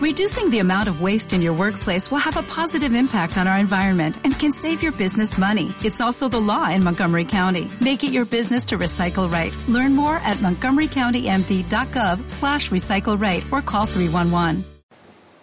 Reducing 0.00 0.48
the 0.48 0.60
amount 0.60 0.88
of 0.88 1.02
waste 1.02 1.34
in 1.34 1.42
your 1.42 1.52
workplace 1.52 2.10
will 2.10 2.24
have 2.24 2.38
a 2.38 2.42
positive 2.42 2.94
impact 2.94 3.36
on 3.36 3.46
our 3.46 3.58
environment 3.58 4.16
and 4.24 4.32
can 4.32 4.50
save 4.50 4.82
your 4.82 4.92
business 4.92 5.36
money. 5.36 5.74
It's 5.84 6.00
also 6.00 6.26
the 6.26 6.40
law 6.40 6.70
in 6.70 6.82
Montgomery 6.82 7.26
County. 7.26 7.68
Make 7.82 8.02
it 8.02 8.10
your 8.10 8.24
business 8.24 8.64
to 8.68 8.78
recycle 8.78 9.30
right. 9.30 9.52
Learn 9.68 9.94
more 9.94 10.16
at 10.24 10.38
montgomerycountymd.gov 10.38 12.30
slash 12.30 12.70
recycle 12.70 13.20
right 13.20 13.44
or 13.52 13.60
call 13.60 13.84
311. 13.84 14.64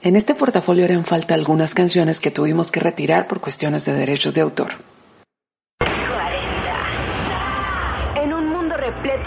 En 0.01 0.15
este 0.15 0.33
portafolio 0.33 0.85
eran 0.85 1.05
falta 1.05 1.35
algunas 1.35 1.75
canciones 1.75 2.19
que 2.19 2.31
tuvimos 2.31 2.71
que 2.71 2.79
retirar 2.79 3.27
por 3.27 3.39
cuestiones 3.39 3.85
de 3.85 3.93
derechos 3.93 4.33
de 4.33 4.41
autor. 4.41 4.86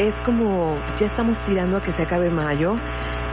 es 0.00 0.14
como 0.24 0.78
ya 0.98 1.06
estamos 1.06 1.36
tirando 1.44 1.76
a 1.76 1.82
que 1.82 1.92
se 1.92 2.02
acabe 2.02 2.30
mayo 2.30 2.76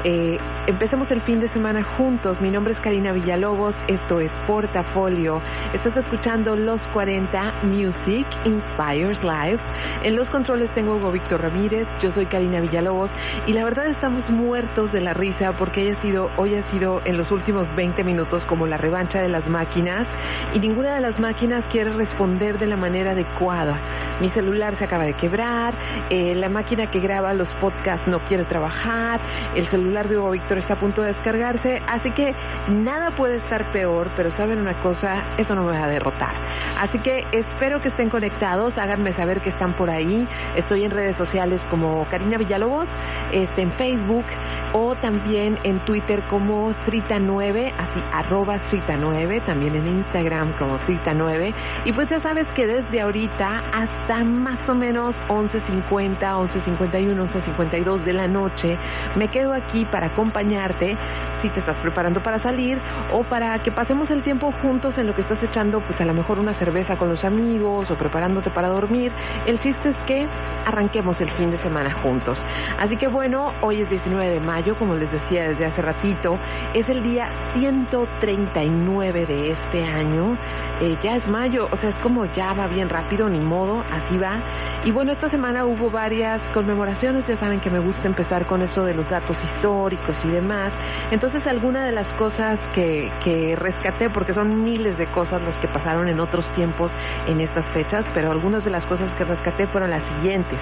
eh, 0.04 0.38
empecemos 0.68 1.10
el 1.12 1.22
fin 1.22 1.40
de 1.40 1.50
semana 1.50 1.84
juntos. 1.84 2.40
Mi 2.40 2.50
nombre 2.50 2.74
es 2.74 2.80
Karina 2.80 3.12
Villalobos, 3.12 3.74
esto 3.88 4.20
es 4.20 4.32
Portafolio. 4.46 5.42
Estás 5.74 5.98
escuchando 5.98 6.56
Los 6.56 6.80
40 6.94 7.54
Music 7.64 8.28
Inspires 8.46 9.18
Live. 9.24 9.60
En 10.04 10.16
los 10.16 10.28
controles 10.30 10.70
tengo 10.76 10.96
Hugo 10.96 11.12
Víctor 11.12 11.42
Ramírez, 11.42 11.88
yo 12.02 12.12
soy 12.14 12.28
Karina 12.28 12.62
Villalobos 12.62 13.10
y 13.48 13.54
la 13.54 13.64
verdad 13.64 13.88
estamos 13.88 14.30
muertos 14.30 14.92
de 14.92 15.02
la 15.02 15.14
risa 15.14 15.54
porque 15.54 15.82
hoy 15.82 15.90
ha 15.90 16.02
sido, 16.02 16.30
hoy 16.38 16.56
ha 16.56 16.72
sido 16.72 17.02
en 17.06 17.18
los 17.18 17.32
últimos 17.32 17.66
20 17.76 18.04
minutos 18.04 18.44
como 18.44 18.68
la 18.68 18.78
revancha 18.78 19.20
de 19.22 19.30
las 19.30 19.48
máquinas 19.48 20.06
y 20.54 20.60
ninguna 20.60 20.96
de 20.96 21.02
las 21.02 21.20
máquinas 21.20 21.64
quiere 21.72 21.92
responder 21.94 22.60
de 22.60 22.68
la 22.68 22.78
manera 22.78 23.12
adecuada. 23.12 23.80
Mi 24.22 24.30
celular 24.30 24.76
se 24.78 24.84
acaba 24.84 25.04
de 25.04 25.14
quebrar, 25.14 25.74
eh, 26.10 26.34
la 26.36 26.50
máquina 26.50 26.90
que 26.90 27.00
graba 27.00 27.34
los 27.34 27.48
podcasts 27.62 28.08
no 28.08 28.20
quiere 28.20 28.46
trabajar, 28.46 29.20
el 29.56 29.68
celular 29.68 29.87
celular 29.88 30.10
de 30.10 30.18
Hugo 30.18 30.32
Víctor 30.32 30.58
está 30.58 30.74
a 30.74 30.80
punto 30.80 31.02
de 31.02 31.14
descargarse, 31.14 31.82
así 31.88 32.12
que 32.12 32.36
nada 32.68 33.12
puede 33.12 33.38
estar 33.38 33.64
peor, 33.72 34.10
pero 34.18 34.36
saben 34.36 34.60
una 34.60 34.74
cosa, 34.82 35.24
eso 35.38 35.56
no 35.56 35.64
me 35.64 35.72
va 35.72 35.86
a 35.86 35.88
derrotar. 35.88 36.34
Así 36.78 37.00
que 37.00 37.26
espero 37.32 37.82
que 37.82 37.88
estén 37.88 38.10
conectados, 38.10 38.78
háganme 38.78 39.14
saber 39.14 39.40
que 39.40 39.50
están 39.50 39.74
por 39.74 39.90
ahí. 39.90 40.28
Estoy 40.58 40.84
en 40.84 40.92
redes 40.92 41.16
sociales 41.16 41.62
como 41.70 42.06
Karina 42.12 42.38
Villalobos, 42.38 42.88
este, 43.32 43.62
en 43.62 43.72
Facebook 43.72 44.26
o 44.74 44.96
también 44.96 45.58
en 45.64 45.80
Twitter 45.86 46.22
como 46.30 46.74
Frita9, 46.86 47.72
así 47.78 48.04
arroba 48.14 48.60
Frita9, 48.70 49.42
también 49.46 49.76
en 49.76 49.88
Instagram 49.88 50.52
como 50.60 50.78
Frita9. 50.80 51.54
Y 51.86 51.94
pues 51.94 52.10
ya 52.10 52.22
sabes 52.22 52.46
que 52.56 52.68
desde 52.68 53.02
ahorita 53.02 53.64
hasta 53.74 54.24
más 54.24 54.60
o 54.68 54.76
menos 54.76 55.16
11.50, 55.30 56.20
11.51, 56.20 57.30
11.52 57.58 58.04
de 58.04 58.14
la 58.14 58.28
noche 58.28 58.78
me 59.16 59.30
quedo 59.30 59.54
aquí 59.54 59.77
para 59.86 60.08
acompañarte 60.08 60.98
si 61.42 61.50
te 61.50 61.60
estás 61.60 61.78
preparando 61.78 62.22
para 62.22 62.42
salir 62.42 62.80
o 63.14 63.24
para 63.24 63.60
que 63.60 63.72
pasemos 63.72 64.10
el 64.10 64.24
tiempo 64.24 64.52
juntos 64.62 64.98
en 64.98 65.06
lo 65.06 65.16
que 65.16 65.22
estás 65.22 65.42
echando, 65.44 65.80
pues 65.82 66.00
a 66.02 66.06
lo 66.06 66.14
mejor 66.14 66.40
una 66.40 66.54
cerveza 66.56 66.98
con 66.98 67.10
los 67.10 67.24
amigos 67.24 67.90
o 67.92 67.96
preparándote 67.96 68.50
para 68.50 68.70
dormir. 68.70 69.12
El 69.46 69.60
chiste 69.62 69.90
es 69.90 69.98
que 70.08 70.28
arranquemos 70.66 71.20
el 71.22 71.30
fin 71.32 71.52
de 71.52 71.60
semana 71.60 71.92
juntos. 72.02 72.38
Así 72.80 72.98
que 72.98 73.08
bueno, 73.08 73.54
hoy 73.62 73.82
es 73.82 73.90
19 73.90 74.34
de 74.34 74.40
mayo, 74.40 74.76
como 74.78 74.96
les 74.96 75.12
decía 75.12 75.50
desde 75.50 75.66
hace 75.66 75.82
ratito, 75.82 76.38
es 76.74 76.90
el 76.90 77.04
día 77.04 77.30
139 77.54 79.26
de 79.26 79.52
este 79.52 79.86
año. 79.86 80.38
Eh, 80.82 80.96
ya 81.04 81.18
es 81.18 81.28
mayo, 81.28 81.68
o 81.72 81.78
sea, 81.78 81.90
es 81.90 81.96
como 81.98 82.26
ya 82.36 82.54
va 82.54 82.68
bien 82.68 82.90
rápido, 82.90 83.30
ni 83.30 83.40
modo, 83.40 83.84
así 83.92 84.18
va. 84.18 84.40
Y 84.86 84.92
bueno, 84.92 85.12
esta 85.12 85.30
semana 85.30 85.66
hubo 85.66 85.90
varias 85.90 86.40
conmemoraciones, 86.54 87.26
ya 87.28 87.38
saben 87.38 87.60
que 87.60 87.70
me 87.70 87.80
gusta 87.80 88.08
empezar 88.08 88.46
con 88.46 88.62
eso 88.62 88.84
de 88.84 88.94
los 88.94 89.10
datos 89.10 89.36
históricos 89.44 89.67
y 90.24 90.28
demás. 90.30 90.72
Entonces, 91.12 91.46
algunas 91.46 91.86
de 91.86 91.92
las 91.92 92.08
cosas 92.18 92.58
que, 92.74 93.12
que 93.24 93.56
rescaté, 93.58 94.10
porque 94.10 94.34
son 94.34 94.64
miles 94.64 94.98
de 94.98 95.08
cosas 95.08 95.42
las 95.42 95.56
que 95.56 95.68
pasaron 95.68 96.08
en 96.08 96.20
otros 96.20 96.46
tiempos 96.56 96.90
en 97.28 97.42
estas 97.42 97.66
fechas, 97.74 98.06
pero 98.14 98.32
algunas 98.32 98.64
de 98.64 98.72
las 98.72 98.86
cosas 98.86 99.12
que 99.18 99.26
rescaté 99.26 99.68
fueron 99.68 99.90
las 99.90 100.04
siguientes. 100.16 100.58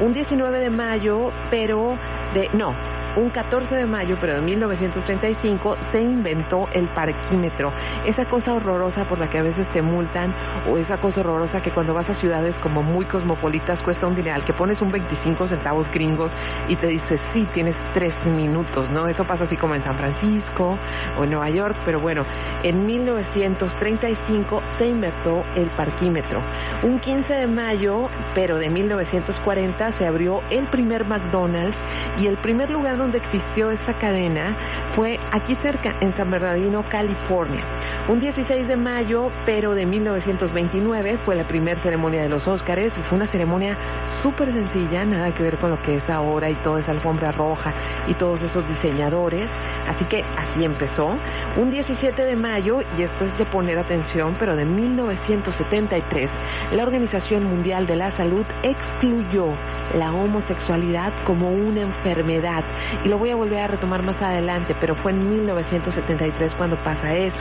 Un 0.00 0.14
19 0.14 0.58
de 0.58 0.70
mayo, 0.70 1.32
pero 1.50 1.98
de, 2.32 2.48
no, 2.54 2.74
un 3.16 3.30
14 3.30 3.74
de 3.74 3.86
mayo, 3.86 4.16
pero 4.20 4.34
de 4.34 4.40
1935, 4.42 5.76
se 5.90 6.02
inventó 6.02 6.68
el 6.72 6.86
parquímetro. 6.88 7.72
Esa 8.04 8.26
cosa 8.26 8.54
horrorosa 8.54 9.04
por 9.04 9.18
la 9.18 9.28
que 9.28 9.38
a 9.38 9.42
veces 9.42 9.66
te 9.72 9.82
multan 9.82 10.34
o 10.70 10.76
esa 10.76 10.98
cosa 10.98 11.20
horrorosa 11.20 11.62
que 11.62 11.70
cuando 11.70 11.94
vas 11.94 12.08
a 12.10 12.14
ciudades 12.16 12.54
como 12.62 12.82
muy 12.82 13.06
cosmopolitas 13.06 13.80
cuesta 13.82 14.06
un 14.06 14.14
dineral, 14.14 14.44
que 14.44 14.52
pones 14.52 14.80
un 14.82 14.90
25 14.90 15.48
centavos 15.48 15.86
gringos 15.92 16.30
y 16.68 16.76
te 16.76 16.88
dice, 16.88 17.18
sí, 17.32 17.46
tienes 17.54 17.74
tres 17.94 18.12
minutos, 18.26 18.88
¿no? 18.90 19.08
Eso 19.08 19.24
pasa 19.24 19.44
así 19.44 19.56
como 19.56 19.74
en 19.74 19.82
San 19.82 19.96
Francisco 19.96 20.78
o 21.18 21.24
en 21.24 21.30
Nueva 21.30 21.50
York, 21.50 21.76
pero 21.84 22.00
bueno, 22.00 22.24
en 22.62 22.86
1935 22.86 24.62
se 24.78 24.86
inventó 24.86 25.44
el 25.56 25.66
parquímetro. 25.70 26.42
Un 26.82 26.98
15 26.98 27.32
de 27.32 27.46
mayo, 27.46 28.08
pero 28.34 28.58
de 28.58 28.68
1940, 28.68 29.98
se 29.98 30.06
abrió 30.06 30.42
el 30.50 30.66
primer 30.66 31.06
McDonald's 31.06 31.76
y 32.20 32.26
el 32.26 32.36
primer 32.36 32.70
lugar 32.70 32.96
donde 32.96 33.05
donde 33.06 33.18
existió 33.18 33.70
esta 33.70 33.92
cadena 33.94 34.56
fue 34.96 35.20
aquí 35.30 35.56
cerca, 35.62 35.94
en 36.00 36.12
San 36.16 36.28
Bernardino, 36.28 36.84
California. 36.90 37.62
Un 38.08 38.18
16 38.18 38.66
de 38.66 38.76
mayo, 38.76 39.30
pero 39.44 39.74
de 39.74 39.86
1929, 39.86 41.18
fue 41.24 41.36
la 41.36 41.44
primera 41.44 41.80
ceremonia 41.82 42.22
de 42.22 42.28
los 42.28 42.44
Óscares. 42.48 42.92
Fue 43.08 43.16
una 43.16 43.28
ceremonia 43.28 43.76
súper 44.24 44.52
sencilla, 44.52 45.04
nada 45.04 45.30
que 45.32 45.44
ver 45.44 45.56
con 45.58 45.70
lo 45.70 45.80
que 45.82 45.96
es 45.96 46.10
ahora 46.10 46.50
y 46.50 46.54
toda 46.56 46.80
esa 46.80 46.90
alfombra 46.90 47.30
roja 47.30 47.72
y 48.08 48.14
todos 48.14 48.42
esos 48.42 48.66
diseñadores. 48.68 49.48
Así 49.86 50.04
que 50.06 50.24
así 50.36 50.64
empezó. 50.64 51.16
Un 51.56 51.70
17 51.70 52.24
de 52.24 52.34
mayo, 52.34 52.80
y 52.98 53.02
esto 53.02 53.24
es 53.24 53.38
de 53.38 53.44
poner 53.44 53.78
atención, 53.78 54.34
pero 54.40 54.56
de 54.56 54.64
1973, 54.64 56.28
la 56.72 56.82
Organización 56.82 57.44
Mundial 57.44 57.86
de 57.86 57.94
la 57.94 58.16
Salud 58.16 58.44
excluyó 58.64 59.52
la 59.94 60.12
homosexualidad 60.12 61.12
como 61.24 61.50
una 61.50 61.82
enfermedad. 61.82 62.64
Y 63.04 63.08
lo 63.08 63.18
voy 63.18 63.30
a 63.30 63.36
volver 63.36 63.58
a 63.60 63.66
retomar 63.66 64.02
más 64.02 64.20
adelante, 64.20 64.74
pero 64.80 64.94
fue 64.96 65.12
en 65.12 65.28
1973 65.28 66.52
cuando 66.56 66.76
pasa 66.76 67.14
eso. 67.14 67.36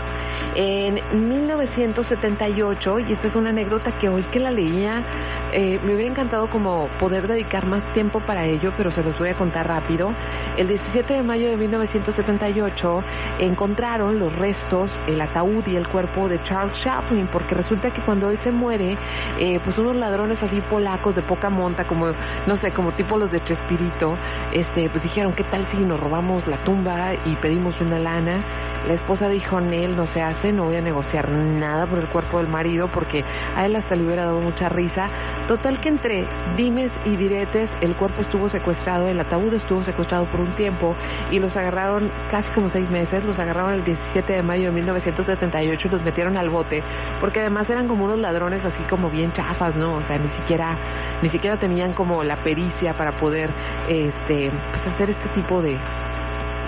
En 0.55 1.01
1978, 1.29 2.99
y 2.99 3.13
esta 3.13 3.27
es 3.27 3.35
una 3.35 3.49
anécdota 3.49 3.91
que 3.99 4.09
hoy 4.09 4.23
que 4.31 4.39
la 4.39 4.51
leía, 4.51 5.03
eh, 5.51 5.79
me 5.83 5.95
hubiera 5.95 6.11
encantado 6.11 6.49
como 6.49 6.87
poder 6.99 7.27
dedicar 7.27 7.65
más 7.65 7.81
tiempo 7.93 8.19
para 8.19 8.45
ello, 8.45 8.71
pero 8.77 8.91
se 8.91 9.03
los 9.03 9.17
voy 9.17 9.29
a 9.29 9.35
contar 9.35 9.67
rápido. 9.67 10.11
El 10.57 10.67
17 10.67 11.13
de 11.13 11.23
mayo 11.23 11.49
de 11.49 11.57
1978 11.57 13.03
encontraron 13.39 14.19
los 14.19 14.35
restos, 14.35 14.89
el 15.07 15.19
ataúd 15.19 15.65
y 15.67 15.75
el 15.75 15.87
cuerpo 15.87 16.29
de 16.29 16.41
Charles 16.43 16.77
Chaplin, 16.81 17.27
porque 17.27 17.55
resulta 17.55 17.91
que 17.91 18.01
cuando 18.01 18.29
él 18.29 18.39
se 18.43 18.51
muere, 18.51 18.97
eh, 19.39 19.59
pues 19.63 19.77
unos 19.77 19.95
ladrones 19.95 20.41
así 20.41 20.61
polacos 20.69 21.15
de 21.15 21.21
poca 21.21 21.49
monta, 21.49 21.85
como 21.85 22.07
no 22.47 22.57
sé, 22.59 22.71
como 22.71 22.91
tipo 22.93 23.17
los 23.17 23.31
de 23.31 23.43
Chespirito, 23.43 24.17
este, 24.53 24.89
pues 24.89 25.03
dijeron, 25.03 25.33
¿qué 25.35 25.43
tal 25.43 25.67
si 25.71 25.77
nos 25.77 25.99
robamos 25.99 26.47
la 26.47 26.57
tumba 26.63 27.13
y 27.25 27.35
pedimos 27.35 27.79
una 27.81 27.99
lana? 27.99 28.41
La 28.87 28.93
esposa 28.93 29.27
dijo, 29.27 29.59
Nel, 29.59 29.95
no 29.95 30.07
se 30.07 30.21
hace, 30.21 30.53
no 30.53 30.65
voy 30.65 30.75
a 30.75 30.81
negociar 30.81 31.29
nada 31.29 31.85
por 31.87 31.99
el 31.99 32.07
cuerpo 32.07 32.37
del 32.37 32.47
marido 32.47 32.87
porque 32.87 33.23
a 33.55 33.65
él 33.65 33.75
hasta 33.75 33.95
le 33.95 34.05
hubiera 34.05 34.25
dado 34.25 34.39
mucha 34.39 34.69
risa. 34.69 35.09
Total 35.47 35.79
que 35.79 35.89
entre 35.89 36.25
dimes 36.57 36.91
y 37.05 37.15
diretes, 37.17 37.69
el 37.81 37.95
cuerpo 37.95 38.21
estuvo 38.21 38.49
secuestrado, 38.49 39.07
el 39.07 39.19
ataúd 39.19 39.53
estuvo 39.53 39.83
secuestrado 39.83 40.25
por 40.25 40.39
un 40.39 40.51
tiempo 40.55 40.95
y 41.29 41.37
los 41.37 41.55
agarraron 41.55 42.09
casi 42.31 42.49
como 42.55 42.71
seis 42.71 42.89
meses, 42.89 43.23
los 43.23 43.37
agarraron 43.37 43.73
el 43.73 43.85
17 43.85 44.33
de 44.33 44.41
mayo 44.41 44.65
de 44.65 44.71
1978 44.71 45.87
y 45.87 45.91
los 45.91 46.01
metieron 46.01 46.35
al 46.37 46.49
bote, 46.49 46.81
porque 47.21 47.41
además 47.41 47.69
eran 47.69 47.87
como 47.87 48.05
unos 48.05 48.17
ladrones 48.17 48.65
así 48.65 48.81
como 48.89 49.11
bien 49.11 49.31
chafas, 49.33 49.75
¿no? 49.75 49.93
O 49.93 50.01
sea, 50.07 50.17
ni 50.17 50.29
siquiera, 50.29 50.77
ni 51.21 51.29
siquiera 51.29 51.57
tenían 51.57 51.93
como 51.93 52.23
la 52.23 52.37
pericia 52.37 52.93
para 52.93 53.11
poder 53.11 53.51
este, 53.87 54.49
pues 54.71 54.95
hacer 54.95 55.11
este 55.11 55.29
tipo 55.35 55.61
de, 55.61 55.77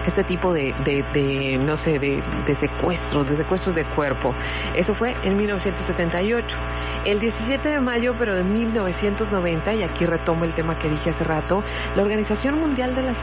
este 0.07 0.23
tipo 0.23 0.53
de, 0.53 0.73
de, 0.83 1.59
no 1.59 1.77
sé, 1.83 1.99
de, 1.99 2.21
de, 2.45 2.55
secuestros, 2.59 3.29
de 3.29 3.37
secuestros 3.37 3.75
de 3.75 3.83
cuerpo. 3.83 4.33
Eso 4.75 4.95
fue 4.95 5.15
en 5.23 5.37
1978. 5.37 6.47
El 7.05 7.19
17 7.19 7.69
de 7.69 7.79
mayo, 7.79 8.15
pero 8.17 8.35
de 8.35 8.43
1990, 8.43 9.75
y 9.75 9.83
aquí 9.83 10.05
retomo 10.05 10.45
el 10.45 10.53
tema 10.53 10.77
que 10.77 10.89
dije 10.89 11.11
hace 11.11 11.23
rato, 11.23 11.63
la 11.95 12.03
Organización 12.03 12.59
Mundial 12.59 12.95
de 12.95 13.03
la, 13.03 13.13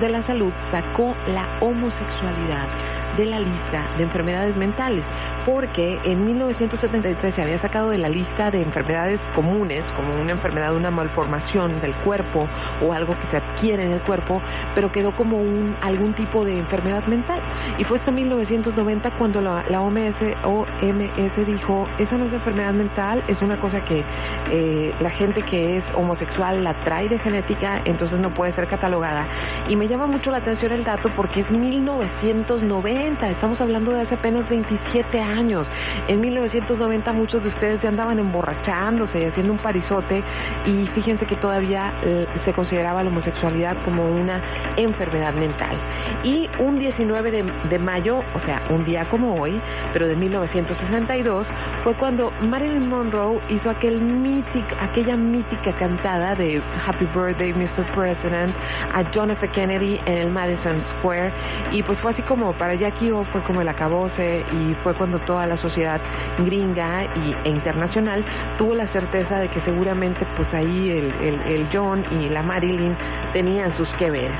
de 0.00 0.08
la 0.08 0.26
Salud 0.26 0.52
sacó 0.70 1.14
la 1.28 1.46
homosexualidad 1.60 2.68
de 3.16 3.26
la 3.26 3.40
lista 3.40 3.86
de 3.96 4.04
enfermedades 4.04 4.56
mentales, 4.56 5.04
porque 5.44 5.98
en 6.04 6.24
1973 6.24 7.34
se 7.34 7.42
había 7.42 7.60
sacado 7.60 7.90
de 7.90 7.98
la 7.98 8.08
lista 8.08 8.50
de 8.50 8.62
enfermedades 8.62 9.20
comunes, 9.34 9.82
como 9.96 10.20
una 10.20 10.32
enfermedad, 10.32 10.74
una 10.74 10.90
malformación 10.90 11.80
del 11.80 11.94
cuerpo 11.96 12.48
o 12.82 12.92
algo 12.92 13.14
que 13.18 13.26
se 13.30 13.36
adquiere 13.36 13.84
en 13.84 13.92
el 13.92 14.00
cuerpo, 14.00 14.40
pero 14.74 14.92
quedó 14.92 15.12
como 15.12 15.38
un, 15.38 15.74
algún 15.82 16.12
tipo 16.14 16.44
de 16.44 16.58
enfermedad 16.58 17.04
mental. 17.06 17.40
Y 17.78 17.84
fue 17.84 17.98
hasta 17.98 18.10
1990 18.10 19.10
cuando 19.12 19.40
la, 19.40 19.80
OMS, 19.80 20.16
OMS 20.44 21.46
dijo, 21.46 21.88
esa 21.98 22.16
no 22.16 22.26
es 22.26 22.32
enfermedad 22.32 22.72
mental, 22.72 23.22
es 23.28 23.40
una 23.42 23.56
cosa 23.56 23.84
que 23.84 24.04
eh, 24.50 24.94
la 25.00 25.10
gente 25.10 25.42
que 25.42 25.78
es 25.78 25.84
homosexual 25.94 26.62
la 26.64 26.74
trae 26.74 27.08
de 27.08 27.18
genética, 27.18 27.82
entonces 27.84 28.18
no 28.18 28.30
puede 28.30 28.52
ser 28.52 28.66
catalogada. 28.66 29.26
Y 29.68 29.76
me 29.76 29.88
llama 29.88 30.06
mucho 30.06 30.30
la 30.30 30.38
atención 30.38 30.72
el 30.72 30.84
dato 30.84 31.10
porque 31.16 31.40
es 31.40 31.50
1990, 31.50 32.99
estamos 33.08 33.60
hablando 33.60 33.92
de 33.92 34.02
hace 34.02 34.14
apenas 34.14 34.48
27 34.48 35.20
años. 35.20 35.66
En 36.08 36.20
1990 36.20 37.12
muchos 37.12 37.42
de 37.42 37.48
ustedes 37.48 37.80
ya 37.82 37.88
andaban 37.88 38.18
emborrachándose 38.18 39.20
y 39.20 39.24
haciendo 39.24 39.52
un 39.52 39.58
parizote 39.58 40.22
y 40.66 40.86
fíjense 40.88 41.26
que 41.26 41.36
todavía 41.36 41.92
eh, 42.02 42.26
se 42.44 42.52
consideraba 42.52 43.02
la 43.02 43.08
homosexualidad 43.08 43.76
como 43.84 44.04
una 44.04 44.40
enfermedad 44.76 45.32
mental. 45.34 45.76
Y 46.24 46.48
un 46.58 46.78
19 46.78 47.44
de, 47.68 47.78
mayo, 47.78 48.18
o 48.18 48.40
sea, 48.44 48.62
un 48.68 48.84
día 48.84 49.06
como 49.06 49.34
hoy, 49.40 49.60
pero 49.92 50.06
de 50.06 50.16
1962, 50.16 51.46
fue 51.82 51.94
cuando 51.94 52.32
Marilyn 52.42 52.88
Monroe 52.88 53.40
hizo 53.48 53.70
aquel 53.70 54.00
mític, 54.00 54.64
aquella 54.80 55.16
mítica 55.16 55.72
cantada 55.72 56.34
de 56.34 56.60
Happy 56.86 57.06
Birthday, 57.14 57.54
Mr. 57.54 57.84
President, 57.94 58.54
a 58.92 59.04
John 59.14 59.30
F. 59.30 59.48
Kennedy 59.48 59.98
en 60.04 60.18
el 60.18 60.30
Madison 60.30 60.82
Square. 60.98 61.32
Y 61.72 61.82
pues 61.82 61.98
fue 62.00 62.10
así 62.10 62.22
como 62.22 62.52
para 62.52 62.74
O 62.90 63.24
fue 63.24 63.40
como 63.42 63.62
el 63.62 63.68
acabose 63.68 64.44
y 64.52 64.74
fue 64.82 64.92
cuando 64.94 65.18
toda 65.20 65.46
la 65.46 65.56
sociedad 65.56 66.00
gringa 66.38 67.04
y, 67.04 67.36
e 67.44 67.50
internacional 67.50 68.24
tuvo 68.58 68.74
la 68.74 68.86
certeza 68.88 69.38
de 69.38 69.48
que 69.48 69.60
seguramente 69.60 70.26
pues 70.36 70.52
ahí 70.52 70.90
el, 70.90 71.40
el, 71.46 71.68
John 71.72 72.04
y 72.10 72.28
la 72.28 72.42
Marilyn 72.42 72.94
tenían 73.32 73.74
sus 73.76 73.88
que 73.90 74.10
ver. 74.10 74.30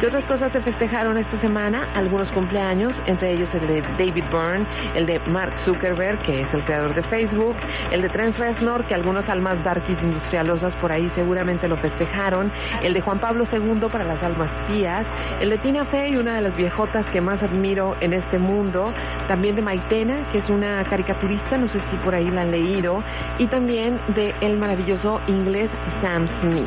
¿Qué 0.00 0.06
otras 0.06 0.24
cosas 0.24 0.52
se 0.52 0.60
festejaron 0.60 1.18
esta 1.18 1.38
semana? 1.40 1.86
Algunos 1.94 2.30
cumpleaños, 2.32 2.92
entre 3.06 3.32
ellos 3.32 3.48
el 3.52 3.66
de 3.66 3.82
David 3.82 4.24
Byrne, 4.30 4.66
el 4.94 5.06
de 5.06 5.20
Mark 5.20 5.52
Zuckerberg, 5.64 6.18
que 6.20 6.42
es 6.42 6.54
el 6.54 6.62
creador 6.64 6.94
de 6.94 7.02
Facebook, 7.04 7.56
el 7.92 8.02
de 8.02 8.08
Trent 8.08 8.36
Reznor, 8.38 8.84
que 8.84 8.94
algunos 8.94 9.28
almas 9.28 9.62
darkies 9.64 9.98
industrialosas 10.02 10.72
por 10.80 10.92
ahí 10.92 11.10
seguramente 11.14 11.68
lo 11.68 11.76
festejaron, 11.76 12.50
el 12.82 12.94
de 12.94 13.00
Juan 13.00 13.18
Pablo 13.18 13.46
II 13.52 13.88
para 13.92 14.04
las 14.04 14.22
almas 14.22 14.50
tías, 14.68 15.04
el 15.40 15.50
de 15.50 15.58
Tina 15.58 15.84
Fey, 15.84 16.16
una 16.16 16.36
de 16.36 16.42
las 16.42 16.56
viejotas 16.56 17.04
que 17.06 17.20
más 17.20 17.42
admiro 17.42 17.96
en 18.00 18.12
este 18.12 18.38
mundo, 18.38 18.92
también 19.26 19.56
de 19.56 19.62
Maitena, 19.62 20.16
que 20.32 20.38
es 20.38 20.48
una 20.48 20.84
caricaturista, 20.84 21.58
no 21.58 21.66
sé 21.68 21.80
si 21.90 21.96
por 22.04 22.14
ahí 22.14 22.30
la 22.30 22.42
han 22.42 22.50
leído, 22.50 23.02
y 23.38 23.46
también 23.46 23.98
de 24.14 24.34
el 24.40 24.56
maravilloso 24.56 25.20
inglés 25.26 25.70
Sam 26.00 26.28
Smith. 26.40 26.66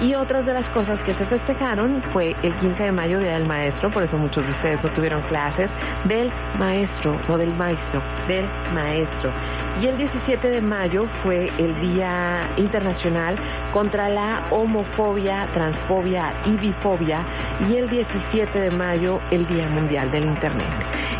Y 0.00 0.14
otras 0.14 0.44
de 0.44 0.52
las 0.52 0.66
cosas 0.68 1.00
que 1.02 1.14
se 1.14 1.24
festejaron 1.24 2.02
fue 2.12 2.36
el 2.42 2.54
15 2.56 2.82
de 2.82 2.92
mayo, 2.92 3.18
Día 3.18 3.38
del 3.38 3.46
Maestro, 3.46 3.90
por 3.90 4.02
eso 4.02 4.18
muchos 4.18 4.44
de 4.44 4.50
ustedes 4.52 4.84
no 4.84 4.90
tuvieron 4.90 5.22
clases, 5.22 5.70
del 6.04 6.30
maestro, 6.58 7.18
no 7.28 7.38
del 7.38 7.52
maestro, 7.54 8.02
del 8.28 8.46
maestro. 8.74 9.32
Y 9.80 9.88
el 9.88 9.98
17 9.98 10.48
de 10.48 10.62
mayo 10.62 11.06
fue 11.22 11.50
el 11.58 11.78
Día 11.82 12.48
Internacional 12.56 13.36
contra 13.74 14.08
la 14.08 14.46
Homofobia, 14.50 15.46
Transfobia 15.52 16.32
y 16.46 16.56
Bifobia. 16.56 17.20
Y 17.68 17.76
el 17.76 17.90
17 17.90 18.58
de 18.58 18.70
mayo 18.70 19.20
el 19.30 19.46
Día 19.46 19.68
Mundial 19.68 20.10
del 20.10 20.24
Internet. 20.24 20.66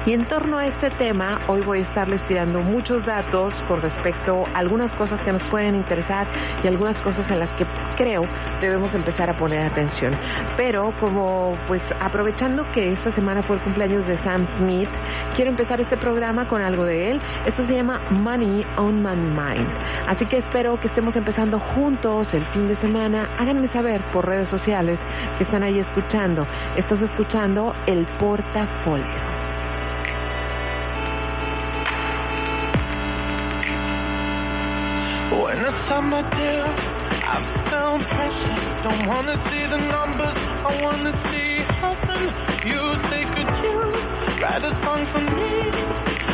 Y 0.07 0.13
en 0.13 0.25
torno 0.25 0.57
a 0.57 0.67
este 0.69 0.89
tema, 0.91 1.41
hoy 1.49 1.61
voy 1.63 1.81
a 1.81 1.83
estarles 1.83 2.21
tirando 2.29 2.61
muchos 2.61 3.05
datos 3.05 3.53
con 3.69 3.83
respecto 3.83 4.47
a 4.55 4.61
algunas 4.61 4.91
cosas 4.93 5.21
que 5.23 5.33
nos 5.33 5.43
pueden 5.51 5.75
interesar 5.75 6.27
y 6.63 6.67
algunas 6.69 6.97
cosas 6.99 7.29
en 7.31 7.41
las 7.41 7.51
que 7.59 7.67
creo 7.97 8.25
debemos 8.61 8.95
empezar 8.95 9.29
a 9.29 9.35
poner 9.37 9.67
atención. 9.67 10.15
Pero 10.57 10.93
como 11.01 11.59
pues 11.67 11.83
aprovechando 12.01 12.65
que 12.73 12.93
esta 12.93 13.13
semana 13.15 13.43
fue 13.43 13.57
el 13.57 13.63
cumpleaños 13.63 14.07
de 14.07 14.17
Sam 14.23 14.47
Smith, 14.59 14.89
quiero 15.35 15.51
empezar 15.51 15.81
este 15.81 15.97
programa 15.97 16.47
con 16.47 16.63
algo 16.63 16.85
de 16.85 17.11
él. 17.11 17.21
Esto 17.45 17.67
se 17.67 17.75
llama 17.75 18.01
Money 18.11 18.46
on 18.77 19.03
My 19.03 19.15
Mind. 19.15 19.69
Así 20.07 20.27
que 20.27 20.39
espero 20.39 20.79
que 20.81 20.89
estemos 20.89 21.15
empezando 21.17 21.59
juntos 21.59 22.27
el 22.33 22.45
fin 22.47 22.69
de 22.69 22.77
semana. 22.77 23.29
Háganme 23.39 23.69
saber 23.69 24.01
por 24.13 24.27
redes 24.27 24.49
sociales 24.49 24.99
que 25.39 25.45
están 25.45 25.63
ahí 25.63 25.79
escuchando. 25.79 26.47
Estás 26.77 27.01
escuchando 27.01 27.75
el 27.87 28.07
portafolio. 28.19 29.37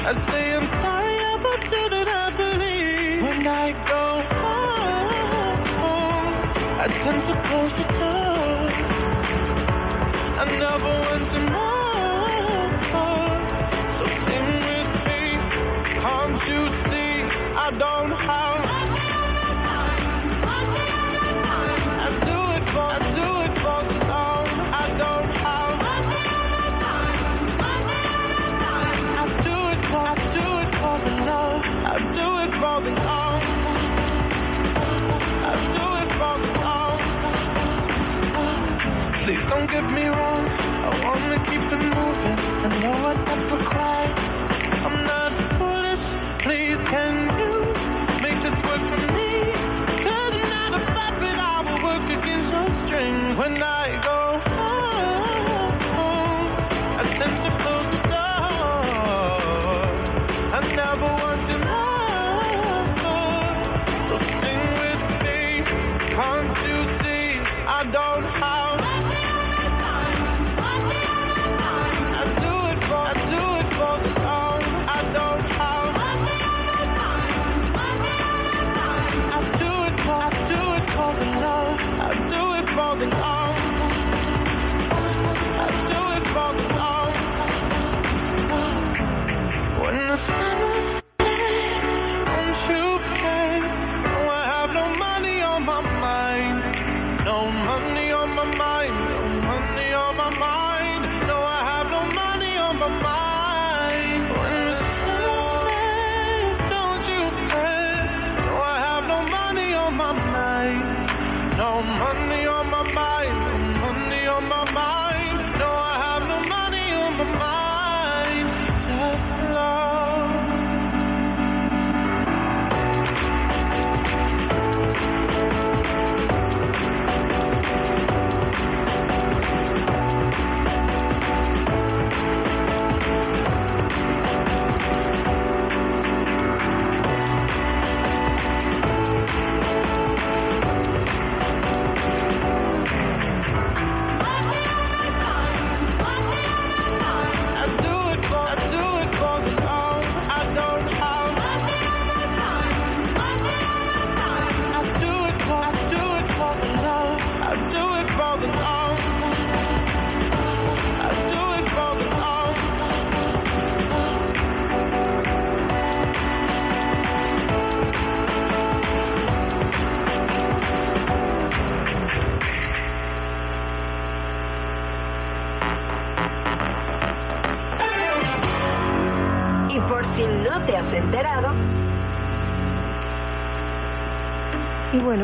I 0.05 0.15
say 0.33 0.55
I'm 0.57 0.67
sorry 0.83 1.17
I 2.09 2.31
believe. 2.37 3.23
When 3.23 3.47
I 3.47 3.71
go 3.87 4.05
home, 5.81 6.35
I 6.81 6.87
tend 6.89 7.23
to 7.29 7.35
close 7.47 7.73
the 7.79 7.87
door. 8.01 8.59
I 10.41 10.45
never 10.59 10.93
want 11.07 11.25
to 11.35 11.41
know. 11.53 11.71
So 12.91 14.05
sing 14.27 14.49
with 14.67 14.93
me, 15.07 15.23
can't 16.03 16.41
you 16.51 16.63
see 16.91 17.15
I 17.57 17.71
don't 17.79 18.11
have 18.11 18.63
Please 22.21 22.75
don't 22.75 23.32
get 39.83 39.95
me 39.95 40.07
wrong. 40.09 40.45
I 40.87 40.91
wanna 41.05 41.39
keep 41.47 41.63
it 41.75 41.83
moving. 41.97 42.39
I 42.65 42.69
know 42.81 42.97
what 43.05 43.19
that 43.27 43.41
requires. 43.51 44.19
I'm 44.87 44.99
not 45.13 45.33
foolish. 45.59 46.03
Please, 46.45 46.79
can 46.93 47.15
you 47.41 47.53
make 48.23 48.39
this 48.47 48.59
work 48.67 48.83
for 48.91 49.01
me? 49.17 49.31
Cause 50.05 50.37
not 50.55 50.71
a 50.79 50.83
puppet, 50.95 51.37
I 51.55 51.59
will 51.67 51.81
work 51.89 52.07
against 52.19 52.49
your 52.55 52.69
string 52.87 53.37
when 53.37 53.63
I 53.63 54.01
go 54.05 54.12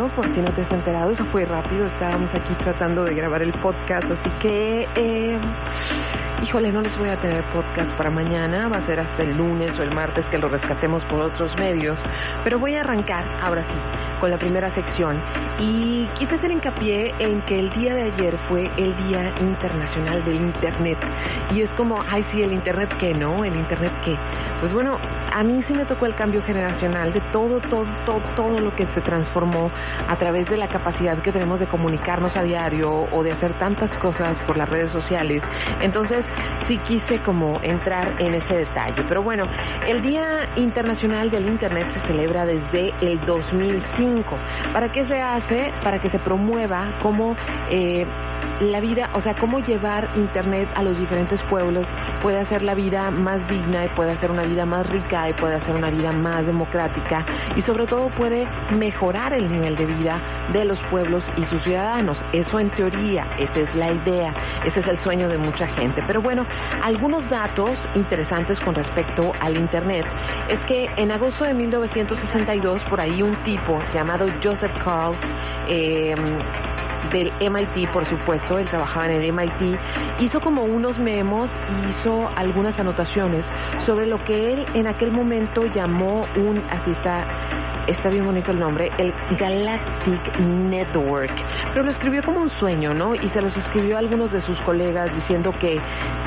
bueno, 0.09 0.15
por 0.15 0.35
si 0.35 0.41
no 0.41 0.53
te 0.53 0.63
has 0.63 0.73
enterado, 0.73 1.11
eso 1.11 1.25
fue 1.27 1.45
rápido. 1.45 1.87
Estábamos 1.87 2.33
aquí 2.35 2.55
tratando 2.55 3.05
de 3.05 3.15
grabar 3.15 3.43
el 3.43 3.53
podcast, 3.53 4.05
así 4.05 4.31
que, 4.41 4.89
eh, 4.95 5.39
híjole, 6.43 6.73
no 6.73 6.83
les 6.83 6.97
voy 6.99 7.09
a 7.09 7.17
tener 7.17 7.43
podcast 7.45 7.91
para 7.93 8.11
mañana. 8.11 8.69
Va 8.69 8.79
a 8.79 8.87
ser 8.87 9.01
hasta 9.01 9.23
el 9.23 9.37
lunes 9.37 9.73
o 9.79 9.83
el 9.83 9.95
martes 9.95 10.25
que 10.27 10.39
lo 10.39 10.49
rescatemos 10.49 11.05
por 11.05 11.21
otros 11.21 11.57
medios. 11.59 11.99
Pero 12.45 12.59
voy 12.59 12.77
a 12.77 12.81
arrancar, 12.81 13.25
ahora 13.43 13.63
sí, 13.63 14.08
con 14.21 14.31
la 14.31 14.39
primera 14.39 14.73
sección. 14.75 15.21
Y 15.59 16.07
quise 16.19 16.37
hacer 16.37 16.51
hincapié 16.51 17.15
en 17.19 17.41
que 17.43 17.59
el 17.59 17.71
día 17.71 17.95
de 17.95 18.03
ayer 18.03 18.37
fue 18.49 18.71
el 18.77 18.97
Día 19.09 19.33
Internacional 19.41 20.25
del 20.25 20.37
Internet. 20.37 20.99
Y 21.55 21.63
es 21.63 21.71
como, 21.71 22.03
ay, 22.09 22.25
sí, 22.31 22.43
el 22.43 22.53
Internet 22.53 22.95
qué, 22.99 23.13
¿no? 23.15 23.45
El 23.45 23.57
Internet 23.57 23.93
qué. 24.05 24.17
Pues 24.61 24.73
bueno, 24.73 24.99
a 25.33 25.43
mí 25.43 25.63
sí 25.67 25.75
me 25.75 25.85
tocó 25.85 26.07
el 26.07 26.15
cambio 26.15 26.43
generacional 26.43 27.13
de 27.13 27.21
todo, 27.33 27.61
todo, 27.61 27.87
todo, 28.07 28.21
todo 28.37 28.61
lo 28.61 28.75
que 28.75 28.87
se 28.95 29.01
transformó 29.01 29.71
a 30.09 30.17
través 30.17 30.49
de 30.49 30.57
la 30.57 30.69
capacidad 30.69 31.19
que 31.19 31.33
tenemos 31.33 31.61
de 31.61 31.67
comunicarnos 31.67 32.37
a 32.37 32.43
diario 32.43 33.07
o 33.13 33.23
de 33.23 33.33
hacer 33.33 33.53
tantas 33.55 33.91
cosas 33.99 34.37
por 34.47 34.57
las 34.57 34.69
redes 34.69 34.91
sociales. 34.93 35.43
Entonces, 35.81 36.25
sí 36.67 36.79
quise 36.87 37.21
como 37.21 37.61
entrar 37.63 38.15
en 38.19 38.35
ese 38.35 38.59
detalle. 38.59 39.03
Pero 39.09 39.23
bueno, 39.23 39.45
el 39.87 40.03
Día 40.03 40.49
Internacional 40.57 41.31
del 41.31 41.47
Internet 41.47 41.87
se 41.95 42.01
celebra 42.09 42.45
desde 42.45 42.93
el 43.01 43.21
2005. 43.27 44.08
¿Para 44.73 44.91
qué 44.91 45.07
se 45.07 45.21
hace? 45.21 45.73
Para 45.83 45.99
que 45.99 46.11
se 46.11 46.19
promueva 46.19 46.93
como 47.03 47.37
eh, 47.71 48.07
la 48.61 48.81
vida, 48.81 49.09
o 49.15 49.23
sea, 49.23 49.35
cómo 49.35 49.61
llevar 49.61 50.09
Internet 50.17 50.69
a 50.75 50.83
los 50.83 50.99
diferentes 50.99 51.41
pueblos 51.45 51.87
puede 52.23 52.41
hacer 52.41 52.63
la 52.63 52.75
vida 52.75 53.11
más 53.11 53.47
digna 53.49 53.85
y 53.85 53.89
puede 53.91 54.13
hacer 54.13 54.31
una 54.31 54.43
vida 54.43 54.67
más 54.67 54.89
rica 54.89 55.29
y 55.29 55.33
puede 55.35 55.57
hacer 55.57 55.75
una 55.75 55.91
vida 55.91 56.13
más 56.13 56.45
democrática 56.45 57.25
y 57.57 57.63
sobre 57.63 57.87
todo 57.87 58.09
puede 58.11 58.49
mejorar 58.77 59.33
el 59.33 59.51
nivel 59.51 59.77
de 59.77 59.87
vida 59.87 60.21
de 60.53 60.65
los 60.65 60.79
pueblos 60.91 61.23
y 61.37 61.45
sus 61.45 61.63
ciudadanos. 61.63 62.17
Eso 62.33 62.59
en 62.59 62.71
teoría, 62.71 63.27
esa 63.39 63.61
es 63.61 63.75
la 63.75 63.93
idea, 63.93 64.35
ese 64.65 64.81
es 64.81 64.89
el 64.89 65.03
sueño 65.03 65.29
de 65.29 65.39
mucha 65.39 65.67
gente. 65.69 66.03
Pero 66.07 66.21
bueno, 66.21 66.45
algunos 66.83 67.29
datos 67.31 67.71
interesantes 67.95 68.59
con 68.61 68.75
respecto 68.75 69.33
al 69.41 69.57
Internet 69.57 70.07
es 70.49 70.59
que 70.61 70.91
en 70.97 71.13
agosto 71.13 71.45
de 71.45 71.55
1962, 71.55 72.81
por 72.91 73.01
ahí 73.01 73.23
un 73.23 73.37
tipo 73.45 73.79
llamado 73.95 74.27
Joseph 74.43 74.73
Carl, 74.85 75.15
eh, 75.69 76.15
del 77.11 77.33
MIT, 77.41 77.91
por 77.93 78.09
supuesto, 78.09 78.59
él 78.59 78.69
trabajaba 78.69 79.07
en 79.07 79.23
el 79.23 79.33
MIT, 79.33 79.79
hizo 80.21 80.41
como 80.41 80.65
unos 80.65 80.99
memos 80.99 81.49
hizo 82.01 82.29
algunas 82.37 82.79
anotaciones 82.79 83.45
sobre 83.87 84.07
lo 84.07 84.23
que 84.25 84.53
él 84.53 84.67
en 84.75 84.87
aquel 84.87 85.13
momento 85.13 85.65
llamó 85.75 86.27
un, 86.37 86.63
así 86.71 86.91
está, 86.91 87.27
está 87.87 88.09
bien 88.11 88.25
bonito 88.25 88.51
el 88.51 88.59
nombre, 88.59 88.91
el 88.99 89.13
Galactic 89.39 90.39
Network. 90.39 91.33
Pero 91.73 91.85
lo 91.85 91.91
escribió 91.93 92.23
como 92.23 92.41
un 92.41 92.51
sueño, 92.51 92.95
¿no? 92.95 93.15
Y 93.15 93.29
se 93.31 93.41
los 93.41 93.57
escribió 93.57 93.97
a 93.97 94.01
algunos 94.01 94.31
de 94.33 94.43
sus 94.43 94.59
colegas 94.61 95.15
diciendo 95.15 95.55
que 95.59 95.81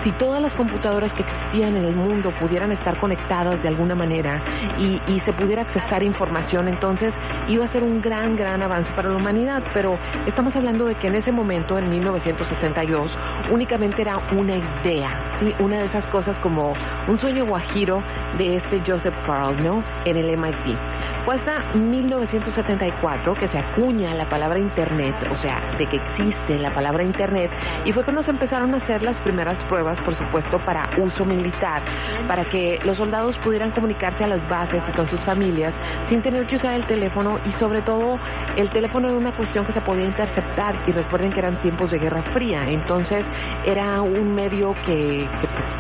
si 0.04 0.12
todas 0.14 0.42
las 0.42 0.52
computadoras 0.54 1.12
que 1.14 1.22
existían 1.22 1.76
en 1.76 1.86
el 1.86 1.96
mundo 1.96 2.32
pudieran 2.40 2.72
estar 2.72 2.98
conectadas 3.00 3.62
de 3.62 3.68
alguna 3.68 3.96
manera 3.96 4.42
y, 4.80 5.02
y 5.08 5.20
se 5.22 5.34
pudiera 5.34 5.62
accesar 5.62 6.04
información, 6.04 6.68
entonces 6.68 7.14
iba 7.48 7.66
a 7.66 7.72
ser 7.72 7.84
un 7.84 8.02
gran, 8.02 8.36
gran 8.36 8.62
avance 8.62 8.92
para 8.96 9.10
la 9.10 9.18
humanidad. 9.18 9.64
Pero 9.74 9.98
estamos 10.26 10.56
hablando 10.56 10.71
de 10.72 10.96
que 10.96 11.08
en 11.08 11.16
ese 11.16 11.34
momento, 11.34 11.78
en 11.78 11.90
1962, 11.90 13.12
únicamente 13.52 14.02
era 14.02 14.20
una 14.32 14.56
idea, 14.56 15.38
¿sí? 15.42 15.54
una 15.60 15.80
de 15.80 15.86
esas 15.86 16.06
cosas 16.06 16.36
como 16.38 16.74
un 17.10 17.20
sueño 17.20 17.46
guajiro 17.46 18.02
de 18.38 18.56
este 18.56 18.82
Joseph 18.88 19.14
Carl, 19.26 19.62
¿no? 19.62 19.84
En 20.06 20.16
el 20.16 20.38
MIT. 20.38 20.78
Fue 21.26 21.36
hasta 21.36 21.60
1974 21.76 23.34
que 23.36 23.48
se 23.48 23.58
acuña 23.58 24.14
la 24.16 24.26
palabra 24.26 24.60
Internet, 24.60 25.16
o 25.32 25.42
sea, 25.42 25.62
de 25.78 25.86
que 25.88 25.98
existe 25.98 26.58
la 26.60 26.74
palabra 26.74 27.04
Internet, 27.04 27.52
y 27.86 27.94
fue 27.94 28.04
cuando 28.04 28.24
se 28.24 28.32
empezaron 28.32 28.74
a 28.74 28.78
hacer 28.78 29.02
las 29.02 29.16
primeras 29.18 29.56
pruebas, 29.66 30.00
por 30.02 30.18
supuesto, 30.18 30.60
para 30.60 30.90
uso 30.98 31.26
militar, 31.26 31.82
para 32.28 32.46
que 32.46 32.80
los 32.84 32.98
soldados 32.98 33.38
pudieran 33.40 33.72
comunicarse 33.72 34.24
a 34.24 34.28
las 34.28 34.48
bases 34.50 34.82
y 34.88 34.92
con 34.96 35.10
sus 35.10 35.20
familias 35.22 35.74
sin 36.10 36.22
tener 36.22 36.46
que 36.48 36.58
usar 36.58 36.76
el 36.76 36.86
teléfono 36.86 37.40
y 37.46 37.52
sobre 37.60 37.82
todo 37.82 38.20
el 38.58 38.70
teléfono 38.70 39.08
era 39.08 39.18
una 39.18 39.32
cuestión 39.32 39.66
que 39.66 39.74
se 39.74 39.82
podía 39.82 40.06
interceptar 40.06 40.76
y 40.88 40.92
recuerden 40.92 41.32
que 41.32 41.40
eran 41.40 41.62
tiempos 41.62 41.90
de 41.92 42.00
Guerra 42.00 42.22
Fría, 42.34 42.70
entonces 42.70 43.24
era 43.66 44.02
un 44.02 44.34
medio 44.34 44.74
que, 44.86 45.28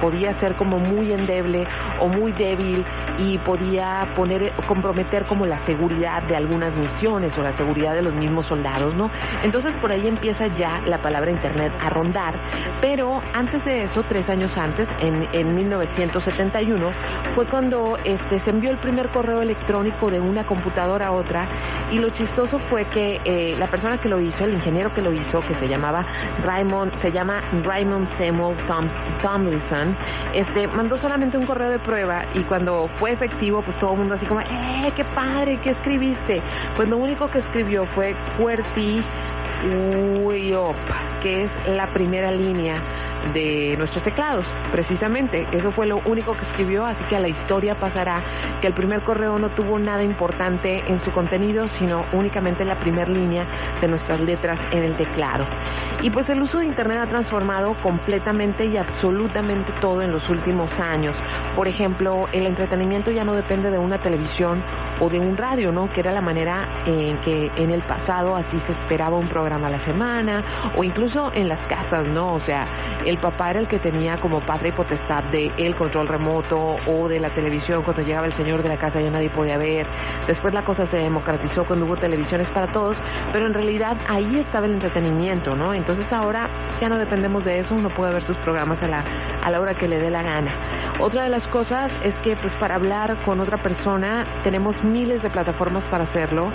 podía 0.01 0.37
ser 0.39 0.55
como 0.55 0.79
muy 0.79 1.11
endeble 1.11 1.67
o 1.99 2.07
muy 2.07 2.31
débil 2.31 2.83
y 3.19 3.37
podía 3.39 4.07
poner 4.15 4.51
comprometer 4.67 5.10
como 5.19 5.45
la 5.45 5.63
seguridad 5.65 6.23
de 6.23 6.35
algunas 6.35 6.73
misiones 6.75 7.37
o 7.37 7.43
la 7.43 7.55
seguridad 7.57 7.93
de 7.93 8.01
los 8.01 8.13
mismos 8.13 8.47
soldados, 8.47 8.95
¿no? 8.95 9.11
Entonces 9.43 9.73
por 9.81 9.91
ahí 9.91 10.07
empieza 10.07 10.47
ya 10.47 10.81
la 10.85 10.97
palabra 10.99 11.31
internet 11.31 11.71
a 11.81 11.89
rondar, 11.89 12.33
pero 12.79 13.21
antes 13.33 13.63
de 13.65 13.83
eso, 13.83 14.03
tres 14.07 14.27
años 14.29 14.51
antes, 14.57 14.87
en, 14.99 15.27
en 15.33 15.55
1971, 15.55 16.91
fue 17.35 17.45
cuando 17.45 17.97
este, 18.03 18.39
se 18.43 18.49
envió 18.49 18.71
el 18.71 18.77
primer 18.77 19.09
correo 19.09 19.41
electrónico 19.41 20.09
de 20.09 20.19
una 20.19 20.45
computadora 20.45 21.07
a 21.07 21.11
otra 21.11 21.47
y 21.91 21.99
lo 21.99 22.09
chistoso 22.11 22.59
fue 22.69 22.85
que 22.85 23.19
eh, 23.25 23.55
la 23.57 23.67
persona 23.67 23.97
que 23.97 24.07
lo 24.07 24.19
hizo, 24.19 24.45
el 24.45 24.53
ingeniero 24.53 24.93
que 24.93 25.01
lo 25.01 25.11
hizo, 25.11 25.41
que 25.41 25.55
se 25.55 25.67
llamaba 25.67 26.05
Raymond, 26.43 27.01
se 27.01 27.11
llama 27.11 27.41
Raymond 27.63 28.07
Samuel 28.17 28.55
Tom, 28.67 28.87
Tomlinson, 29.21 29.95
este, 30.33 30.67
mandó 30.67 30.97
solamente 30.97 31.37
un 31.37 31.45
correo 31.45 31.69
de 31.69 31.79
prueba 31.79 32.23
y 32.33 32.41
cuando 32.43 32.89
fue 32.99 33.11
efectivo, 33.11 33.61
pues 33.61 33.77
todo 33.79 33.91
el 33.91 33.99
mundo 33.99 34.15
así 34.15 34.25
como, 34.25 34.41
¡eh, 34.41 34.91
qué 34.95 35.00
padre! 35.05 35.59
¿Qué 35.63 35.71
escribiste? 35.71 36.41
Pues 36.75 36.89
lo 36.89 36.97
único 36.97 37.29
que 37.29 37.39
escribió 37.39 37.85
fue 37.87 38.15
UIOP, 40.23 40.75
que 41.21 41.43
es 41.43 41.51
la 41.67 41.87
primera 41.87 42.31
línea 42.31 42.81
de 43.33 43.75
nuestros 43.77 44.03
teclados, 44.03 44.45
precisamente. 44.71 45.47
Eso 45.51 45.71
fue 45.71 45.87
lo 45.87 46.01
único 46.05 46.35
que 46.35 46.45
escribió, 46.45 46.85
así 46.85 47.03
que 47.09 47.15
a 47.15 47.19
la 47.19 47.27
historia 47.27 47.75
pasará 47.75 48.21
que 48.61 48.67
el 48.67 48.73
primer 48.73 49.01
correo 49.01 49.39
no 49.39 49.49
tuvo 49.49 49.79
nada 49.79 50.03
importante 50.03 50.83
en 50.87 51.03
su 51.03 51.11
contenido, 51.11 51.67
sino 51.79 52.05
únicamente 52.13 52.65
la 52.65 52.79
primera 52.79 53.09
línea 53.09 53.45
de 53.79 53.87
nuestras 53.87 54.19
letras 54.19 54.59
en 54.71 54.83
el 54.83 54.95
teclado. 54.95 55.45
Y 56.01 56.09
pues 56.09 56.27
el 56.29 56.41
uso 56.41 56.57
de 56.57 56.65
Internet 56.65 56.97
ha 56.97 57.07
transformado 57.07 57.75
completamente 57.83 58.65
y 58.65 58.77
absolutamente 58.77 59.71
todo 59.81 60.01
en 60.01 60.11
los 60.11 60.27
últimos 60.29 60.71
años. 60.79 61.15
Por 61.55 61.67
ejemplo, 61.67 62.27
el 62.31 62.47
entretenimiento 62.47 63.11
ya 63.11 63.23
no 63.23 63.33
depende 63.33 63.69
de 63.69 63.77
una 63.77 63.99
televisión 63.99 64.63
o 64.99 65.09
de 65.09 65.19
un 65.19 65.37
radio, 65.37 65.71
¿no? 65.71 65.89
Que 65.91 65.99
era 65.99 66.11
la 66.11 66.21
manera 66.21 66.67
en 66.85 67.17
que 67.19 67.51
en 67.55 67.69
el 67.69 67.81
pasado 67.81 68.35
así 68.35 68.59
se 68.65 68.71
esperaba 68.73 69.17
un 69.17 69.27
programa 69.27 69.67
a 69.67 69.71
la 69.71 69.85
semana 69.85 70.43
o 70.75 70.83
incluso 70.83 71.31
en 71.33 71.49
las 71.49 71.59
casas, 71.67 72.07
¿no? 72.07 72.33
O 72.33 72.41
sea, 72.41 72.67
el 73.11 73.17
papá 73.17 73.51
era 73.51 73.59
el 73.59 73.67
que 73.67 73.77
tenía 73.77 74.17
como 74.17 74.39
padre 74.39 74.69
y 74.69 74.71
potestad 74.71 75.21
de 75.25 75.51
el 75.57 75.75
control 75.75 76.07
remoto 76.07 76.77
o 76.87 77.09
de 77.09 77.19
la 77.19 77.29
televisión 77.29 77.83
cuando 77.83 78.03
llegaba 78.03 78.25
el 78.25 78.33
señor 78.37 78.63
de 78.63 78.69
la 78.69 78.77
casa 78.77 79.01
ya 79.01 79.11
nadie 79.11 79.29
podía 79.29 79.57
ver. 79.57 79.85
Después 80.27 80.53
la 80.53 80.63
cosa 80.63 80.87
se 80.87 80.95
democratizó 80.95 81.65
cuando 81.65 81.85
hubo 81.85 81.97
televisiones 81.97 82.47
para 82.49 82.71
todos, 82.71 82.95
pero 83.33 83.47
en 83.47 83.53
realidad 83.53 83.97
ahí 84.07 84.39
estaba 84.39 84.65
el 84.65 84.73
entretenimiento, 84.73 85.57
¿no? 85.57 85.73
Entonces 85.73 86.05
ahora 86.13 86.49
ya 86.81 86.89
no 86.89 86.97
dependemos 86.97 87.45
de 87.45 87.59
eso, 87.59 87.75
uno 87.75 87.89
puede 87.89 88.11
ver 88.11 88.25
sus 88.25 88.35
programas 88.37 88.81
a 88.81 88.87
la, 88.87 89.03
a 89.43 89.51
la 89.51 89.61
hora 89.61 89.75
que 89.75 89.87
le 89.87 89.99
dé 89.99 90.09
la 90.09 90.23
gana. 90.23 90.51
Otra 90.99 91.23
de 91.23 91.29
las 91.29 91.47
cosas 91.49 91.91
es 92.03 92.13
que 92.23 92.35
pues 92.35 92.51
para 92.59 92.75
hablar 92.75 93.15
con 93.23 93.39
otra 93.39 93.57
persona 93.57 94.25
tenemos 94.43 94.75
miles 94.83 95.21
de 95.21 95.29
plataformas 95.29 95.83
para 95.85 96.05
hacerlo 96.05 96.51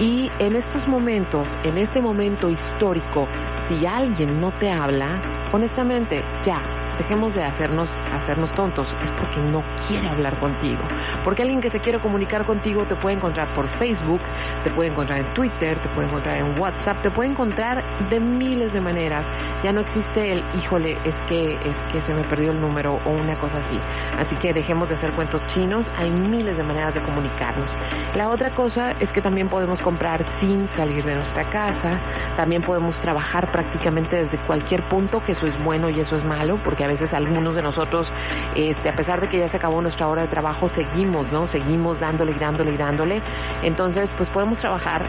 y 0.00 0.30
en 0.38 0.56
estos 0.56 0.88
momentos, 0.88 1.46
en 1.64 1.76
este 1.76 2.00
momento 2.00 2.48
histórico, 2.48 3.28
si 3.68 3.86
alguien 3.86 4.40
no 4.40 4.50
te 4.52 4.70
habla, 4.70 5.20
honestamente, 5.52 6.24
ya, 6.46 6.60
dejemos 6.98 7.34
de 7.34 7.42
hacernos, 7.42 7.88
hacernos 8.12 8.50
tontos, 8.54 8.86
es 8.86 9.10
porque 9.18 9.40
no 9.50 9.62
quiere 9.88 10.08
hablar 10.08 10.34
contigo. 10.38 10.82
Porque 11.24 11.42
alguien 11.42 11.60
que 11.60 11.70
se 11.70 11.80
quiere 11.80 11.98
comunicar 11.98 12.44
contigo 12.44 12.84
te 12.84 12.94
puede 12.96 13.16
encontrar 13.16 13.48
por 13.54 13.68
Facebook, 13.78 14.20
te 14.64 14.70
puede 14.70 14.90
encontrar 14.90 15.20
en 15.20 15.34
Twitter, 15.34 15.78
te 15.78 15.88
puede 15.90 16.08
encontrar 16.08 16.36
en 16.36 16.58
WhatsApp, 16.58 17.02
te 17.02 17.10
puede 17.10 17.30
encontrar 17.30 17.82
de 18.10 18.20
miles 18.20 18.72
de 18.72 18.80
maneras. 18.80 19.24
Ya 19.62 19.72
no 19.72 19.80
existe 19.80 20.32
el, 20.32 20.44
híjole, 20.58 20.92
es 21.04 21.14
que, 21.28 21.54
es 21.54 21.76
que 21.92 22.00
se 22.06 22.14
me 22.14 22.22
perdió 22.24 22.52
el 22.52 22.60
número 22.60 22.98
o 23.04 23.10
una 23.10 23.34
cosa 23.38 23.58
así. 23.58 23.80
Así 24.18 24.36
que 24.36 24.52
dejemos 24.52 24.88
de 24.88 24.94
hacer 24.94 25.12
cuentos 25.12 25.40
chinos, 25.54 25.84
hay 25.98 26.10
miles 26.10 26.56
de 26.56 26.62
maneras 26.62 26.94
de 26.94 27.00
comunicarnos. 27.02 27.68
La 28.14 28.28
otra 28.28 28.50
cosa 28.50 28.92
es 29.00 29.08
que 29.10 29.20
también 29.20 29.48
podemos 29.48 29.80
comprar 29.82 30.24
sin 30.40 30.68
salir 30.76 31.04
de 31.04 31.14
nuestra 31.14 31.44
casa, 31.50 31.98
también 32.36 32.62
podemos 32.62 32.94
trabajar 33.02 33.50
prácticamente 33.52 34.24
desde 34.24 34.38
cualquier 34.46 34.82
punto, 34.84 35.22
que 35.24 35.32
eso 35.32 35.46
es 35.46 35.64
bueno 35.64 35.90
y 35.90 36.00
eso 36.00 36.16
es 36.16 36.24
malo, 36.24 36.58
porque 36.64 36.84
a 36.86 36.88
veces 36.88 37.12
algunos 37.12 37.54
de 37.54 37.62
nosotros, 37.62 38.06
este, 38.54 38.88
a 38.88 38.96
pesar 38.96 39.20
de 39.20 39.28
que 39.28 39.38
ya 39.38 39.48
se 39.48 39.56
acabó 39.56 39.82
nuestra 39.82 40.08
hora 40.08 40.22
de 40.22 40.28
trabajo, 40.28 40.70
seguimos, 40.74 41.30
¿no? 41.32 41.48
Seguimos 41.48 42.00
dándole 42.00 42.32
y 42.32 42.38
dándole 42.38 42.72
y 42.72 42.76
dándole. 42.76 43.22
Entonces, 43.62 44.08
pues 44.16 44.28
podemos 44.30 44.58
trabajar 44.58 45.06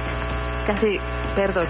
casi, 0.66 1.00
perdón, 1.36 1.68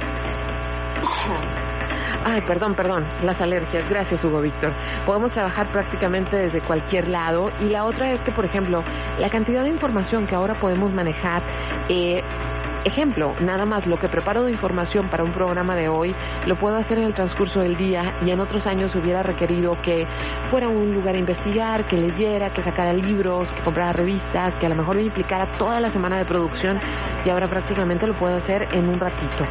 Ay, 2.25 2.41
perdón, 2.41 2.75
perdón, 2.75 3.05
las 3.23 3.39
alergias. 3.39 3.89
Gracias, 3.89 4.21
Hugo 4.21 4.41
Víctor. 4.41 4.73
Podemos 5.05 5.31
trabajar 5.31 5.67
prácticamente 5.67 6.35
desde 6.35 6.59
cualquier 6.59 7.07
lado. 7.07 7.51
Y 7.61 7.69
la 7.69 7.85
otra 7.85 8.11
es 8.11 8.19
que, 8.21 8.31
por 8.31 8.43
ejemplo, 8.43 8.83
la 9.17 9.29
cantidad 9.29 9.63
de 9.63 9.69
información 9.69 10.27
que 10.27 10.35
ahora 10.35 10.55
podemos 10.55 10.91
manejar 10.91 11.41
eh, 11.87 12.21
Ejemplo, 12.85 13.33
nada 13.41 13.65
más 13.65 13.85
lo 13.85 13.97
que 13.97 14.07
preparo 14.07 14.43
de 14.43 14.51
información 14.51 15.09
para 15.09 15.23
un 15.23 15.31
programa 15.31 15.75
de 15.75 15.89
hoy 15.89 16.15
lo 16.45 16.55
puedo 16.55 16.77
hacer 16.77 16.97
en 16.97 17.05
el 17.05 17.13
transcurso 17.13 17.59
del 17.59 17.75
día 17.75 18.15
y 18.25 18.31
en 18.31 18.39
otros 18.39 18.65
años 18.65 18.95
hubiera 18.95 19.23
requerido 19.23 19.77
que 19.81 20.07
fuera 20.49 20.67
a 20.67 20.69
un 20.69 20.93
lugar 20.93 21.15
a 21.15 21.17
investigar, 21.17 21.85
que 21.85 21.97
leyera, 21.97 22.53
que 22.53 22.63
sacara 22.63 22.93
libros, 22.93 23.47
que 23.49 23.61
comprara 23.61 23.93
revistas, 23.93 24.53
que 24.55 24.65
a 24.65 24.69
lo 24.69 24.75
mejor 24.75 24.95
me 24.95 25.03
implicara 25.03 25.45
toda 25.57 25.79
la 25.79 25.91
semana 25.91 26.17
de 26.17 26.25
producción 26.25 26.79
y 27.25 27.29
ahora 27.29 27.49
prácticamente 27.49 28.07
lo 28.07 28.13
puedo 28.13 28.37
hacer 28.37 28.67
en 28.71 28.87
un 28.87 28.99
ratito. 28.99 29.45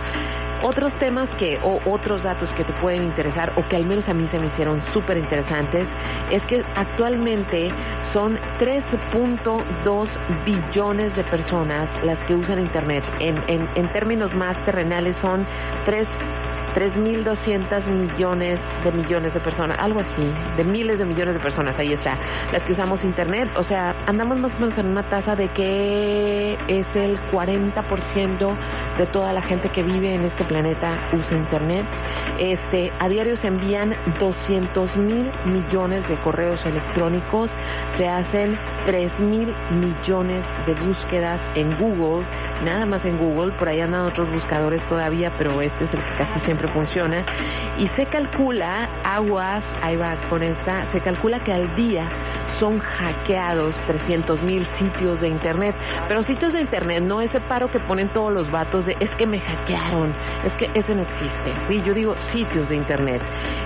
Otros 0.66 0.92
temas 0.98 1.28
que, 1.38 1.60
o 1.62 1.78
otros 1.88 2.24
datos 2.24 2.48
que 2.56 2.64
te 2.64 2.72
pueden 2.82 3.04
interesar, 3.04 3.52
o 3.54 3.68
que 3.68 3.76
al 3.76 3.86
menos 3.86 4.08
a 4.08 4.14
mí 4.14 4.26
se 4.32 4.38
me 4.40 4.48
hicieron 4.48 4.82
súper 4.92 5.16
interesantes, 5.16 5.86
es 6.32 6.42
que 6.46 6.64
actualmente 6.74 7.70
son 8.12 8.36
3.2 8.58 10.08
billones 10.44 11.14
de 11.14 11.22
personas 11.22 11.88
las 12.02 12.18
que 12.26 12.34
usan 12.34 12.58
Internet. 12.58 13.04
En, 13.20 13.40
en, 13.46 13.92
términos 13.92 14.34
más 14.34 14.56
terrenales 14.64 15.14
son 15.22 15.46
3 15.84 16.04
3.200 16.76 17.86
millones 17.86 18.60
de 18.84 18.92
millones 18.92 19.32
de 19.32 19.40
personas, 19.40 19.78
algo 19.80 20.00
así, 20.00 20.30
de 20.58 20.64
miles 20.64 20.98
de 20.98 21.06
millones 21.06 21.32
de 21.32 21.40
personas, 21.40 21.74
ahí 21.78 21.94
está, 21.94 22.18
las 22.52 22.62
que 22.64 22.74
usamos 22.74 23.02
Internet. 23.02 23.48
O 23.56 23.64
sea, 23.64 23.94
andamos 24.06 24.38
más 24.38 24.52
o 24.58 24.60
menos 24.60 24.76
en 24.76 24.88
una 24.88 25.02
tasa 25.04 25.34
de 25.34 25.48
que 25.48 26.58
es 26.68 26.86
el 26.94 27.18
40% 27.32 28.54
de 28.98 29.06
toda 29.06 29.32
la 29.32 29.40
gente 29.40 29.70
que 29.70 29.82
vive 29.82 30.14
en 30.14 30.26
este 30.26 30.44
planeta 30.44 30.98
usa 31.14 31.38
Internet. 31.38 31.86
Este, 32.38 32.92
a 32.98 33.08
diario 33.08 33.38
se 33.40 33.48
envían 33.48 33.94
200 34.20 34.96
mil 34.96 35.30
millones 35.46 36.06
de 36.08 36.16
correos 36.16 36.60
electrónicos, 36.66 37.48
se 37.96 38.06
hacen 38.06 38.58
3 38.84 39.18
mil 39.20 39.54
millones 39.80 40.44
de 40.66 40.74
búsquedas 40.74 41.40
en 41.54 41.74
Google, 41.78 42.26
nada 42.64 42.84
más 42.84 43.02
en 43.06 43.16
Google, 43.16 43.52
por 43.52 43.68
ahí 43.68 43.80
andan 43.80 44.02
otros 44.02 44.30
buscadores 44.30 44.82
todavía, 44.88 45.32
pero 45.38 45.62
este 45.62 45.84
es 45.84 45.94
el 45.94 46.00
que 46.00 46.14
casi 46.18 46.40
siempre 46.40 46.65
funciona. 46.68 47.24
Y 47.78 47.88
se 47.88 48.06
calcula, 48.06 48.88
aguas, 49.04 49.62
ahí 49.82 49.96
va 49.96 50.16
esta, 50.42 50.90
se 50.92 51.00
calcula 51.00 51.40
que 51.40 51.52
al 51.52 51.74
día 51.76 52.08
son 52.58 52.78
hackeados 52.78 53.74
300 53.86 54.42
mil 54.42 54.66
sitios 54.78 55.20
de 55.20 55.28
internet. 55.28 55.74
Pero 56.08 56.24
sitios 56.24 56.52
de 56.52 56.60
internet, 56.60 57.02
no 57.02 57.20
ese 57.20 57.40
paro 57.40 57.70
que 57.70 57.78
ponen 57.80 58.08
todos 58.08 58.32
los 58.32 58.50
vatos 58.50 58.86
de 58.86 58.96
es 59.00 59.10
que 59.16 59.26
me 59.26 59.40
hackearon, 59.40 60.12
es 60.44 60.52
que 60.54 60.70
ese 60.78 60.94
no 60.94 61.02
existe. 61.02 61.52
Sí, 61.68 61.82
yo 61.84 61.92
digo 61.94 62.14
sitios 62.32 62.68
de 62.68 62.76
internet. 62.76 63.20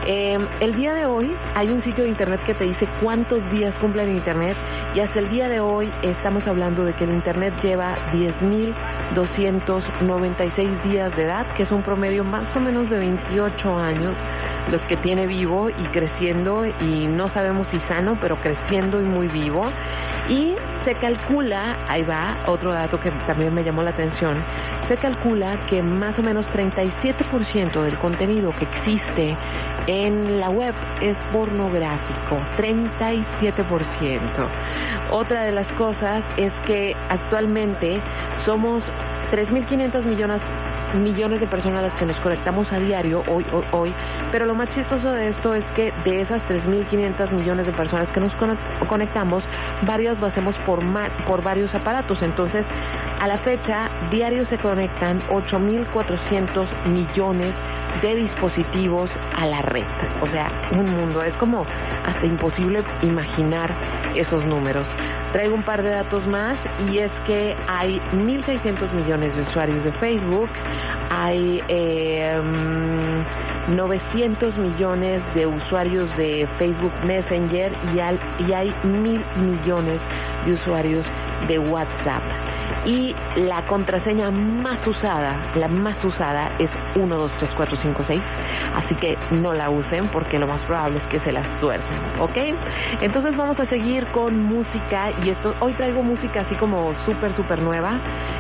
Eh, 0.07 0.39
el 0.61 0.75
día 0.75 0.95
de 0.95 1.05
hoy 1.07 1.35
hay 1.55 1.69
un 1.69 1.83
sitio 1.83 2.05
de 2.05 2.11
internet 2.11 2.41
que 2.45 2.55
te 2.55 2.65
dice 2.65 2.89
cuántos 3.03 3.51
días 3.51 3.75
cumple 3.81 4.05
el 4.05 4.11
internet 4.11 4.57
y 4.95 5.01
hasta 5.01 5.19
el 5.19 5.29
día 5.29 5.49
de 5.49 5.59
hoy 5.61 5.91
estamos 6.03 6.47
hablando 6.47 6.85
de 6.85 6.93
que 6.95 7.05
el 7.05 7.11
internet 7.11 7.53
lleva 7.63 7.97
10.296 8.13 10.83
días 10.83 11.15
de 11.17 11.23
edad, 11.23 11.47
que 11.57 11.65
es 11.65 11.71
un 11.71 11.83
promedio 11.83 12.25
más 12.25 12.45
o 12.57 12.61
menos 12.61 12.89
de 12.89 12.99
28 12.99 13.79
años 13.79 14.15
los 14.71 14.81
que 14.83 14.97
tiene 14.97 15.27
vivo 15.27 15.71
y 15.71 15.85
creciendo 15.93 16.65
y 16.65 17.07
no 17.07 17.29
sabemos 17.33 17.67
si 17.71 17.79
sano, 17.89 18.17
pero 18.21 18.37
creciendo 18.37 18.80
y 18.81 19.05
muy 19.05 19.29
vivo. 19.29 19.71
Y 20.29 20.55
se 20.85 20.95
calcula, 20.95 21.77
ahí 21.89 22.03
va, 22.03 22.39
otro 22.47 22.73
dato 22.73 22.99
que 22.99 23.11
también 23.27 23.53
me 23.53 23.63
llamó 23.63 23.83
la 23.83 23.91
atención, 23.91 24.43
se 24.89 24.97
calcula 24.97 25.59
que 25.67 25.83
más 25.83 26.19
o 26.19 26.23
menos 26.23 26.47
37% 26.47 27.83
del 27.83 27.99
contenido 27.99 28.53
que 28.59 28.65
existe 28.65 29.37
en 29.87 30.41
la 30.41 30.49
web 30.49 30.75
es 31.03 31.17
pornográfico, 31.33 32.39
37%. 32.57 34.49
Otra 35.11 35.45
de 35.45 35.53
las 35.53 35.67
cosas 35.73 36.23
es 36.37 36.53
que 36.67 36.97
actualmente 37.09 38.01
somos 38.45 38.83
3.500 39.33 40.05
millones 40.05 40.41
millones 40.95 41.41
de 41.41 41.47
personas 41.47 41.81
a 41.81 41.89
las 41.89 41.95
que 41.99 42.07
nos 42.07 42.19
conectamos 42.21 42.71
a 42.73 42.79
diario 42.79 43.23
hoy, 43.29 43.45
hoy, 43.53 43.65
hoy, 43.73 43.95
pero 44.33 44.47
lo 44.47 44.55
más 44.55 44.69
chistoso 44.75 45.11
de 45.13 45.29
esto 45.29 45.55
es 45.55 45.65
que 45.75 45.93
de 46.05 46.21
esas 46.21 46.41
3.500 46.49 47.31
millones 47.33 47.67
de 47.67 47.73
personas 47.73 48.09
que 48.09 48.21
nos 48.21 48.33
conectamos, 48.89 49.43
varias 49.87 50.19
lo 50.21 50.27
hacemos 50.27 50.55
por, 50.67 50.81
por 51.27 51.43
varios 51.43 51.75
aparatos. 51.75 52.19
Entonces, 52.23 52.65
a 53.21 53.29
la 53.29 53.39
fecha, 53.39 53.91
diario 54.11 54.47
se 54.49 54.59
conectan 54.59 55.21
8.400 55.29 56.87
millones 56.87 57.55
de 58.03 58.15
dispositivos 58.15 59.11
a 59.37 59.47
la 59.47 59.63
red. 59.63 59.85
O 60.23 60.27
sea, 60.27 60.51
un 60.73 60.87
mundo. 60.87 61.23
Es 61.23 61.35
como 61.35 61.67
hasta 62.07 62.25
imposible 62.25 62.83
imaginar 63.03 63.75
esos 64.15 64.45
números. 64.47 64.87
Traigo 65.33 65.55
un 65.55 65.63
par 65.63 65.83
de 65.83 65.91
datos 65.91 66.27
más 66.27 66.57
y 66.91 66.99
es 66.99 67.13
que 67.25 67.55
hay 67.69 68.01
1.600 68.13 68.93
millones 68.93 69.37
de 69.37 69.43
usuarios 69.43 69.85
de 69.85 69.93
Facebook, 69.93 70.49
hay 71.11 71.63
900 73.69 74.55
em, 74.55 74.63
millones 74.63 75.23
de 75.35 75.47
usuarios 75.47 76.17
de 76.17 76.49
Facebook 76.59 76.93
Messenger 77.05 77.73
y 77.95 78.45
y 78.45 78.53
hay 78.53 78.75
mil 78.83 79.25
millones 79.37 80.01
de 80.47 80.55
usuarios 80.55 81.07
de 81.47 81.59
WhatsApp 81.61 82.23
y 82.85 83.15
la 83.37 83.63
contraseña 83.67 84.31
más 84.31 84.85
usada, 84.87 85.37
la 85.55 85.69
más 85.69 86.03
usada 86.05 86.53
es 86.59 86.71
1, 86.95 87.17
2, 87.17 87.33
3, 87.39 87.51
4, 87.57 87.79
5, 87.83 88.05
6. 88.07 88.23
Así 88.75 88.95
que 88.97 89.19
no 89.31 89.53
la 89.53 89.71
usen 89.71 90.09
porque 90.09 90.39
lo 90.39 90.47
más 90.47 90.61
probable 90.63 90.99
es 90.99 91.05
que 91.05 91.21
se 91.21 91.33
las 91.33 91.47
tuercen, 91.61 91.99
¿ok? 92.19 92.37
Entonces 93.01 93.37
vamos 93.37 93.59
a 93.61 93.67
seguir 93.67 94.07
con 94.09 94.43
música 94.45 95.11
y 95.25 95.31
esto, 95.31 95.55
hoy 95.61 95.73
traigo 95.75 96.03
música 96.03 96.41
así 96.41 96.55
como 96.57 96.95
súper, 97.05 97.35
súper 97.37 97.61
nueva. 97.61 97.99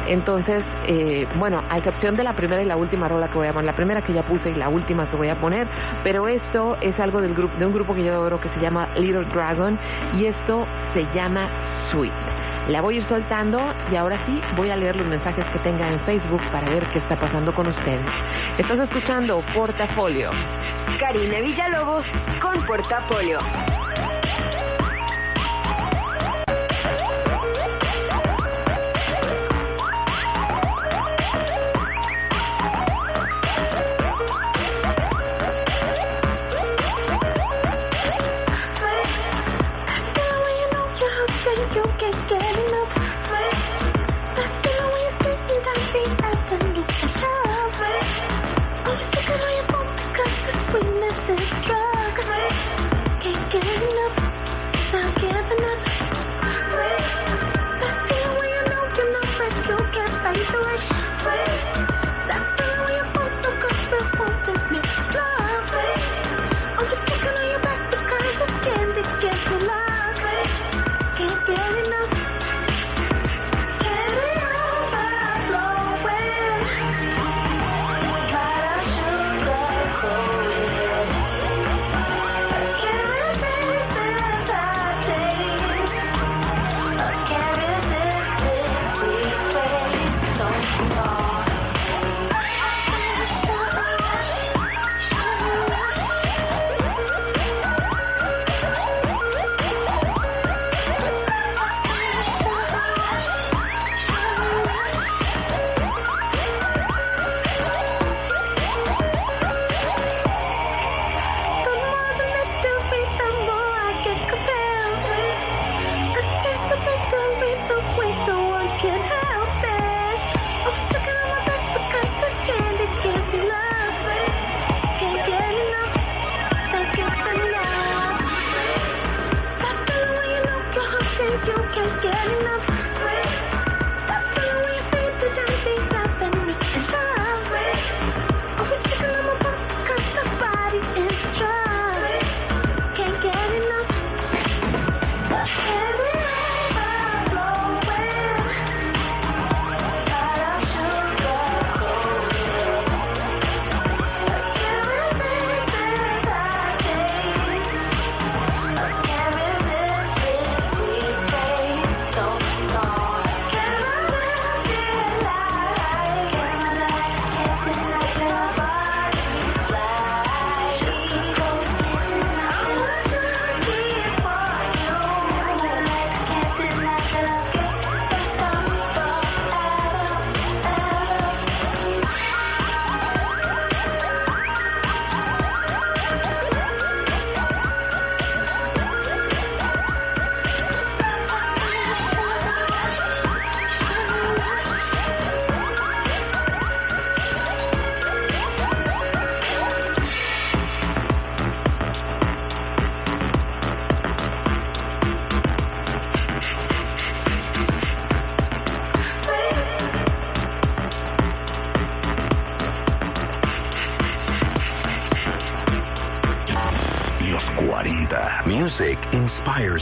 Entonces, 0.08 0.64
eh, 0.86 1.26
bueno, 1.38 1.62
a 1.68 1.78
excepción 1.78 2.16
de 2.16 2.24
la 2.24 2.32
primera 2.32 2.62
y 2.62 2.66
la 2.66 2.76
última 2.76 3.06
rola 3.08 3.28
que 3.28 3.34
voy 3.34 3.46
a 3.46 3.52
poner, 3.52 3.66
la 3.66 3.76
primera 3.76 4.02
que 4.02 4.12
ya 4.12 4.22
puse 4.22 4.50
y 4.50 4.54
la 4.54 4.68
última 4.68 5.06
que 5.08 5.16
voy 5.16 5.28
a 5.28 5.36
poner, 5.36 5.68
pero 6.02 6.26
esto 6.26 6.76
es 6.80 6.98
algo 6.98 7.20
del 7.20 7.34
grupo, 7.34 7.56
de 7.58 7.66
un 7.66 7.72
grupo 7.72 7.94
que 7.94 8.02
yo 8.02 8.12
adoro 8.12 8.40
que 8.40 8.48
se 8.48 8.60
llama 8.60 8.88
Little 8.96 9.26
Dragon 9.26 9.78
y 10.18 10.26
esto 10.26 10.66
se 10.94 11.06
llama 11.14 11.48
Sweet. 11.90 12.29
La 12.70 12.80
voy 12.80 12.94
a 12.94 12.98
ir 12.98 13.08
soltando 13.08 13.58
y 13.90 13.96
ahora 13.96 14.16
sí 14.26 14.40
voy 14.54 14.70
a 14.70 14.76
leer 14.76 14.94
los 14.94 15.06
mensajes 15.08 15.44
que 15.46 15.58
tenga 15.58 15.88
en 15.88 15.98
Facebook 16.00 16.40
para 16.52 16.70
ver 16.70 16.84
qué 16.92 17.00
está 17.00 17.16
pasando 17.16 17.52
con 17.52 17.66
ustedes. 17.66 18.06
Estás 18.58 18.78
escuchando 18.78 19.42
Portafolio. 19.52 20.30
Karina 21.00 21.40
Villalobos 21.40 22.06
con 22.40 22.64
Portafolio. 22.66 23.40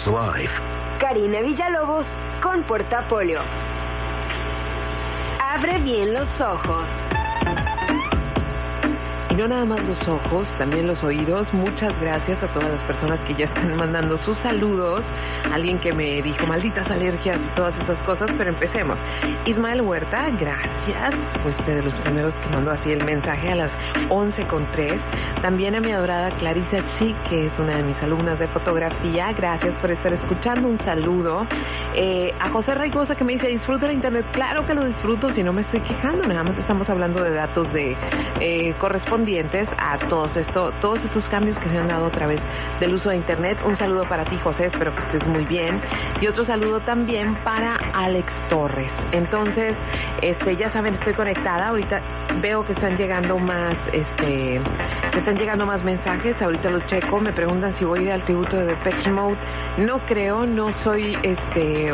Life. 0.06 0.52
Karina 1.00 1.40
Villalobos 1.42 2.04
con 2.42 2.62
Portafolio. 2.64 3.40
Abre 5.40 5.78
bien 5.78 6.14
los 6.14 6.28
ojos. 6.40 6.84
Y 9.30 9.34
no 9.34 9.48
nada 9.48 9.64
más 9.64 9.82
los 9.84 10.08
ojos, 10.08 10.46
también 10.58 10.86
los 10.86 11.02
oídos. 11.02 11.46
Muchas 11.52 11.98
gracias 12.00 12.42
a 12.42 12.46
todas 12.48 12.70
las 12.70 12.84
personas 12.84 13.20
que 13.26 13.34
ya 13.34 13.46
están 13.46 13.76
mandando 13.76 14.18
sus 14.24 14.36
saludos. 14.38 15.02
Alguien 15.52 15.78
que 15.78 15.92
me 15.92 16.22
dijo 16.22 16.46
malditas 16.46 16.90
alergias 16.90 17.38
y 17.38 17.54
todas 17.56 17.74
esas 17.82 17.98
cosas, 18.06 18.30
pero 18.36 18.50
empecemos. 18.50 18.98
Ismael 19.46 19.82
Huerta, 19.82 20.30
gracias. 20.38 21.14
Fuiste 21.42 21.74
de 21.74 21.82
los 21.82 21.94
primeros 22.00 22.34
que 22.34 22.48
mandó 22.50 22.70
así 22.70 22.92
el 22.92 23.04
mensaje 23.04 23.52
a 23.52 23.56
las 23.56 23.70
11 24.08 24.46
con 24.46 24.66
3. 24.72 25.00
También 25.42 25.74
a 25.74 25.80
mi 25.80 25.92
adorada 25.92 26.30
Clarisa 26.32 26.78
Chi, 26.98 27.14
que 27.28 27.46
es 27.46 27.52
una 27.58 27.76
de 27.76 27.82
mis 27.82 28.02
alumnas 28.02 28.38
de 28.38 28.48
fotografía. 28.48 29.32
Gracias 29.32 29.74
por 29.80 29.90
estar 29.90 30.12
escuchando. 30.12 30.68
Un 30.68 30.78
saludo. 30.80 31.46
Eh, 31.94 32.32
a 32.38 32.50
José 32.50 32.74
Raigosa 32.74 33.14
que 33.14 33.24
me 33.24 33.34
dice, 33.34 33.48
disfruta 33.48 33.86
el 33.86 33.92
internet. 33.92 34.26
Claro 34.32 34.66
que 34.66 34.74
lo 34.74 34.84
disfruto, 34.84 35.32
si 35.34 35.42
no 35.42 35.52
me 35.52 35.62
estoy 35.62 35.80
quejando. 35.80 36.26
Nada 36.26 36.44
más 36.44 36.58
estamos 36.58 36.88
hablando 36.88 37.22
de 37.22 37.32
datos 37.32 37.72
de 37.72 37.96
eh, 38.40 38.74
correspondientes 38.78 39.68
a 39.78 39.98
todos 39.98 40.34
esto, 40.36 40.72
todos 40.80 40.98
estos 41.04 41.24
cambios 41.24 41.56
que 41.58 41.68
se 41.68 41.78
han 41.78 41.88
dado 41.88 42.06
a 42.06 42.10
través 42.10 42.40
del 42.80 42.94
uso 42.94 43.10
de 43.10 43.16
internet. 43.16 43.58
Un 43.64 43.78
saludo 43.78 44.04
para 44.08 44.24
ti, 44.24 44.38
José. 44.42 44.66
Espero 44.66 44.94
que 44.94 45.02
estés 45.02 45.26
muy 45.26 45.37
bien. 45.44 45.80
Y 46.20 46.26
otro 46.26 46.44
saludo 46.46 46.80
también 46.80 47.34
para 47.44 47.76
Alex 47.94 48.26
Torres. 48.48 48.90
Entonces, 49.12 49.74
este, 50.22 50.56
ya 50.56 50.72
saben, 50.72 50.94
estoy 50.94 51.14
conectada. 51.14 51.68
Ahorita 51.68 52.00
veo 52.40 52.64
que 52.66 52.72
están 52.72 52.96
llegando 52.96 53.38
más, 53.38 53.74
este, 53.92 54.60
están 55.16 55.36
llegando 55.36 55.66
más 55.66 55.82
mensajes. 55.84 56.40
Ahorita 56.40 56.70
los 56.70 56.86
checo. 56.86 57.20
Me 57.20 57.32
preguntan 57.32 57.74
si 57.78 57.84
voy 57.84 58.08
al 58.10 58.22
tributo 58.24 58.56
de 58.56 58.66
Depeche 58.66 59.10
Mode. 59.10 59.36
No 59.78 59.98
creo, 60.06 60.46
no 60.46 60.72
soy, 60.84 61.16
este, 61.22 61.92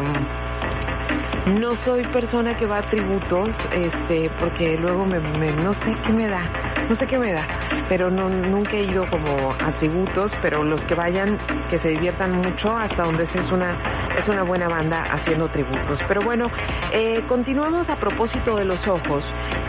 no 1.60 1.76
soy 1.84 2.02
persona 2.06 2.56
que 2.56 2.66
va 2.66 2.78
a 2.78 2.82
tributos, 2.82 3.50
este, 3.72 4.30
porque 4.40 4.78
luego 4.78 5.04
me, 5.04 5.20
me- 5.20 5.52
no 5.52 5.74
sé 5.74 5.94
qué 6.06 6.12
me 6.12 6.26
da, 6.26 6.40
no 6.88 6.96
sé 6.96 7.06
qué 7.06 7.18
me 7.18 7.32
da, 7.32 7.42
pero 7.88 8.10
no, 8.10 8.28
nunca 8.28 8.72
he 8.72 8.84
ido 8.84 9.08
como 9.10 9.52
a 9.52 9.72
tributos, 9.78 10.30
pero 10.42 10.64
los 10.64 10.80
que 10.82 10.94
vayan, 10.94 11.38
que 11.70 11.78
se 11.78 11.88
diviertan 11.88 12.32
mucho, 12.32 12.76
hasta 12.76 13.04
donde 13.04 13.24
es 13.24 13.52
una, 13.52 13.76
es 14.18 14.28
una 14.28 14.42
buena 14.42 14.68
banda 14.68 15.02
haciendo 15.02 15.48
tributos. 15.48 15.98
Pero 16.08 16.22
bueno, 16.22 16.50
eh, 16.92 17.22
continuamos 17.28 17.88
a 17.88 17.96
propósito 17.96 18.56
de 18.56 18.64
los 18.64 18.86
ojos, 18.86 19.24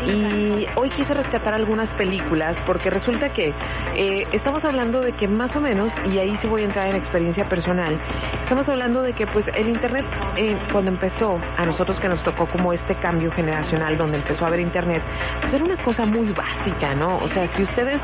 y 0.05 0.67
hoy 0.75 0.89
quise 0.91 1.13
rescatar 1.13 1.53
algunas 1.53 1.89
películas, 1.91 2.55
porque 2.65 2.89
resulta 2.89 3.29
que 3.29 3.53
eh, 3.95 4.27
estamos 4.31 4.63
hablando 4.63 5.01
de 5.01 5.13
que 5.13 5.27
más 5.27 5.55
o 5.55 5.61
menos, 5.61 5.91
y 6.11 6.19
ahí 6.19 6.37
sí 6.41 6.47
voy 6.47 6.61
a 6.61 6.65
entrar 6.65 6.87
en 6.89 6.97
experiencia 6.97 7.47
personal, 7.49 7.99
estamos 8.43 8.67
hablando 8.69 9.01
de 9.01 9.13
que 9.13 9.25
pues 9.27 9.45
el 9.55 9.67
internet 9.67 10.05
eh, 10.37 10.57
cuando 10.71 10.91
empezó 10.91 11.39
a 11.57 11.65
nosotros 11.65 11.99
que 11.99 12.07
nos 12.07 12.23
tocó 12.23 12.45
como 12.45 12.73
este 12.73 12.95
cambio 12.95 13.31
generacional 13.31 13.97
donde 13.97 14.17
empezó 14.17 14.45
a 14.45 14.47
haber 14.47 14.59
internet 14.59 15.01
pues 15.41 15.53
era 15.53 15.63
una 15.63 15.77
cosa 15.77 16.05
muy 16.05 16.31
básica 16.31 16.93
no 16.95 17.17
o 17.17 17.27
sea 17.29 17.49
si 17.55 17.63
ustedes 17.63 17.99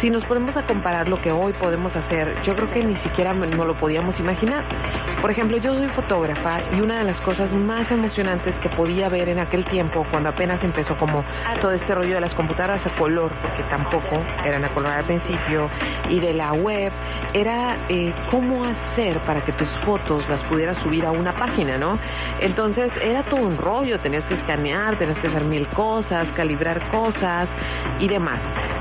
si 0.00 0.10
nos 0.10 0.24
ponemos 0.24 0.56
a 0.56 0.66
comparar 0.66 1.08
lo 1.08 1.20
que 1.20 1.32
hoy 1.32 1.52
podemos 1.54 1.94
hacer 1.94 2.34
yo 2.44 2.54
creo 2.54 2.70
que 2.70 2.84
ni 2.84 2.96
siquiera 2.96 3.32
no 3.34 3.64
lo 3.64 3.74
podíamos 3.74 4.18
imaginar 4.20 4.64
por 5.20 5.30
ejemplo 5.30 5.56
yo 5.58 5.74
soy 5.74 5.88
fotógrafa 5.88 6.60
y 6.76 6.80
una 6.80 6.98
de 6.98 7.04
las 7.04 7.20
cosas 7.20 7.50
más 7.52 7.90
emocionantes 7.90 8.54
que 8.56 8.68
podía 8.70 9.08
ver 9.08 9.28
en 9.28 9.38
aquel 9.38 9.64
tiempo 9.64 10.06
cuando 10.10 10.28
apenas 10.28 10.62
empezó 10.62 10.96
como 10.96 11.24
todo 11.60 11.72
este 11.72 11.94
rollo 11.94 12.14
de 12.14 12.20
las 12.20 12.34
computadoras 12.34 12.84
a 12.86 12.90
color 12.96 13.32
porque 13.42 13.62
tampoco 13.64 14.20
eran 14.44 14.64
a 14.64 14.68
color 14.68 14.92
al 14.92 15.04
principio 15.04 15.68
y 16.08 16.20
de 16.20 16.34
la 16.34 16.52
web 16.52 16.92
era 17.32 17.76
eh, 17.88 18.12
cómo 18.30 18.64
hacer 18.64 19.18
para 19.20 19.44
que 19.44 19.52
tus 19.52 19.68
fotos 19.84 20.26
las 20.28 20.42
pudieras 20.44 20.80
subir 20.82 21.04
a 21.04 21.10
una 21.10 21.32
página, 21.32 21.76
¿no? 21.78 21.98
Entonces 22.40 22.92
era 23.02 23.22
todo 23.24 23.40
un 23.40 23.56
rollo, 23.56 23.98
tenías 23.98 24.24
que 24.24 24.34
escanear, 24.34 24.96
tenías 24.96 25.18
que 25.18 25.28
hacer 25.28 25.44
mil 25.44 25.66
cosas, 25.68 26.26
calibrar 26.36 26.80
cosas 26.90 27.48
y 27.98 28.08
demás. 28.08 28.38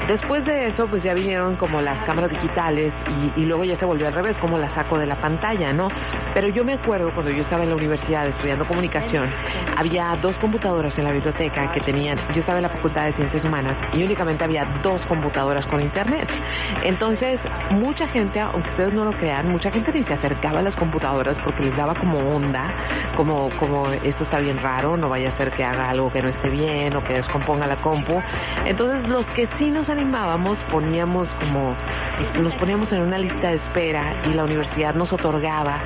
Después 0.07 0.45
de 0.45 0.62
eso, 0.67 0.87
pues 0.87 1.03
ya 1.03 1.13
vinieron 1.13 1.55
como 1.55 1.81
las 1.81 1.97
cámaras 2.05 2.29
digitales 2.29 2.93
y, 3.35 3.45
luego 3.45 3.63
ya 3.63 3.77
se 3.77 3.85
volvió 3.85 4.07
al 4.07 4.13
revés, 4.13 4.35
como 4.37 4.57
la 4.57 4.73
saco 4.73 4.97
de 4.97 5.05
la 5.05 5.15
pantalla, 5.15 5.73
¿no? 5.73 5.89
Pero 6.33 6.47
yo 6.47 6.63
me 6.63 6.73
acuerdo 6.73 7.11
cuando 7.13 7.31
yo 7.31 7.43
estaba 7.43 7.63
en 7.63 7.69
la 7.69 7.75
universidad 7.75 8.27
estudiando 8.27 8.65
comunicación, 8.65 9.29
había 9.77 10.15
dos 10.21 10.35
computadoras 10.37 10.97
en 10.97 11.03
la 11.03 11.11
biblioteca 11.11 11.71
que 11.71 11.81
tenían, 11.81 12.17
yo 12.33 12.41
estaba 12.41 12.59
en 12.59 12.63
la 12.63 12.69
Facultad 12.69 13.05
de 13.05 13.13
Ciencias 13.13 13.43
Humanas 13.43 13.75
y 13.93 14.03
únicamente 14.03 14.43
había 14.43 14.65
dos 14.81 15.01
computadoras 15.07 15.65
con 15.67 15.81
internet. 15.81 16.29
Entonces, 16.83 17.39
mucha 17.71 18.07
gente, 18.07 18.39
aunque 18.39 18.69
ustedes 18.69 18.93
no 18.93 19.05
lo 19.05 19.11
crean, 19.11 19.49
mucha 19.49 19.71
gente 19.71 19.91
ni 19.91 20.03
se 20.03 20.13
acercaba 20.13 20.59
a 20.59 20.61
las 20.63 20.75
computadoras 20.75 21.35
porque 21.43 21.63
les 21.63 21.75
daba 21.75 21.93
como 21.93 22.17
onda, 22.19 22.73
como, 23.15 23.49
como 23.59 23.89
esto 23.89 24.23
está 24.23 24.39
bien 24.39 24.57
raro, 24.61 24.97
no 24.97 25.09
vaya 25.09 25.29
a 25.29 25.37
ser 25.37 25.51
que 25.51 25.63
haga 25.63 25.89
algo 25.89 26.11
que 26.11 26.21
no 26.21 26.29
esté 26.29 26.49
bien 26.49 26.95
o 26.95 27.03
que 27.03 27.13
descomponga 27.13 27.67
la 27.67 27.75
compu. 27.77 28.21
Entonces, 28.65 29.07
los 29.07 29.25
que 29.27 29.47
sí 29.57 29.69
nos 29.71 29.89
animábamos, 29.89 30.52
poníamos 30.71 31.27
como, 31.39 31.75
nos 32.41 32.53
poníamos 32.55 32.91
en 32.91 33.01
una 33.01 33.17
lista 33.17 33.49
de 33.49 33.55
espera 33.55 34.15
y 34.29 34.33
la 34.33 34.43
universidad 34.43 34.95
nos 34.95 35.11
otorgaba 35.11 35.79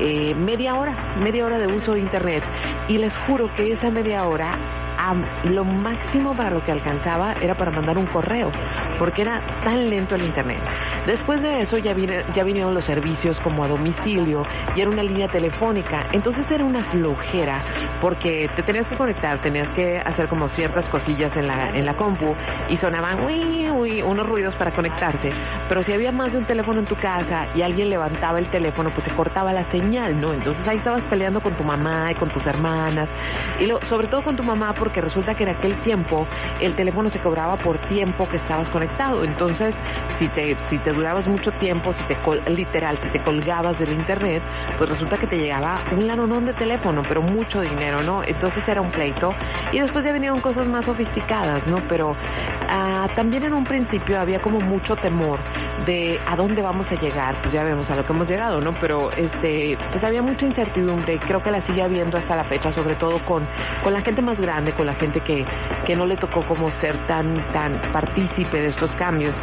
eh, 0.00 0.34
media 0.34 0.74
hora, 0.76 0.94
media 1.22 1.44
hora 1.44 1.58
de 1.58 1.66
uso 1.66 1.94
de 1.94 2.00
internet. 2.00 2.42
Y 2.88 2.98
les 2.98 3.12
juro 3.26 3.50
que 3.54 3.72
esa 3.72 3.90
media 3.90 4.24
hora 4.24 4.58
am- 5.08 5.24
lo 5.44 5.64
máximo 5.64 6.34
para 6.34 6.60
que 6.60 6.72
alcanzaba 6.72 7.34
era 7.40 7.54
para 7.54 7.70
mandar 7.70 7.96
un 7.98 8.06
correo, 8.06 8.50
porque 8.98 9.22
era 9.22 9.40
tan 9.64 9.88
lento 9.88 10.14
el 10.14 10.22
internet. 10.22 10.58
Después 11.06 11.40
de 11.42 11.62
eso 11.62 11.78
ya, 11.78 11.94
vine- 11.94 12.24
ya 12.34 12.44
vinieron 12.44 12.74
los 12.74 12.84
servicios 12.84 13.38
como 13.42 13.64
a 13.64 13.68
domicilio 13.68 14.42
y 14.76 14.80
era 14.80 14.90
una 14.90 15.02
línea 15.02 15.28
telefónica, 15.28 16.06
entonces 16.12 16.44
era 16.50 16.64
una 16.64 16.84
flojera, 16.84 17.62
porque 18.00 18.50
te 18.56 18.62
tenías 18.62 18.86
que 18.86 18.96
conectar, 18.96 19.38
tenías 19.38 19.68
que 19.68 19.98
hacer 19.98 20.28
como 20.28 20.48
ciertas 20.50 20.84
cosillas 20.86 21.34
en 21.36 21.46
la, 21.46 21.70
en 21.70 21.86
la 21.86 21.94
compu 21.94 22.34
y 22.68 22.76
sonaban 22.78 23.20
uy, 23.24 23.68
uy, 23.70 24.02
unos 24.02 24.26
ruidos 24.28 24.54
para 24.56 24.70
conectarse, 24.72 25.32
pero 25.68 25.82
si 25.84 25.92
había 25.92 26.12
más 26.12 26.32
de 26.32 26.38
un 26.38 26.44
teléfono 26.44 26.80
en 26.80 26.86
tu 26.86 26.96
casa 26.96 27.46
y 27.54 27.62
alguien 27.62 27.88
levantaba 27.90 28.38
el 28.38 28.46
teléfono, 28.50 28.90
pues 28.90 29.04
se 29.06 29.12
cortaba 29.14 29.52
la 29.52 29.64
señal, 29.70 30.20
¿no? 30.20 30.32
Entonces 30.34 30.66
ahí 30.68 30.78
estabas 30.78 31.02
peleando 31.02 31.40
con 31.40 31.54
tu 31.54 31.64
mamá 31.64 32.12
y 32.12 32.14
con 32.16 32.28
tus 32.28 32.44
hermanas, 32.46 33.08
y 33.58 33.66
lo- 33.66 33.80
sobre 33.88 34.06
todo 34.08 34.22
con 34.22 34.36
tu 34.36 34.42
mamá, 34.42 34.74
porque 34.74 34.89
porque 34.90 35.02
resulta 35.02 35.36
que 35.36 35.44
en 35.44 35.50
aquel 35.50 35.80
tiempo 35.82 36.26
el 36.60 36.74
teléfono 36.74 37.10
se 37.10 37.20
cobraba 37.20 37.56
por 37.56 37.78
tiempo 37.78 38.28
que 38.28 38.38
estabas 38.38 38.68
conectado. 38.70 39.22
Entonces, 39.22 39.72
si 40.18 40.26
te, 40.28 40.56
si 40.68 40.78
te 40.78 40.92
durabas 40.92 41.28
mucho 41.28 41.52
tiempo, 41.52 41.94
si 41.94 42.02
te 42.12 42.50
literal, 42.50 42.98
si 43.00 43.08
te 43.10 43.22
colgabas 43.22 43.78
del 43.78 43.92
internet, 43.92 44.42
pues 44.78 44.90
resulta 44.90 45.16
que 45.16 45.28
te 45.28 45.38
llegaba 45.38 45.84
un 45.92 46.08
lanonón 46.08 46.44
de 46.44 46.54
teléfono, 46.54 47.04
pero 47.06 47.22
mucho 47.22 47.60
dinero, 47.60 48.02
¿no? 48.02 48.24
Entonces 48.24 48.66
era 48.66 48.80
un 48.80 48.90
pleito. 48.90 49.32
Y 49.70 49.78
después 49.78 50.04
ya 50.04 50.12
vinieron 50.12 50.40
cosas 50.40 50.66
más 50.66 50.84
sofisticadas, 50.84 51.64
¿no? 51.68 51.76
Pero 51.88 52.16
ah, 52.68 53.06
también 53.14 53.44
en 53.44 53.52
un 53.52 53.62
principio 53.62 54.18
había 54.18 54.40
como 54.40 54.58
mucho 54.58 54.96
temor 54.96 55.38
de 55.86 56.18
a 56.26 56.36
dónde 56.36 56.62
vamos 56.62 56.86
a 56.90 57.00
llegar, 57.00 57.40
pues 57.42 57.54
ya 57.54 57.62
vemos 57.62 57.88
a 57.90 57.96
lo 57.96 58.04
que 58.04 58.12
hemos 58.12 58.28
llegado, 58.28 58.60
¿no? 58.60 58.74
Pero 58.80 59.12
este, 59.12 59.78
pues 59.92 60.02
había 60.02 60.22
mucha 60.22 60.46
incertidumbre, 60.46 61.18
creo 61.18 61.42
que 61.42 61.50
la 61.50 61.64
sigue 61.66 61.82
habiendo 61.82 62.18
hasta 62.18 62.36
la 62.36 62.44
fecha, 62.44 62.72
sobre 62.74 62.94
todo 62.96 63.24
con, 63.24 63.46
con 63.82 63.92
la 63.92 64.00
gente 64.00 64.20
más 64.20 64.38
grande, 64.40 64.72
con 64.72 64.86
la 64.86 64.94
gente 64.94 65.20
que, 65.20 65.44
que 65.86 65.96
no 65.96 66.06
le 66.06 66.16
tocó 66.16 66.42
como 66.42 66.70
ser 66.80 66.96
tan, 67.06 67.34
tan 67.52 67.80
partícipe 67.92 68.60
de 68.60 68.68
estos 68.68 68.90
cambios. 68.92 69.34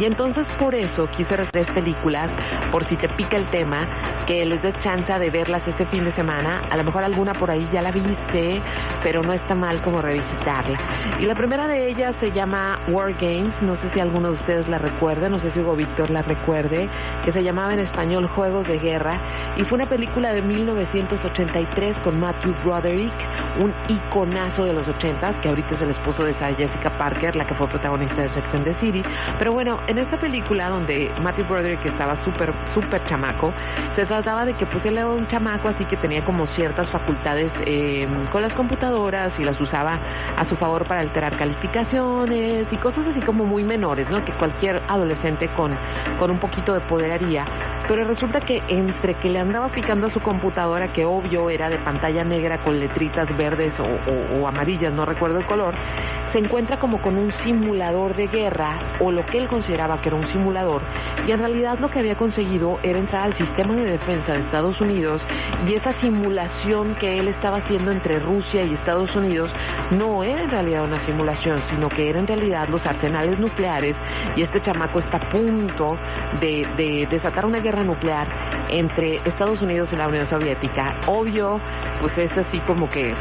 Y 0.00 0.04
entonces 0.04 0.46
por 0.58 0.74
eso 0.74 1.08
quise 1.16 1.36
tres 1.50 1.66
películas, 1.72 2.30
por 2.70 2.86
si 2.88 2.96
te 2.96 3.08
pica 3.10 3.36
el 3.36 3.48
tema, 3.50 3.86
que 4.26 4.44
les 4.44 4.60
des 4.62 4.74
chance 4.82 5.12
de 5.18 5.30
verlas 5.30 5.62
este 5.66 5.86
fin 5.86 6.04
de 6.04 6.12
semana. 6.12 6.62
A 6.70 6.76
lo 6.76 6.84
mejor 6.84 7.04
alguna 7.04 7.32
por 7.34 7.50
ahí 7.50 7.68
ya 7.72 7.82
la 7.82 7.92
viste, 7.92 8.60
pero 9.02 9.22
no 9.22 9.32
está 9.32 9.54
mal 9.54 9.80
como 9.82 10.00
revisitarla. 10.00 10.78
Y 11.20 11.26
la 11.26 11.34
primera 11.34 11.66
de 11.66 11.88
ellas 11.88 12.14
se 12.20 12.32
llama 12.32 12.78
War 12.88 13.12
Games, 13.14 13.54
no 13.62 13.76
sé 13.76 13.90
si 13.92 14.00
alguno 14.00 14.32
de 14.32 14.34
ustedes 14.34 14.68
la 14.68 14.78
recuerde, 14.78 15.28
no 15.28 15.40
sé 15.40 15.50
si 15.52 15.60
Hugo 15.60 15.76
Víctor 15.86 16.10
la 16.10 16.22
recuerde, 16.22 16.88
que 17.24 17.32
se 17.32 17.42
llamaba 17.42 17.72
en 17.72 17.80
español 17.80 18.26
Juegos 18.28 18.66
de 18.66 18.78
Guerra, 18.78 19.18
y 19.56 19.64
fue 19.64 19.76
una 19.76 19.86
película 19.86 20.32
de 20.32 20.42
1983 20.42 21.98
con 21.98 22.18
Matthew 22.18 22.54
Broderick, 22.64 23.12
un 23.60 23.72
iconazo 23.88 24.64
de 24.64 24.72
los 24.72 24.86
80 24.88 25.40
que 25.40 25.48
ahorita 25.48 25.74
es 25.76 25.82
el 25.82 25.90
esposo 25.90 26.24
de 26.24 26.34
Sarah 26.34 26.56
Jessica 26.56 26.90
Parker, 26.98 27.36
la 27.36 27.46
que 27.46 27.54
fue 27.54 27.68
protagonista 27.68 28.22
de 28.22 28.28
Sex 28.34 28.46
and 28.52 28.64
the 28.64 28.74
City. 28.80 29.02
Pero 29.38 29.52
bueno, 29.52 29.78
en 29.86 29.98
esta 29.98 30.18
película 30.18 30.68
donde 30.68 31.10
Matthew 31.22 31.46
Broderick 31.46 31.84
estaba 31.86 32.16
súper, 32.24 32.52
súper 32.74 33.04
chamaco, 33.06 33.52
se 33.94 34.04
trataba 34.06 34.44
de 34.44 34.54
que 34.54 34.66
pues 34.66 34.84
él 34.84 34.98
era 34.98 35.08
un 35.08 35.26
chamaco 35.28 35.68
así 35.68 35.84
que 35.84 35.96
tenía 35.96 36.24
como 36.24 36.46
ciertas 36.48 36.88
facultades 36.90 37.50
eh, 37.64 38.08
con 38.32 38.42
las 38.42 38.52
computadoras 38.52 39.32
y 39.38 39.44
las 39.44 39.60
usaba 39.60 39.98
a 40.36 40.44
su 40.48 40.56
favor 40.56 40.84
para 40.86 41.00
alterar 41.00 41.36
calificaciones 41.36 42.66
y 42.70 42.76
cosas 42.76 43.06
así 43.06 43.20
como 43.20 43.44
muy 43.44 43.62
menores, 43.64 44.08
¿no? 44.10 44.24
Que 44.24 44.32
cualquier 44.32 44.82
adolescente 44.88 45.48
con, 45.56 45.65
con 46.18 46.30
un 46.30 46.38
poquito 46.38 46.74
de 46.74 46.80
poder 46.80 47.12
haría. 47.12 47.44
Pero 47.88 48.04
resulta 48.04 48.40
que 48.40 48.62
entre 48.68 49.14
que 49.14 49.30
le 49.30 49.38
andaba 49.38 49.68
picando 49.68 50.08
a 50.08 50.10
su 50.10 50.20
computadora, 50.20 50.92
que 50.92 51.04
obvio 51.04 51.50
era 51.50 51.68
de 51.68 51.78
pantalla 51.78 52.24
negra 52.24 52.58
con 52.58 52.80
letritas 52.80 53.34
verdes 53.36 53.72
o 53.78 54.48
amarillas, 54.48 54.92
no 54.92 55.04
recuerdo 55.04 55.38
el 55.38 55.46
color, 55.46 55.74
se 56.32 56.38
encuentra 56.38 56.78
como 56.78 57.00
con 57.00 57.16
un 57.16 57.32
simulador 57.44 58.14
de 58.16 58.26
guerra, 58.26 58.78
o 59.00 59.12
lo 59.12 59.24
que 59.24 59.38
él 59.38 59.48
consideraba 59.48 60.00
que 60.00 60.08
era 60.08 60.16
un 60.16 60.30
simulador, 60.32 60.82
y 61.26 61.30
en 61.30 61.38
realidad 61.38 61.78
lo 61.78 61.88
que 61.88 62.00
había 62.00 62.16
conseguido 62.16 62.78
era 62.82 62.98
entrar 62.98 63.24
al 63.24 63.38
sistema 63.38 63.74
de 63.74 63.92
defensa 63.92 64.32
de 64.32 64.40
Estados 64.40 64.80
Unidos, 64.80 65.22
y 65.66 65.74
esa 65.74 65.92
simulación 66.00 66.94
que 66.96 67.18
él 67.20 67.28
estaba 67.28 67.58
haciendo 67.58 67.90
entre 67.90 68.18
Rusia 68.18 68.64
y 68.64 68.74
Estados 68.74 69.14
Unidos 69.16 69.50
no 69.90 70.24
era 70.24 70.42
en 70.42 70.50
realidad 70.50 70.84
una 70.84 71.04
simulación, 71.06 71.62
sino 71.70 71.88
que 71.88 72.10
era 72.10 72.18
en 72.18 72.26
realidad 72.26 72.68
los 72.68 72.84
arsenales 72.84 73.38
nucleares, 73.38 73.94
y 74.34 74.42
este 74.42 74.60
chamaco 74.60 74.98
está 74.98 75.18
a 75.18 75.28
punto 75.30 75.55
de, 76.40 76.66
de 76.76 77.06
desatar 77.10 77.46
una 77.46 77.60
guerra 77.60 77.82
nuclear 77.82 78.26
entre 78.68 79.16
Estados 79.24 79.60
Unidos 79.62 79.88
y 79.92 79.96
la 79.96 80.08
Unión 80.08 80.28
Soviética. 80.28 80.96
Obvio, 81.06 81.60
pues 82.00 82.16
es 82.18 82.36
así 82.36 82.58
como 82.60 82.90
que 82.90 83.14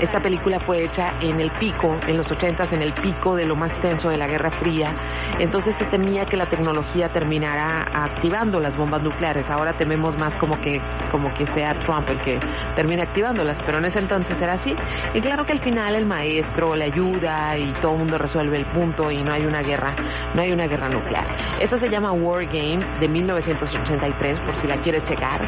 esta 0.00 0.20
película 0.20 0.58
fue 0.60 0.84
hecha 0.84 1.14
en 1.20 1.40
el 1.40 1.50
pico, 1.52 1.94
en 2.06 2.16
los 2.16 2.30
ochentas, 2.30 2.72
en 2.72 2.80
el 2.80 2.92
pico 2.94 3.36
de 3.36 3.44
lo 3.44 3.54
más 3.54 3.70
tenso 3.82 4.08
de 4.08 4.16
la 4.16 4.26
Guerra 4.26 4.50
Fría. 4.50 4.94
Entonces 5.38 5.74
se 5.78 5.84
temía 5.86 6.24
que 6.24 6.36
la 6.36 6.46
tecnología 6.46 7.10
terminara 7.10 7.86
activando 7.92 8.60
las 8.60 8.74
bombas 8.76 9.02
nucleares. 9.02 9.44
Ahora 9.50 9.74
tememos 9.74 10.16
más 10.16 10.34
como 10.36 10.58
que, 10.60 10.80
como 11.10 11.32
que 11.34 11.46
sea 11.48 11.78
Trump 11.80 12.08
el 12.08 12.18
que 12.20 12.40
termine 12.76 13.02
activándolas, 13.02 13.56
pero 13.66 13.78
en 13.78 13.84
ese 13.84 13.98
entonces 13.98 14.36
era 14.40 14.54
así. 14.54 14.74
Y 15.12 15.20
claro 15.20 15.44
que 15.44 15.52
al 15.52 15.60
final 15.60 15.94
el 15.94 16.06
maestro 16.06 16.74
le 16.74 16.84
ayuda 16.84 17.58
y 17.58 17.70
todo 17.82 17.92
el 17.92 17.98
mundo 17.98 18.16
resuelve 18.16 18.56
el 18.56 18.66
punto 18.66 19.10
y 19.10 19.22
no 19.22 19.32
hay 19.32 19.44
una 19.44 19.62
guerra, 19.62 19.94
no 20.34 20.40
hay 20.40 20.52
una 20.52 20.66
guerra 20.66 20.88
nuclear. 20.88 21.26
Esta 21.60 21.78
se 21.78 21.90
llama 21.90 22.12
War 22.12 22.46
Game 22.46 22.80
de 23.00 23.08
1983, 23.08 24.40
por 24.40 24.60
si 24.62 24.66
la 24.66 24.76
quieres 24.78 25.04
checar. 25.06 25.42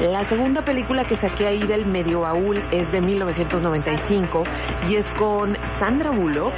La 0.00 0.26
segunda 0.28 0.62
película 0.62 1.04
que 1.04 1.16
saqué 1.16 1.46
ahí 1.46 1.62
del 1.66 1.84
medio 1.84 2.20
baúl 2.20 2.62
es 2.70 2.90
de 2.90 3.00
1995 3.00 3.97
y 4.88 4.96
es 4.96 5.04
con 5.18 5.56
Sandra 5.78 6.10
Bullock. 6.10 6.52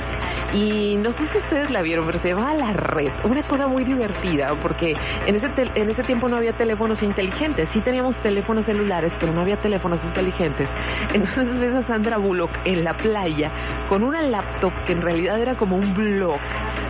Y 0.53 0.96
no 0.96 1.11
sé 1.12 1.29
si 1.33 1.38
ustedes 1.38 1.70
la 1.70 1.81
vieron, 1.81 2.07
pero 2.07 2.18
se 2.20 2.29
llama 2.29 2.55
La 2.55 2.72
Red. 2.72 3.12
Una 3.22 3.42
cosa 3.44 3.68
muy 3.68 3.85
divertida, 3.85 4.53
porque 4.61 4.96
en 5.26 5.37
ese, 5.37 5.48
tel- 5.50 5.70
en 5.76 5.90
ese 5.90 6.03
tiempo 6.03 6.29
no 6.29 6.37
había 6.37 6.53
teléfonos 6.53 7.00
inteligentes. 7.03 7.68
Sí 7.72 7.81
teníamos 7.81 8.16
teléfonos 8.16 8.66
celulares, 8.66 9.12
pero 9.20 9.33
no 9.33 9.42
había 9.42 9.57
teléfonos 9.59 10.00
inteligentes. 10.05 10.68
Entonces 11.14 11.61
ves 11.61 11.72
a 11.74 11.87
Sandra 11.87 12.16
Bullock 12.16 12.50
en 12.64 12.83
la 12.83 12.94
playa 12.94 13.50
con 13.88 14.03
una 14.03 14.22
laptop 14.22 14.72
que 14.87 14.92
en 14.92 15.03
realidad 15.03 15.40
era 15.40 15.55
como 15.55 15.76
un 15.76 15.94
blog 15.94 16.38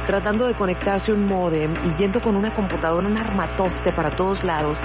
tratando 0.07 0.47
de 0.47 0.55
conectarse 0.55 1.13
a 1.13 1.15
un 1.15 1.27
modem 1.29 1.73
y 1.85 2.01
yendo 2.01 2.21
con 2.21 2.35
una 2.37 2.53
computadora, 2.55 3.07
un 3.07 3.17
armatoste 3.17 3.93
para 3.93 4.11
todos 4.11 4.43
lados. 4.43 4.77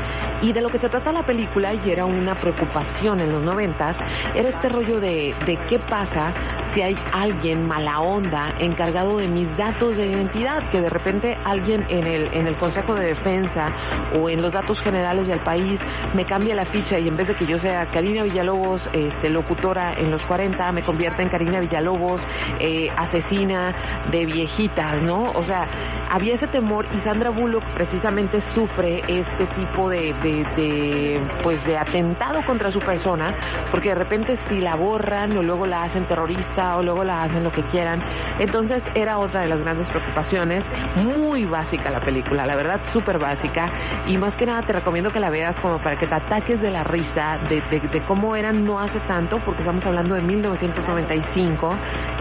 Y 0.41 0.51
de 0.51 0.61
lo 0.61 0.69
que 0.69 0.77
se 0.79 0.89
trata 0.89 1.11
la 1.13 1.23
película, 1.23 1.73
y 1.73 1.89
era 1.89 2.05
una 2.05 2.35
preocupación 2.35 3.21
en 3.21 3.31
los 3.31 3.41
noventas, 3.41 3.95
era 4.35 4.49
este 4.49 4.69
rollo 4.69 4.99
de 4.99 5.33
qué 5.67 5.79
pasa 5.79 6.33
si 6.75 6.81
hay 6.81 6.97
alguien 7.13 7.65
mala 7.65 8.01
onda 8.01 8.53
encargado 8.59 9.17
de 9.17 9.29
mis 9.29 9.47
datos 9.55 9.95
de 9.95 10.07
identidad, 10.07 10.61
que 10.69 10.81
de 10.81 10.89
repente 10.89 11.37
alguien 11.45 11.85
en 11.89 12.05
el, 12.05 12.33
en 12.33 12.47
el 12.47 12.55
Consejo 12.55 12.95
de 12.95 13.07
Defensa 13.07 13.71
o 14.19 14.29
en 14.29 14.41
los 14.41 14.51
datos 14.51 14.81
generales 14.81 15.25
del 15.25 15.39
país 15.39 15.79
me 16.13 16.25
cambia 16.25 16.53
la 16.53 16.65
ficha 16.65 16.99
y 16.99 17.07
en 17.07 17.15
vez 17.15 17.29
de 17.29 17.35
que 17.35 17.45
yo 17.45 17.59
sea 17.59 17.85
Karina 17.87 18.23
Villalobos, 18.23 18.81
este, 18.91 19.29
locutora 19.29 19.93
en 19.93 20.11
los 20.11 20.21
40, 20.23 20.71
me 20.73 20.83
convierta 20.83 21.23
en 21.23 21.29
Karina 21.29 21.61
Villalobos, 21.61 22.19
eh, 22.59 22.89
asesina 22.95 23.73
de 24.11 24.25
viejitas, 24.25 25.01
¿no? 25.01 25.31
O 25.31 25.43
sea, 25.45 25.67
había 26.11 26.35
ese 26.35 26.47
temor 26.47 26.85
y 26.93 27.01
Sandra 27.01 27.29
Bullock 27.29 27.63
precisamente 27.73 28.43
sufre 28.53 29.01
este 29.07 29.45
tipo 29.55 29.89
de, 29.89 30.13
de, 30.23 31.21
pues 31.41 31.63
de 31.65 31.77
atentado 31.77 32.45
contra 32.45 32.71
su 32.71 32.79
persona, 32.79 33.33
porque 33.71 33.89
de 33.89 33.95
repente 33.95 34.37
si 34.49 34.59
la 34.59 34.75
borran 34.75 35.37
o 35.37 35.41
luego 35.45 35.65
la 35.65 35.83
hacen 35.83 36.05
terrorista 36.05 36.77
o 36.77 36.83
luego 36.83 37.03
la 37.03 37.23
hacen 37.23 37.43
lo 37.43 37.51
que 37.51 37.61
quieran, 37.63 38.01
entonces 38.39 38.81
era 38.95 39.17
otra 39.17 39.41
de 39.41 39.49
las 39.49 39.59
grandes 39.59 39.87
preocupaciones, 39.87 40.63
muy 40.95 41.45
básica 41.45 41.89
la 41.91 41.99
película, 41.99 42.45
la 42.45 42.55
verdad 42.55 42.79
súper 42.93 43.19
básica. 43.19 43.69
Y 44.07 44.17
más 44.17 44.33
que 44.35 44.45
nada 44.45 44.61
te 44.61 44.73
recomiendo 44.73 45.11
que 45.11 45.19
la 45.19 45.29
veas 45.29 45.55
como 45.61 45.77
para 45.79 45.97
que 45.97 46.07
te 46.07 46.15
ataques 46.15 46.61
de 46.61 46.71
la 46.71 46.83
risa 46.83 47.39
de, 47.49 47.61
de, 47.71 47.79
de 47.79 48.01
cómo 48.03 48.35
eran 48.35 48.65
no 48.65 48.79
hace 48.79 48.99
tanto, 49.07 49.39
porque 49.39 49.61
estamos 49.61 49.85
hablando 49.85 50.15
de 50.15 50.21
1995, 50.21 51.75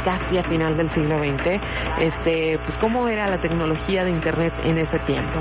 casi 0.05 0.39
a 0.39 0.45
final 0.45 0.77
del 0.77 0.91
siglo 0.93 1.19
XX, 1.19 1.61
este, 2.01 2.59
pues 2.59 2.77
cómo 2.81 3.09
era 3.09 3.29
la 3.29 3.39
tecnología 3.39 4.05
de 4.05 4.11
internet 4.11 4.53
en 4.65 4.79
ese 4.79 4.99
tiempo. 5.01 5.41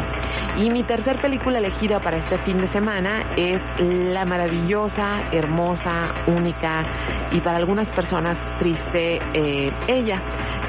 Y 0.57 0.69
mi 0.69 0.83
tercer 0.83 1.17
película 1.17 1.57
elegida 1.57 1.99
para 1.99 2.17
este 2.17 2.37
fin 2.39 2.59
de 2.59 2.71
semana 2.71 3.23
es 3.35 3.59
la 3.79 4.23
maravillosa, 4.25 5.23
hermosa, 5.31 6.13
única 6.27 6.85
y 7.31 7.39
para 7.41 7.57
algunas 7.73 7.95
personas 7.95 8.37
triste 8.59 9.19
eh, 9.33 9.71
Ella, 9.87 10.21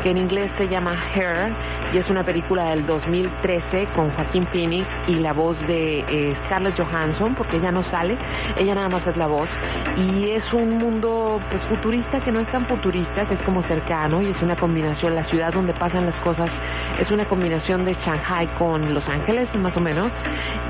que 0.02 0.08
en 0.08 0.16
inglés 0.16 0.50
se 0.56 0.68
llama 0.68 0.96
Her 1.14 1.52
y 1.92 1.98
es 1.98 2.08
una 2.08 2.24
película 2.24 2.70
del 2.70 2.86
2013 2.86 3.88
con 3.94 4.10
Joaquín 4.10 4.46
Phoenix 4.46 4.86
y 5.06 5.16
la 5.16 5.34
voz 5.34 5.58
de 5.66 6.00
eh, 6.00 6.36
Scarlett 6.46 6.78
Johansson, 6.78 7.34
porque 7.34 7.58
ella 7.58 7.70
no 7.70 7.84
sale, 7.90 8.16
ella 8.58 8.74
nada 8.74 8.88
más 8.88 9.06
es 9.06 9.18
la 9.18 9.26
voz 9.26 9.50
y 9.98 10.30
es 10.30 10.50
un 10.54 10.78
mundo 10.78 11.40
pues 11.50 11.62
futurista 11.64 12.20
que 12.20 12.32
no 12.32 12.40
es 12.40 12.50
tan 12.50 12.64
futurista, 12.66 13.26
que 13.26 13.34
es 13.34 13.42
como 13.42 13.62
cercano 13.64 14.22
y 14.22 14.28
es 14.28 14.42
una 14.42 14.56
combinación, 14.56 15.14
la 15.14 15.24
ciudad 15.24 15.52
donde 15.52 15.74
pasan 15.74 16.06
las 16.06 16.16
cosas 16.16 16.50
es 16.98 17.10
una 17.10 17.26
combinación 17.26 17.84
de 17.84 17.94
Shanghai 17.94 18.46
con 18.58 18.94
Los 18.94 19.06
Ángeles 19.08 19.54
más 19.56 19.76
o 19.76 19.80
menos 19.80 20.10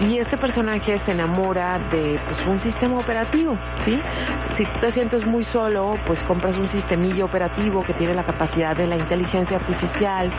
y 0.00 0.18
este 0.18 0.36
personaje 0.36 1.00
se 1.06 1.12
enamora 1.12 1.78
de 1.90 2.18
pues 2.26 2.46
un 2.46 2.60
sistema 2.62 2.98
operativo, 2.98 3.56
¿sí? 3.84 4.00
Si 4.56 4.64
tú 4.64 4.78
te 4.80 4.92
sientes 4.92 5.26
muy 5.26 5.44
solo, 5.46 5.96
pues 6.06 6.18
compras 6.24 6.56
un 6.56 6.70
sistemillo 6.70 7.26
operativo 7.26 7.82
que 7.82 7.92
tiene 7.94 8.14
la 8.14 8.24
capacidad 8.24 8.76
de 8.76 8.86
la 8.86 8.96
inteligencia 8.96 9.56
artificial 9.56 10.30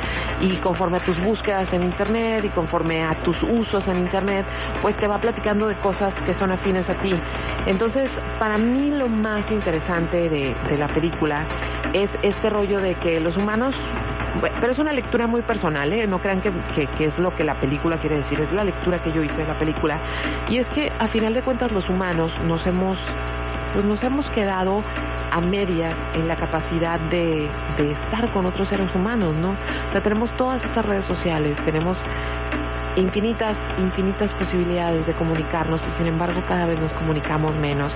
y 0.42 0.58
conforme 0.58 0.98
a 0.98 1.00
tus 1.02 1.22
búsquedas 1.24 1.72
en 1.74 1.84
internet 1.84 2.46
y 2.46 2.50
conforme 2.50 3.04
a 3.04 3.16
tus 3.24 3.42
usos 3.44 3.88
en 3.88 3.98
internet, 3.98 4.46
pues 4.82 4.96
te 4.98 5.08
va 5.08 5.18
platicando 5.18 5.68
de 5.68 5.76
cosas 5.76 6.14
que 6.26 6.34
son 6.36 6.52
afines 6.52 6.90
a 6.90 6.96
ti. 6.96 7.14
Entonces, 7.66 8.10
para 8.40 8.58
mí 8.58 8.92
lo 8.92 9.08
más 9.08 9.50
interesante 9.52 10.30
de, 10.30 10.56
de 10.70 10.78
la 10.78 10.88
película 10.88 11.46
es 11.94 12.10
este 12.22 12.50
rollo 12.50 12.82
de 12.82 12.96
que 12.96 13.20
los 13.20 13.38
humanos 13.38 13.76
pero 14.42 14.74
es 14.74 14.80
una 14.80 14.92
lectura 14.92 15.28
muy 15.28 15.42
personal, 15.42 15.92
¿eh? 15.94 16.08
no 16.08 16.20
crean 16.20 16.42
que, 16.42 16.52
es 17.00 17.18
lo 17.18 17.36
que 17.36 17.44
la 17.44 17.56
película 17.56 17.98
quiere 17.98 18.18
decir, 18.18 18.40
es 18.40 18.52
la 18.52 18.64
lectura 18.64 19.02
que 19.02 19.12
yo 19.12 19.24
hice 19.24 19.36
de 19.36 19.48
la 19.48 19.58
película. 19.58 20.00
Y 20.50 20.58
es 20.58 20.68
que 20.68 20.92
a 21.00 21.08
final 21.08 21.34
de 21.34 21.42
cuentas 21.42 21.72
los 21.72 21.88
humanos 21.90 22.32
nos 22.44 22.66
hemos, 22.68 22.98
pues 23.74 23.86
nos 23.86 24.02
hemos 24.04 24.30
quedado 24.32 24.84
a 25.32 25.42
medias 25.42 25.96
en 26.14 26.28
la 26.28 26.36
capacidad 26.36 27.00
de, 27.00 27.50
de 27.78 27.92
estar 27.92 28.32
con 28.32 28.46
otros 28.46 28.68
seres 28.70 28.94
humanos, 28.96 29.34
¿no? 29.36 29.52
O 29.52 29.92
sea, 29.92 30.02
tenemos 30.02 30.30
todas 30.38 30.64
estas 30.64 30.86
redes 30.86 31.06
sociales, 31.06 31.58
tenemos 31.66 31.98
infinitas, 32.96 33.56
infinitas 33.78 34.32
posibilidades 34.34 35.06
de 35.06 35.14
comunicarnos 35.14 35.82
y 35.82 35.98
sin 35.98 36.08
embargo 36.08 36.42
cada 36.48 36.66
vez 36.66 36.80
nos 36.80 36.92
comunicamos 36.94 37.56
menos. 37.56 37.92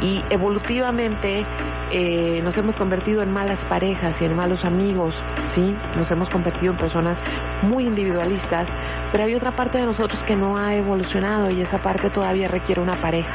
Y 0.00 0.22
evolutivamente 0.30 1.44
eh, 1.90 2.40
nos 2.42 2.56
hemos 2.56 2.76
convertido 2.76 3.22
en 3.22 3.32
malas 3.32 3.58
parejas 3.68 4.14
y 4.20 4.24
en 4.24 4.36
malos 4.36 4.64
amigos, 4.64 5.14
¿sí? 5.54 5.74
Nos 5.96 6.10
hemos 6.10 6.28
convertido 6.28 6.72
en 6.72 6.78
personas 6.78 7.16
muy 7.62 7.84
individualistas, 7.86 8.66
pero 9.12 9.24
hay 9.24 9.34
otra 9.34 9.52
parte 9.52 9.78
de 9.78 9.86
nosotros 9.86 10.20
que 10.26 10.36
no 10.36 10.56
ha 10.56 10.74
evolucionado 10.74 11.50
y 11.50 11.60
esa 11.60 11.78
parte 11.78 12.10
todavía 12.10 12.48
requiere 12.48 12.80
una 12.80 13.00
pareja. 13.00 13.32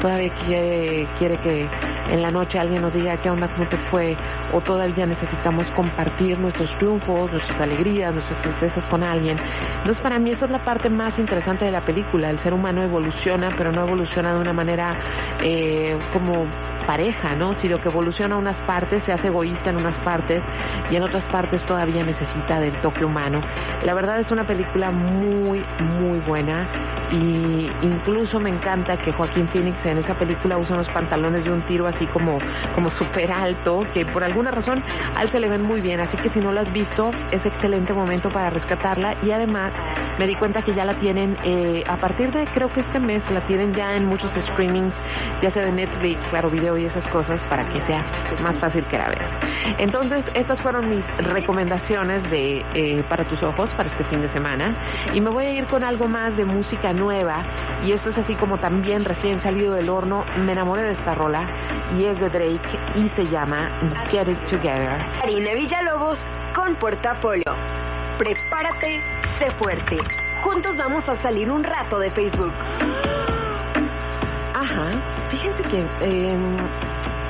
Todavía 0.00 0.32
quiere, 0.46 1.06
quiere 1.18 1.36
que 1.38 1.68
en 2.10 2.22
la 2.22 2.30
noche 2.30 2.58
alguien 2.58 2.82
nos 2.82 2.92
diga 2.92 3.16
qué 3.18 3.30
onda, 3.30 3.48
cómo 3.48 3.68
te 3.68 3.76
fue, 3.90 4.16
o 4.52 4.60
todavía 4.60 5.06
necesitamos 5.06 5.66
compartir 5.76 6.38
nuestros 6.38 6.76
triunfos, 6.78 7.30
nuestras 7.30 7.60
alegrías, 7.60 8.12
nuestras 8.12 8.42
tristezas 8.42 8.84
con 8.86 9.02
alguien. 9.02 9.38
Entonces 9.78 10.02
para 10.02 10.18
mí 10.18 10.32
es 10.44 10.50
la 10.50 10.64
parte 10.64 10.90
más 10.90 11.18
interesante 11.18 11.64
de 11.64 11.70
la 11.70 11.84
película. 11.84 12.30
El 12.30 12.42
ser 12.42 12.54
humano 12.54 12.82
evoluciona, 12.82 13.50
pero 13.56 13.72
no 13.72 13.82
evoluciona 13.86 14.34
de 14.34 14.40
una 14.40 14.52
manera 14.52 14.94
eh, 15.42 15.98
como 16.12 16.46
pareja, 16.86 17.34
¿no? 17.34 17.54
Sino 17.60 17.80
que 17.80 17.88
evoluciona 17.88 18.36
unas 18.36 18.56
partes, 18.66 19.02
se 19.04 19.12
hace 19.12 19.28
egoísta 19.28 19.70
en 19.70 19.76
unas 19.76 19.96
partes 20.04 20.42
y 20.90 20.96
en 20.96 21.02
otras 21.02 21.24
partes 21.24 21.64
todavía 21.66 22.04
necesita 22.04 22.60
del 22.60 22.72
toque 22.80 23.04
humano. 23.04 23.40
La 23.84 23.94
verdad 23.94 24.20
es 24.20 24.30
una 24.30 24.44
película 24.44 24.90
muy, 24.90 25.64
muy 25.98 26.18
buena 26.20 26.68
y 27.12 27.70
incluso 27.82 28.40
me 28.40 28.50
encanta 28.50 28.96
que 28.96 29.12
Joaquín 29.12 29.48
Phoenix 29.48 29.76
en 29.84 29.98
esa 29.98 30.14
película 30.14 30.56
usa 30.56 30.76
unos 30.76 30.88
pantalones 30.88 31.44
de 31.44 31.50
un 31.50 31.62
tiro 31.62 31.86
así 31.86 32.06
como, 32.06 32.38
como 32.74 32.90
súper 32.92 33.30
alto, 33.30 33.80
que 33.92 34.06
por 34.06 34.24
alguna 34.24 34.50
razón 34.50 34.82
a 35.14 35.22
él 35.22 35.30
se 35.30 35.38
le 35.38 35.48
ven 35.48 35.62
muy 35.62 35.80
bien, 35.80 36.00
así 36.00 36.16
que 36.16 36.30
si 36.30 36.38
no 36.38 36.52
la 36.52 36.62
has 36.62 36.72
visto 36.72 37.10
es 37.30 37.44
excelente 37.44 37.92
momento 37.92 38.30
para 38.30 38.50
rescatarla 38.50 39.16
y 39.22 39.30
además 39.30 39.72
me 40.18 40.26
di 40.26 40.34
cuenta 40.36 40.62
que 40.62 40.74
ya 40.74 40.84
la 40.84 40.94
tienen 40.94 41.36
eh, 41.44 41.84
a 41.86 41.96
partir 41.96 42.30
de 42.30 42.46
creo 42.46 42.72
que 42.72 42.80
este 42.80 42.98
mes 42.98 43.22
la 43.30 43.40
tienen 43.46 43.74
ya 43.74 43.94
en 43.96 44.06
muchos 44.06 44.30
streamings, 44.52 44.94
ya 45.42 45.50
sea 45.50 45.64
de 45.64 45.72
Netflix, 45.72 46.18
claro, 46.30 46.50
y 46.76 46.86
esas 46.86 47.06
cosas 47.08 47.40
para 47.48 47.68
que 47.68 47.80
sea 47.86 48.04
más 48.40 48.56
fácil 48.56 48.84
que 48.84 48.98
la 48.98 49.08
veas. 49.08 49.30
Entonces, 49.78 50.24
estas 50.34 50.60
fueron 50.60 50.88
mis 50.88 51.04
recomendaciones 51.32 52.22
de 52.30 52.64
eh, 52.74 53.04
para 53.08 53.24
tus 53.24 53.42
ojos 53.42 53.70
para 53.76 53.88
este 53.88 54.04
fin 54.04 54.22
de 54.22 54.28
semana 54.32 54.74
y 55.12 55.20
me 55.20 55.30
voy 55.30 55.46
a 55.46 55.50
ir 55.52 55.66
con 55.66 55.84
algo 55.84 56.08
más 56.08 56.36
de 56.36 56.44
música 56.44 56.92
nueva 56.92 57.42
y 57.84 57.92
esto 57.92 58.10
es 58.10 58.18
así 58.18 58.34
como 58.36 58.58
también 58.58 59.04
recién 59.04 59.42
salido 59.42 59.74
del 59.74 59.88
horno, 59.88 60.24
me 60.44 60.52
enamoré 60.52 60.82
de 60.82 60.92
esta 60.92 61.14
rola 61.14 61.46
y 61.98 62.04
es 62.04 62.18
de 62.20 62.28
Drake 62.28 62.78
y 62.94 63.08
se 63.16 63.26
llama 63.28 63.70
Get 64.10 64.28
It 64.28 64.38
Together. 64.50 64.98
Karina 65.20 65.54
Villalobos 65.54 66.18
con 66.54 66.74
Portafolio. 66.76 67.54
Prepárate, 68.18 69.00
sé 69.38 69.50
fuerte. 69.52 69.98
Juntos 70.44 70.76
vamos 70.76 71.08
a 71.08 71.20
salir 71.22 71.50
un 71.50 71.64
rato 71.64 71.98
de 71.98 72.10
Facebook. 72.10 72.52
Ajá, 74.62 74.92
fíjense 75.28 75.60
que 75.64 75.84
eh, 76.02 76.36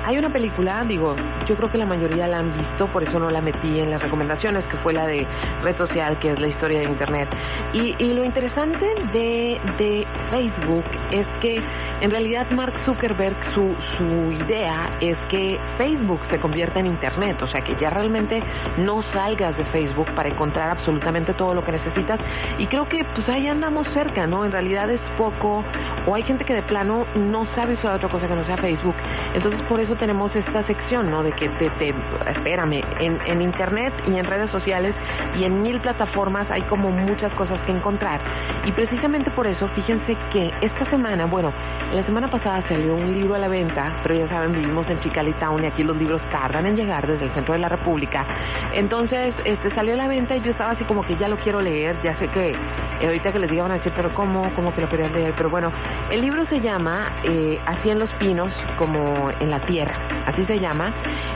hay 0.04 0.18
una 0.18 0.28
película, 0.28 0.84
digo, 0.84 1.16
yo 1.46 1.56
creo 1.56 1.70
que 1.70 1.78
la 1.78 1.86
mayoría 1.86 2.28
la 2.28 2.38
han 2.38 2.52
visto, 2.56 2.86
por 2.88 3.02
eso 3.02 3.18
no 3.18 3.30
la 3.30 3.40
metí 3.40 3.80
en 3.80 3.90
las 3.90 4.02
recomendaciones, 4.02 4.64
que 4.66 4.76
fue 4.78 4.92
la 4.92 5.06
de 5.06 5.26
Red 5.62 5.76
Social, 5.76 6.18
que 6.18 6.32
es 6.32 6.40
la 6.40 6.48
historia 6.48 6.80
de 6.80 6.84
Internet. 6.84 7.28
Y, 7.72 7.94
y 7.98 8.14
lo 8.14 8.24
interesante 8.24 8.86
de, 9.12 9.60
de 9.78 10.06
Facebook 10.30 10.84
es 11.10 11.26
que 11.40 11.62
en 12.00 12.10
realidad 12.10 12.50
Mark 12.50 12.74
Zuckerberg, 12.84 13.36
su, 13.54 13.74
su 13.96 14.32
idea 14.44 14.90
es 15.00 15.16
que 15.28 15.58
Facebook 15.78 16.20
se 16.30 16.38
convierta 16.38 16.80
en 16.80 16.86
Internet, 16.86 17.40
o 17.42 17.46
sea, 17.46 17.62
que 17.62 17.76
ya 17.80 17.90
realmente 17.90 18.42
no 18.78 19.02
salgas 19.12 19.56
de 19.56 19.64
Facebook 19.66 20.10
para 20.14 20.28
encontrar 20.28 20.70
absolutamente 20.70 21.34
todo 21.34 21.54
lo 21.54 21.64
que 21.64 21.72
necesitas. 21.72 22.20
Y 22.58 22.66
creo 22.66 22.88
que 22.88 23.04
pues 23.14 23.28
ahí 23.28 23.48
andamos 23.48 23.88
cerca, 23.94 24.26
¿no? 24.26 24.44
En 24.44 24.52
realidad 24.52 24.90
es 24.90 25.00
poco, 25.16 25.64
o 26.06 26.14
hay 26.14 26.22
gente 26.22 26.44
que 26.44 26.54
de 26.54 26.62
plano 26.62 27.06
no 27.14 27.46
sabe 27.54 27.74
usar 27.74 27.96
otra 27.96 28.08
cosa 28.08 28.26
que 28.26 28.34
no 28.34 28.44
sea 28.44 28.56
Facebook. 28.56 28.94
Entonces 29.34 29.60
por 29.62 29.80
eso 29.80 29.94
tenemos 29.96 30.34
esta 30.34 30.64
sección, 30.66 31.10
¿no? 31.10 31.22
De 31.22 31.31
que 31.36 31.48
te, 31.48 31.70
te 31.70 31.94
espérame, 32.30 32.82
en, 33.00 33.18
en 33.26 33.42
internet 33.42 33.92
y 34.06 34.18
en 34.18 34.24
redes 34.24 34.50
sociales 34.50 34.94
y 35.38 35.44
en 35.44 35.62
mil 35.62 35.80
plataformas 35.80 36.50
hay 36.50 36.62
como 36.62 36.90
muchas 36.90 37.32
cosas 37.34 37.58
que 37.66 37.72
encontrar. 37.72 38.20
Y 38.64 38.72
precisamente 38.72 39.30
por 39.30 39.46
eso, 39.46 39.68
fíjense 39.68 40.16
que 40.32 40.52
esta 40.60 40.84
semana, 40.86 41.26
bueno, 41.26 41.52
la 41.94 42.04
semana 42.04 42.28
pasada 42.28 42.62
salió 42.68 42.94
un 42.94 43.12
libro 43.12 43.34
a 43.34 43.38
la 43.38 43.48
venta, 43.48 44.00
pero 44.02 44.14
ya 44.14 44.28
saben, 44.28 44.52
vivimos 44.52 44.88
en 44.88 45.00
Chicali 45.00 45.32
Town 45.34 45.62
y 45.64 45.66
aquí 45.66 45.82
los 45.82 45.96
libros 45.96 46.20
tardan 46.30 46.66
en 46.66 46.76
llegar 46.76 47.06
desde 47.06 47.26
el 47.26 47.32
centro 47.32 47.54
de 47.54 47.60
la 47.60 47.68
República. 47.68 48.24
Entonces, 48.72 49.34
este 49.44 49.74
salió 49.74 49.94
a 49.94 49.96
la 49.96 50.08
venta 50.08 50.36
y 50.36 50.42
yo 50.42 50.52
estaba 50.52 50.72
así 50.72 50.84
como 50.84 51.02
que 51.02 51.16
ya 51.16 51.28
lo 51.28 51.36
quiero 51.36 51.60
leer, 51.60 51.96
ya 52.02 52.16
sé 52.18 52.28
que 52.28 52.54
eh, 53.02 53.06
ahorita 53.06 53.32
que 53.32 53.38
les 53.40 53.50
diga 53.50 53.64
van 53.64 53.72
a 53.72 53.78
decir, 53.78 53.92
pero 53.96 54.14
¿cómo? 54.14 54.48
¿Cómo 54.54 54.72
que 54.74 54.80
lo 54.80 54.88
querías 54.88 55.10
leer? 55.10 55.34
Pero 55.36 55.50
bueno, 55.50 55.72
el 56.10 56.20
libro 56.20 56.46
se 56.46 56.60
llama 56.60 57.10
eh, 57.24 57.58
Así 57.66 57.90
en 57.90 57.98
los 57.98 58.10
pinos, 58.14 58.52
como 58.78 59.30
en 59.40 59.50
la 59.50 59.58
tierra. 59.60 59.96
Así 60.26 60.44
se 60.46 60.60
llama. 60.60 60.92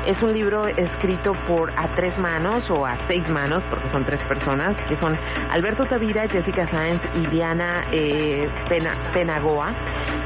Es 0.07 0.23
un 0.23 0.33
libro 0.33 0.69
escrito 0.69 1.33
por 1.49 1.73
a 1.77 1.89
tres 1.97 2.17
manos 2.19 2.71
o 2.71 2.87
a 2.87 2.97
seis 3.09 3.29
manos, 3.29 3.65
porque 3.69 3.91
son 3.91 4.05
tres 4.05 4.21
personas, 4.29 4.77
que 4.89 4.97
son 4.99 5.19
Alberto 5.51 5.87
Tavira, 5.87 6.29
Jessica 6.29 6.69
Sáenz 6.69 7.03
y 7.17 7.27
Diana 7.27 7.85
eh, 7.91 8.49
Pena, 8.69 8.95
Penagoa. 9.13 9.73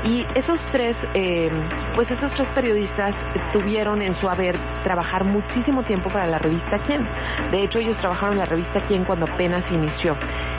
Y 0.05 0.27
esos 0.35 0.59
tres, 0.73 0.97
eh, 1.15 1.51
pues 1.95 2.11
esos 2.11 2.33
tres 2.33 2.49
periodistas 2.55 3.15
tuvieron 3.53 4.01
en 4.01 4.17
su 4.17 4.29
haber 4.29 4.57
trabajar 4.83 5.25
muchísimo 5.25 5.83
tiempo 5.83 6.09
para 6.09 6.27
la 6.27 6.39
revista 6.39 6.79
Quién. 6.87 7.07
De 7.51 7.63
hecho, 7.63 7.79
ellos 7.79 7.97
trabajaron 7.99 8.33
en 8.33 8.39
la 8.39 8.47
revista 8.47 8.81
Quién 8.89 9.05
cuando 9.05 9.27
apenas 9.27 9.63
inició. 9.71 10.17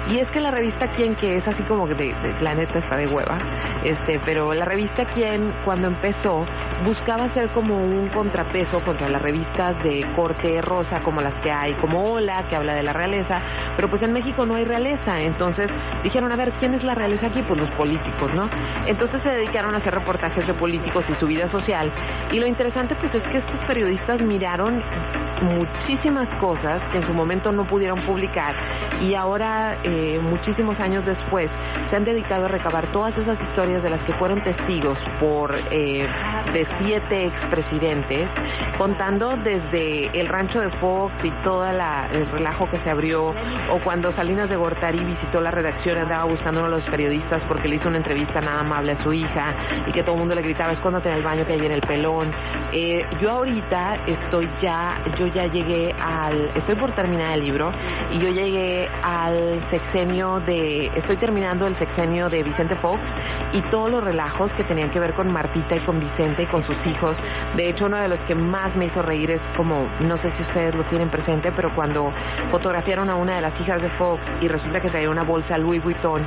Y 0.10 0.20
es 0.20 0.30
que 0.30 0.40
la 0.40 0.52
revista 0.52 0.88
Quién, 0.90 1.16
que 1.16 1.38
es 1.38 1.48
así 1.48 1.64
como 1.64 1.88
que 1.88 1.94
de, 1.96 2.14
de, 2.14 2.42
la 2.42 2.56
neta 2.56 2.80
está 2.80 2.98
de 2.98 3.08
hueva, 3.08 3.38
este, 3.84 4.20
pero 4.26 4.54
la 4.54 4.66
revista 4.66 5.06
Quién, 5.06 5.54
cuando 5.64 5.88
empezó, 5.88 6.46
buscaba 6.86 7.32
ser 7.34 7.50
como 7.50 7.78
un 7.78 8.08
contrapeso 8.08 8.82
contra 8.82 9.10
las 9.10 9.22
revistas 9.22 9.82
de 9.84 10.06
corte 10.16 10.62
rosa 10.62 11.02
como 11.04 11.22
las 11.22 11.34
que 11.36 11.52
hay, 11.52 11.74
como 11.76 12.14
Hola, 12.14 12.44
que 12.50 12.56
habla 12.56 12.74
de 12.74 12.84
la 12.84 12.94
realeza, 12.94 13.42
pero 13.76 13.90
pues 13.90 14.02
en 14.02 14.12
México 14.12 14.46
no 14.46 14.56
hay 14.56 14.66
realeza, 14.66 15.22
entonces 15.22 15.70
dijeron, 16.04 16.32
a 16.32 16.36
ver, 16.36 16.52
¿quién 16.60 16.74
es 16.74 16.84
la 16.84 16.96
realeza 16.96 17.28
aquí? 17.28 17.42
Pues 17.44 17.60
los 17.60 17.72
políticos, 17.72 18.34
¿no? 18.34 18.50
Entonces 18.88 19.22
dedicaron 19.32 19.74
a 19.76 19.78
hacer 19.78 19.94
reportajes 19.94 20.46
de 20.46 20.54
políticos 20.54 21.06
y 21.10 21.14
su 21.20 21.28
vida 21.28 21.50
social, 21.50 21.92
y 22.32 22.40
lo 22.40 22.48
interesante 22.48 22.96
pues 22.96 23.14
es 23.16 23.24
que 23.24 23.38
estos 23.38 23.66
periodistas 23.66 24.22
miraron 24.22 24.84
muchísimas 25.42 26.28
cosas 26.40 26.82
que 26.92 27.00
en 27.00 27.08
su 27.08 27.14
momento 27.14 27.52
no 27.52 27.66
pudieron 27.66 28.00
publicar 28.02 28.54
y 29.02 29.16
ahora 29.16 29.78
eh, 29.84 30.20
muchísimos 30.22 30.80
años 30.80 31.06
después 31.06 31.50
se 31.90 31.96
han 31.96 32.06
dedicado 32.06 32.46
a 32.46 32.48
recabar 32.48 32.92
todas 32.92 33.18
esas 33.18 33.42
historias 33.42 33.82
de 33.82 33.90
las 33.90 34.00
que 34.02 34.14
fueron 34.14 34.44
testigos 34.44 34.98
por 35.20 35.56
eh, 35.72 36.08
de 36.54 36.68
siete 36.80 37.26
expresidentes 37.26 38.30
contando 38.78 39.36
desde 39.38 40.08
el 40.20 40.28
rancho 40.28 40.60
de 40.60 40.70
Fox 40.70 41.14
y 41.24 41.32
todo 41.44 41.66
el 41.66 42.32
relajo 42.32 42.70
que 42.70 42.80
se 42.80 42.90
abrió 42.90 43.30
o 43.72 43.80
cuando 43.84 44.14
Salinas 44.14 44.50
de 44.50 44.56
Gortari 44.56 45.04
visitó 45.04 45.42
la 45.42 45.52
redacción 45.52 45.98
andaba 45.98 46.26
buscando 46.26 46.64
a 46.64 46.70
los 46.70 46.84
periodistas 46.84 47.42
porque 47.48 47.68
le 47.68 47.78
hizo 47.78 47.88
una 47.88 47.98
entrevista 47.98 48.42
nada 48.42 48.60
amable 48.60 48.92
a 48.94 49.04
su 49.04 49.12
hija 49.12 49.21
y 49.88 49.92
que 49.92 50.04
todo 50.04 50.16
el 50.16 50.20
mundo 50.20 50.36
le 50.36 50.42
gritaba 50.42 50.74
escóndate 50.74 51.10
en 51.10 51.18
el 51.18 51.24
baño 51.24 51.46
que 51.46 51.54
hay 51.54 51.66
en 51.66 51.72
el 51.72 51.82
pelón 51.82 52.32
eh, 52.72 53.06
yo 53.22 53.32
ahorita 53.32 54.00
estoy 54.06 54.50
ya 54.62 54.98
yo 55.18 55.28
ya 55.28 55.48
llegué 55.48 55.94
al, 56.02 56.52
estoy 56.56 56.76
por 56.76 56.92
terminar 56.92 57.34
el 57.34 57.46
libro 57.46 57.72
y 58.12 58.20
yo 58.20 58.30
llegué 58.30 58.90
al 59.04 59.62
sexenio 59.70 60.40
de, 60.42 60.88
estoy 60.96 61.18
terminando 61.18 61.68
el 61.68 61.78
sexenio 61.78 62.30
de 62.30 62.44
Vicente 62.44 62.76
Fox 62.76 63.02
y 63.54 63.62
todos 63.64 63.92
los 63.92 64.04
relajos 64.04 64.52
que 64.54 64.64
tenían 64.64 64.90
que 64.90 65.00
ver 65.00 65.14
con 65.14 65.32
Martita 65.32 65.76
y 65.76 65.80
con 65.80 66.00
Vicente 66.00 66.44
y 66.44 66.46
con 66.46 66.66
sus 66.66 66.76
hijos. 66.86 67.16
De 67.56 67.70
hecho, 67.70 67.86
uno 67.86 67.98
de 67.98 68.08
los 68.08 68.20
que 68.22 68.36
más 68.36 68.76
me 68.76 68.86
hizo 68.86 69.02
reír 69.02 69.32
es 69.32 69.42
como, 69.56 69.88
no 70.00 70.18
sé 70.22 70.32
si 70.38 70.44
ustedes 70.44 70.76
lo 70.76 70.84
tienen 70.86 71.10
presente, 71.10 71.52
pero 71.52 71.74
cuando 71.76 72.12
fotografiaron 72.50 73.10
a 73.10 73.16
una 73.16 73.36
de 73.36 73.42
las 73.42 73.60
hijas 73.60 73.82
de 73.82 73.90
Fox 73.90 74.22
y 74.42 74.48
resulta 74.48 74.82
que 74.82 74.90
traía 74.90 75.10
una 75.10 75.24
bolsa 75.24 75.58
Louis 75.58 75.84
Vuitton 75.84 76.22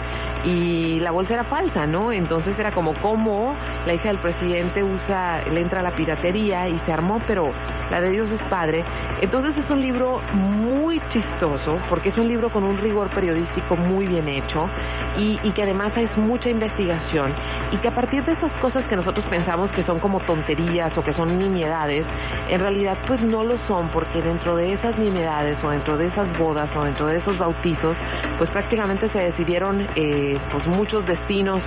y 0.45 1.01
la 1.01 1.11
bolsa 1.11 1.35
era 1.35 1.45
falsa, 1.45 1.87
¿no? 1.87 2.13
Entonces 2.13 2.59
era 2.59 2.71
como, 2.73 2.84
¿cómo 2.93 3.55
la 3.87 3.95
hija 3.95 4.09
del 4.09 4.19
presidente 4.19 4.83
usa, 4.83 5.43
le 5.51 5.61
entra 5.61 5.83
la 5.83 5.93
piratería 5.93 6.69
y 6.69 6.79
se 6.85 6.93
armó, 6.93 7.21
pero 7.27 7.53
la 7.91 8.01
de 8.01 8.11
Dios 8.11 8.29
es 8.31 8.43
padre. 8.49 8.85
Entonces 9.21 9.57
es 9.57 9.71
un 9.71 9.81
libro 9.81 10.21
muy 10.33 11.01
chistoso, 11.13 11.79
porque 11.89 12.11
es 12.11 12.19
un 12.19 12.29
libro 12.29 12.51
con 12.51 12.65
un 12.65 12.79
rigor 12.79 13.09
periodístico 13.11 13.77
muy 13.77 14.07
bien 14.07 14.29
hecho 14.29 14.69
y, 15.17 15.39
y, 15.43 15.53
que 15.53 15.63
además 15.63 15.97
es 15.97 16.15
mucha 16.17 16.51
investigación 16.51 17.33
y 17.71 17.77
que 17.77 17.89
a 17.89 17.95
partir 17.95 18.25
de 18.25 18.33
esas 18.33 18.51
cosas 18.61 18.85
que 18.87 18.97
nosotros 18.97 19.25
pensamos 19.27 19.71
que 19.71 19.85
son 19.85 20.01
como 20.01 20.21
tonterías 20.21 20.97
o 20.99 21.03
que 21.03 21.15
son 21.15 21.39
nimiedades, 21.39 22.05
en 22.49 22.61
realidad 22.61 22.97
pues 23.07 23.21
no 23.21 23.45
lo 23.45 23.57
son, 23.67 23.89
porque 23.89 24.21
dentro 24.21 24.57
de 24.57 24.73
esas 24.73 24.99
nimiedades 24.99 25.63
o 25.63 25.71
dentro 25.71 25.97
de 25.97 26.09
esas 26.09 26.37
bodas 26.39 26.69
o 26.77 26.85
dentro 26.85 27.07
de 27.07 27.19
esos 27.19 27.39
bautizos, 27.39 27.97
pues 28.39 28.51
prácticamente 28.51 29.09
se 29.11 29.19
decidieron 29.19 29.87
eh, 29.95 30.39
pues 30.51 30.67
muchos 30.67 31.07
destinos 31.07 31.63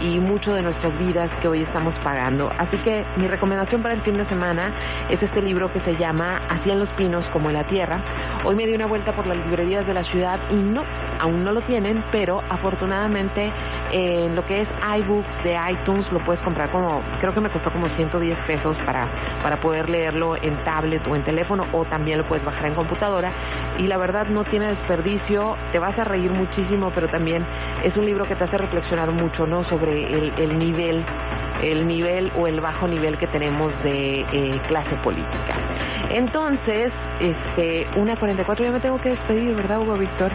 y 0.00 0.18
mucho 0.18 0.54
de 0.54 0.61
nuestras 0.62 0.96
vidas 0.98 1.30
que 1.40 1.48
hoy 1.48 1.62
estamos 1.62 1.94
pagando. 2.02 2.50
Así 2.58 2.76
que 2.78 3.04
mi 3.16 3.26
recomendación 3.26 3.82
para 3.82 3.94
el 3.94 4.02
fin 4.02 4.16
de 4.16 4.26
semana 4.26 4.72
es 5.10 5.22
este 5.22 5.42
libro 5.42 5.72
que 5.72 5.80
se 5.80 5.96
llama 5.96 6.40
Así 6.48 6.70
en 6.70 6.78
los 6.78 6.88
pinos 6.90 7.24
como 7.32 7.50
en 7.50 7.54
la 7.54 7.64
tierra. 7.64 8.00
Hoy 8.44 8.56
me 8.56 8.66
di 8.66 8.74
una 8.74 8.86
vuelta 8.86 9.12
por 9.12 9.26
las 9.26 9.36
librerías 9.36 9.86
de 9.86 9.94
la 9.94 10.04
ciudad 10.04 10.40
y 10.50 10.54
no, 10.54 10.82
aún 11.20 11.44
no 11.44 11.52
lo 11.52 11.60
tienen, 11.62 12.02
pero 12.10 12.42
afortunadamente 12.48 13.52
en 13.92 14.34
lo 14.34 14.44
que 14.46 14.62
es 14.62 14.68
iBooks 14.98 15.44
de 15.44 15.56
iTunes 15.70 16.10
lo 16.10 16.18
puedes 16.20 16.42
comprar 16.42 16.70
como, 16.70 17.02
creo 17.20 17.34
que 17.34 17.40
me 17.40 17.50
costó 17.50 17.70
como 17.70 17.88
110 17.88 18.38
pesos 18.46 18.76
para, 18.84 19.08
para 19.42 19.60
poder 19.60 19.88
leerlo 19.88 20.36
en 20.36 20.56
tablet 20.64 21.06
o 21.06 21.14
en 21.14 21.22
teléfono 21.22 21.66
o 21.72 21.84
también 21.84 22.18
lo 22.18 22.24
puedes 22.24 22.44
bajar 22.44 22.66
en 22.66 22.74
computadora 22.74 23.32
y 23.78 23.86
la 23.86 23.96
verdad 23.96 24.26
no 24.26 24.44
tiene 24.44 24.66
desperdicio, 24.66 25.56
te 25.70 25.78
vas 25.78 25.98
a 25.98 26.04
reír 26.04 26.30
muchísimo, 26.30 26.90
pero 26.94 27.08
también 27.08 27.44
es 27.82 27.96
un 27.96 28.06
libro 28.06 28.26
que 28.26 28.34
te 28.34 28.44
hace 28.44 28.58
reflexionar 28.58 29.10
mucho, 29.10 29.46
¿no? 29.46 29.64
Sobre 29.64 30.28
el 30.42 30.51
nivel 30.58 31.04
el 31.62 31.86
nivel 31.86 32.30
o 32.36 32.46
el 32.46 32.60
bajo 32.60 32.88
nivel 32.88 33.16
que 33.18 33.26
tenemos 33.28 33.72
de 33.82 34.20
eh, 34.20 34.60
clase 34.66 34.96
política. 34.96 35.56
Entonces, 36.10 36.92
este, 37.20 37.86
una 37.96 38.16
44 38.16 38.64
ya 38.64 38.72
me 38.72 38.80
tengo 38.80 39.00
que 39.00 39.10
despedir, 39.10 39.54
¿verdad, 39.54 39.80
Hugo 39.80 39.96
Víctor? 39.96 40.32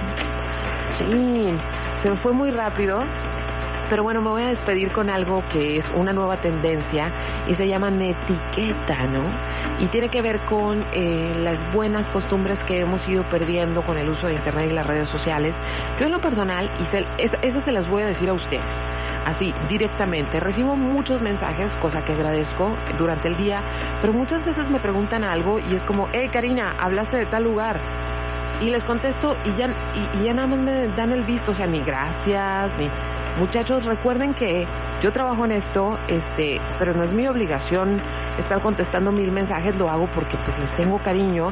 Sí, 0.97 1.53
se 2.01 2.09
me 2.09 2.15
fue 2.17 2.33
muy 2.33 2.51
rápido. 2.51 3.03
Pero 3.89 4.03
bueno, 4.03 4.21
me 4.21 4.29
voy 4.29 4.41
a 4.41 4.47
despedir 4.47 4.91
con 4.91 5.09
algo 5.09 5.41
que 5.49 5.77
es 5.77 5.85
una 5.95 6.11
nueva 6.11 6.35
tendencia 6.41 7.09
y 7.47 7.55
se 7.55 7.69
llama 7.69 7.89
netiqueta, 7.89 9.05
¿no? 9.05 9.23
Y 9.79 9.87
tiene 9.87 10.09
que 10.09 10.21
ver 10.21 10.39
con 10.39 10.83
eh, 10.91 11.33
las 11.37 11.73
buenas 11.73 12.05
costumbres 12.07 12.59
que 12.67 12.81
hemos 12.81 13.07
ido 13.07 13.23
perdiendo 13.29 13.81
con 13.83 13.97
el 13.97 14.09
uso 14.09 14.27
de 14.27 14.33
Internet 14.33 14.71
y 14.71 14.73
las 14.73 14.85
redes 14.85 15.09
sociales. 15.09 15.53
Yo 16.01 16.07
en 16.07 16.11
lo 16.11 16.19
personal, 16.19 16.69
y 16.81 16.85
se, 16.93 17.05
eso 17.47 17.61
se 17.63 17.71
las 17.71 17.89
voy 17.89 18.03
a 18.03 18.07
decir 18.07 18.27
a 18.27 18.33
ustedes 18.33 18.96
así 19.27 19.53
directamente. 19.67 20.39
Recibo 20.39 20.75
muchos 20.75 21.21
mensajes, 21.21 21.69
cosa 21.81 22.03
que 22.03 22.13
agradezco 22.13 22.71
durante 22.97 23.27
el 23.27 23.37
día, 23.37 23.61
pero 24.01 24.13
muchas 24.13 24.43
veces 24.45 24.69
me 24.69 24.79
preguntan 24.79 25.23
algo 25.23 25.59
y 25.59 25.75
es 25.75 25.83
como, 25.83 26.07
hey 26.13 26.29
Karina, 26.31 26.73
hablaste 26.79 27.17
de 27.17 27.25
tal 27.25 27.43
lugar. 27.43 27.77
Y 28.61 28.71
les 28.71 28.83
contesto 28.85 29.35
y 29.43 29.55
ya, 29.55 29.69
y, 30.15 30.23
ya 30.23 30.33
nada 30.33 30.47
más 30.47 30.59
me 30.59 30.87
dan 30.95 31.11
el 31.11 31.23
visto, 31.23 31.51
o 31.51 31.55
sea, 31.55 31.67
ni 31.67 31.81
gracias, 31.81 32.71
ni 32.79 32.89
Muchachos, 33.37 33.85
recuerden 33.85 34.33
que 34.33 34.65
yo 35.01 35.11
trabajo 35.11 35.45
en 35.45 35.51
esto, 35.51 35.97
este, 36.07 36.59
pero 36.79 36.93
no 36.93 37.03
es 37.03 37.11
mi 37.11 37.27
obligación 37.27 38.01
estar 38.39 38.61
contestando 38.61 39.11
mil 39.11 39.31
mensajes, 39.31 39.75
lo 39.75 39.89
hago 39.89 40.07
porque 40.07 40.37
pues 40.45 40.57
les 40.59 40.75
tengo 40.75 40.97
cariño. 40.99 41.51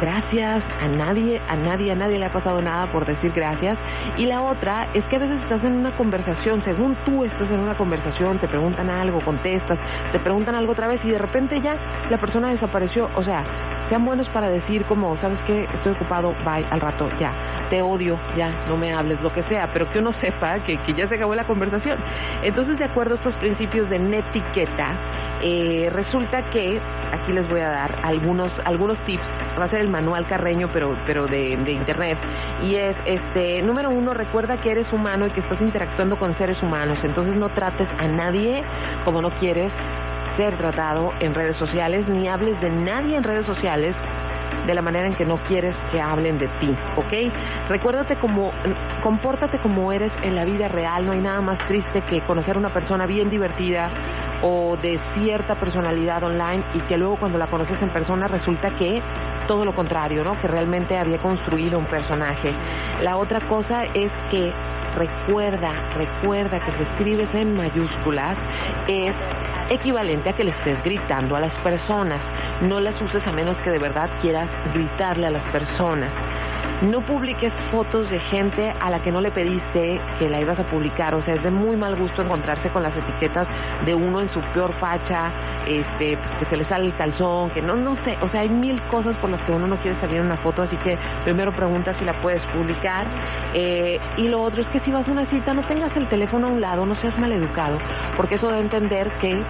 Gracias 0.00 0.62
a 0.82 0.88
nadie, 0.88 1.40
a 1.48 1.56
nadie, 1.56 1.92
a 1.92 1.94
nadie 1.94 2.18
le 2.18 2.26
ha 2.26 2.32
pasado 2.32 2.60
nada 2.62 2.86
por 2.86 3.04
decir 3.06 3.32
gracias. 3.34 3.78
Y 4.16 4.26
la 4.26 4.42
otra 4.42 4.88
es 4.94 5.04
que 5.06 5.16
a 5.16 5.18
veces 5.18 5.42
estás 5.42 5.62
en 5.64 5.74
una 5.74 5.90
conversación, 5.92 6.62
según 6.64 6.96
tú 7.04 7.24
estás 7.24 7.50
en 7.50 7.60
una 7.60 7.74
conversación, 7.74 8.38
te 8.38 8.48
preguntan 8.48 8.90
algo, 8.90 9.20
contestas, 9.20 9.78
te 10.12 10.18
preguntan 10.18 10.54
algo 10.54 10.72
otra 10.72 10.86
vez 10.86 11.00
y 11.04 11.10
de 11.10 11.18
repente 11.18 11.60
ya 11.60 11.76
la 12.10 12.18
persona 12.18 12.48
desapareció. 12.48 13.08
O 13.14 13.24
sea, 13.24 13.44
sean 13.88 14.04
buenos 14.04 14.28
para 14.30 14.48
decir 14.48 14.84
como, 14.84 15.16
¿sabes 15.18 15.38
qué? 15.46 15.64
Estoy 15.64 15.92
ocupado, 15.92 16.34
bye, 16.44 16.66
al 16.70 16.80
rato, 16.80 17.08
ya, 17.20 17.32
te 17.70 17.82
odio, 17.82 18.18
ya, 18.36 18.50
no 18.68 18.76
me 18.76 18.92
hables, 18.92 19.20
lo 19.22 19.32
que 19.32 19.42
sea, 19.44 19.68
pero 19.72 19.88
que 19.90 20.00
uno 20.00 20.12
sepa 20.20 20.58
que, 20.60 20.76
que 20.78 20.94
ya 20.94 21.08
se 21.08 21.14
acabó 21.14 21.34
la 21.34 21.44
conversación. 21.44 21.98
Entonces, 22.42 22.78
de 22.78 22.84
acuerdo 22.86 23.14
a 23.14 23.18
estos 23.18 23.34
principios 23.36 23.88
de 23.90 23.98
netiqueta, 23.98 24.94
eh, 25.42 25.90
resulta 25.92 26.48
que, 26.50 26.80
aquí 27.12 27.32
les 27.32 27.48
voy 27.48 27.60
a 27.60 27.68
dar 27.68 27.96
algunos, 28.02 28.50
algunos 28.64 28.98
tips, 29.04 29.22
va 29.58 29.64
a 29.64 29.70
ser 29.70 29.80
el 29.80 29.90
manual 29.90 30.26
carreño, 30.26 30.68
pero, 30.72 30.96
pero 31.06 31.26
de, 31.26 31.56
de 31.56 31.72
internet, 31.72 32.18
y 32.62 32.76
es, 32.76 32.96
este, 33.04 33.62
número 33.62 33.90
uno, 33.90 34.14
recuerda 34.14 34.56
que 34.60 34.70
eres 34.70 34.90
humano 34.92 35.26
y 35.26 35.30
que 35.30 35.40
estás 35.40 35.60
interactuando 35.60 36.16
con 36.16 36.36
seres 36.38 36.62
humanos, 36.62 36.98
entonces 37.02 37.36
no 37.36 37.48
trates 37.50 37.88
a 37.98 38.06
nadie 38.06 38.64
como 39.04 39.20
no 39.20 39.30
quieres 39.30 39.70
ser 40.36 40.56
tratado 40.56 41.12
en 41.20 41.34
redes 41.34 41.56
sociales, 41.56 42.06
ni 42.08 42.28
hables 42.28 42.60
de 42.60 42.70
nadie 42.70 43.16
en 43.16 43.24
redes 43.24 43.46
sociales 43.46 43.94
de 44.66 44.74
la 44.74 44.82
manera 44.82 45.06
en 45.06 45.14
que 45.14 45.24
no 45.24 45.36
quieres 45.48 45.74
que 45.92 46.00
hablen 46.00 46.38
de 46.38 46.48
ti, 46.60 46.74
¿ok? 46.96 47.32
Recuérdate 47.68 48.16
como, 48.16 48.52
compórtate 49.02 49.58
como 49.58 49.92
eres 49.92 50.12
en 50.22 50.34
la 50.34 50.44
vida 50.44 50.68
real, 50.68 51.06
no 51.06 51.12
hay 51.12 51.20
nada 51.20 51.40
más 51.40 51.58
triste 51.66 52.02
que 52.02 52.20
conocer 52.22 52.56
a 52.56 52.58
una 52.58 52.70
persona 52.70 53.06
bien 53.06 53.30
divertida 53.30 53.88
o 54.42 54.76
de 54.76 55.00
cierta 55.14 55.54
personalidad 55.54 56.22
online 56.22 56.62
y 56.74 56.80
que 56.80 56.98
luego 56.98 57.16
cuando 57.16 57.38
la 57.38 57.46
conoces 57.46 57.80
en 57.80 57.90
persona 57.90 58.28
resulta 58.28 58.70
que 58.70 59.00
todo 59.46 59.64
lo 59.64 59.74
contrario, 59.74 60.24
¿no? 60.24 60.40
Que 60.40 60.48
realmente 60.48 60.98
había 60.98 61.18
construido 61.18 61.78
un 61.78 61.86
personaje. 61.86 62.52
La 63.02 63.16
otra 63.16 63.40
cosa 63.40 63.84
es 63.84 64.10
que 64.30 64.52
recuerda, 64.96 65.72
recuerda 65.94 66.58
que 66.60 66.72
si 66.72 66.82
escribes 66.82 67.28
en 67.34 67.56
mayúsculas 67.56 68.36
es 68.88 69.14
equivalente 69.70 70.30
a 70.30 70.32
que 70.32 70.44
le 70.44 70.50
estés 70.50 70.82
gritando 70.84 71.36
a 71.36 71.40
las 71.40 71.52
personas. 71.60 72.20
No 72.62 72.80
las 72.80 73.00
uses 73.00 73.26
a 73.26 73.32
menos 73.32 73.56
que 73.58 73.70
de 73.70 73.78
verdad 73.78 74.10
quieras 74.20 74.48
gritarle 74.72 75.26
a 75.26 75.30
las 75.30 75.44
personas. 75.50 76.25
No 76.82 77.00
publiques 77.00 77.52
fotos 77.70 78.10
de 78.10 78.20
gente 78.20 78.74
a 78.80 78.90
la 78.90 79.00
que 79.00 79.10
no 79.10 79.22
le 79.22 79.30
pediste 79.30 79.98
que 80.18 80.28
la 80.28 80.40
ibas 80.40 80.58
a 80.58 80.64
publicar. 80.64 81.14
O 81.14 81.24
sea, 81.24 81.34
es 81.34 81.42
de 81.42 81.50
muy 81.50 81.74
mal 81.74 81.96
gusto 81.96 82.20
encontrarse 82.20 82.68
con 82.68 82.82
las 82.82 82.94
etiquetas 82.94 83.48
de 83.86 83.94
uno 83.94 84.20
en 84.20 84.30
su 84.30 84.40
peor 84.52 84.74
facha, 84.74 85.32
este, 85.66 86.18
pues, 86.18 86.38
que 86.38 86.44
se 86.44 86.56
le 86.58 86.64
sale 86.66 86.86
el 86.86 86.94
calzón, 86.94 87.50
que 87.50 87.62
no, 87.62 87.76
no 87.76 87.96
sé. 88.04 88.18
O 88.20 88.28
sea, 88.28 88.42
hay 88.42 88.50
mil 88.50 88.80
cosas 88.90 89.16
por 89.16 89.30
las 89.30 89.40
que 89.42 89.52
uno 89.52 89.66
no 89.66 89.76
quiere 89.76 89.98
salir 90.00 90.18
en 90.18 90.26
una 90.26 90.36
foto, 90.36 90.62
así 90.62 90.76
que 90.76 90.98
primero 91.24 91.50
pregunta 91.52 91.98
si 91.98 92.04
la 92.04 92.20
puedes 92.20 92.42
publicar. 92.48 93.06
Eh, 93.54 93.98
y 94.18 94.28
lo 94.28 94.42
otro 94.42 94.60
es 94.60 94.68
que 94.68 94.80
si 94.80 94.92
vas 94.92 95.08
a 95.08 95.12
una 95.12 95.24
cita 95.26 95.54
no 95.54 95.62
tengas 95.62 95.96
el 95.96 96.06
teléfono 96.08 96.48
a 96.48 96.50
un 96.50 96.60
lado, 96.60 96.84
no 96.84 96.94
seas 96.96 97.18
maleducado, 97.18 97.78
porque 98.16 98.34
eso 98.34 98.50
da 98.50 98.56
a 98.56 98.60
entender 98.60 99.10
que 99.20 99.42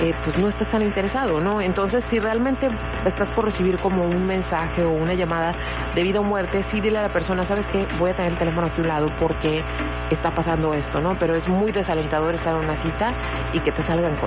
eh, 0.00 0.12
pues 0.24 0.36
no 0.38 0.48
estás 0.48 0.68
tan 0.70 0.82
interesado, 0.82 1.40
¿no? 1.40 1.60
Entonces, 1.60 2.02
si 2.10 2.18
realmente 2.18 2.68
estás 3.06 3.28
por 3.30 3.44
recibir 3.44 3.78
como 3.78 4.04
un 4.04 4.26
mensaje 4.26 4.82
o 4.82 4.90
una 4.90 5.14
llamada 5.14 5.54
de 5.94 6.02
vida 6.02 6.20
o 6.20 6.24
muerte, 6.24 6.64
sí 6.74 6.80
dile 6.80 6.98
a 6.98 7.02
la 7.02 7.08
persona, 7.08 7.46
¿sabes 7.46 7.64
qué? 7.70 7.86
Voy 8.00 8.10
a 8.10 8.14
tener 8.14 8.32
el 8.32 8.38
teléfono 8.38 8.66
aquí 8.66 8.78
a 8.78 8.82
un 8.82 8.88
lado 8.88 9.06
porque 9.20 9.62
está 10.10 10.32
pasando 10.32 10.74
esto, 10.74 11.00
¿no? 11.00 11.16
Pero 11.18 11.36
es 11.36 11.46
muy 11.46 11.70
desalentador 11.70 12.34
estar 12.34 12.56
en 12.56 12.64
una 12.64 12.82
cita 12.82 13.12
y 13.52 13.60
que 13.60 13.70
te 13.70 13.86
salgan 13.86 14.14
eso. 14.14 14.26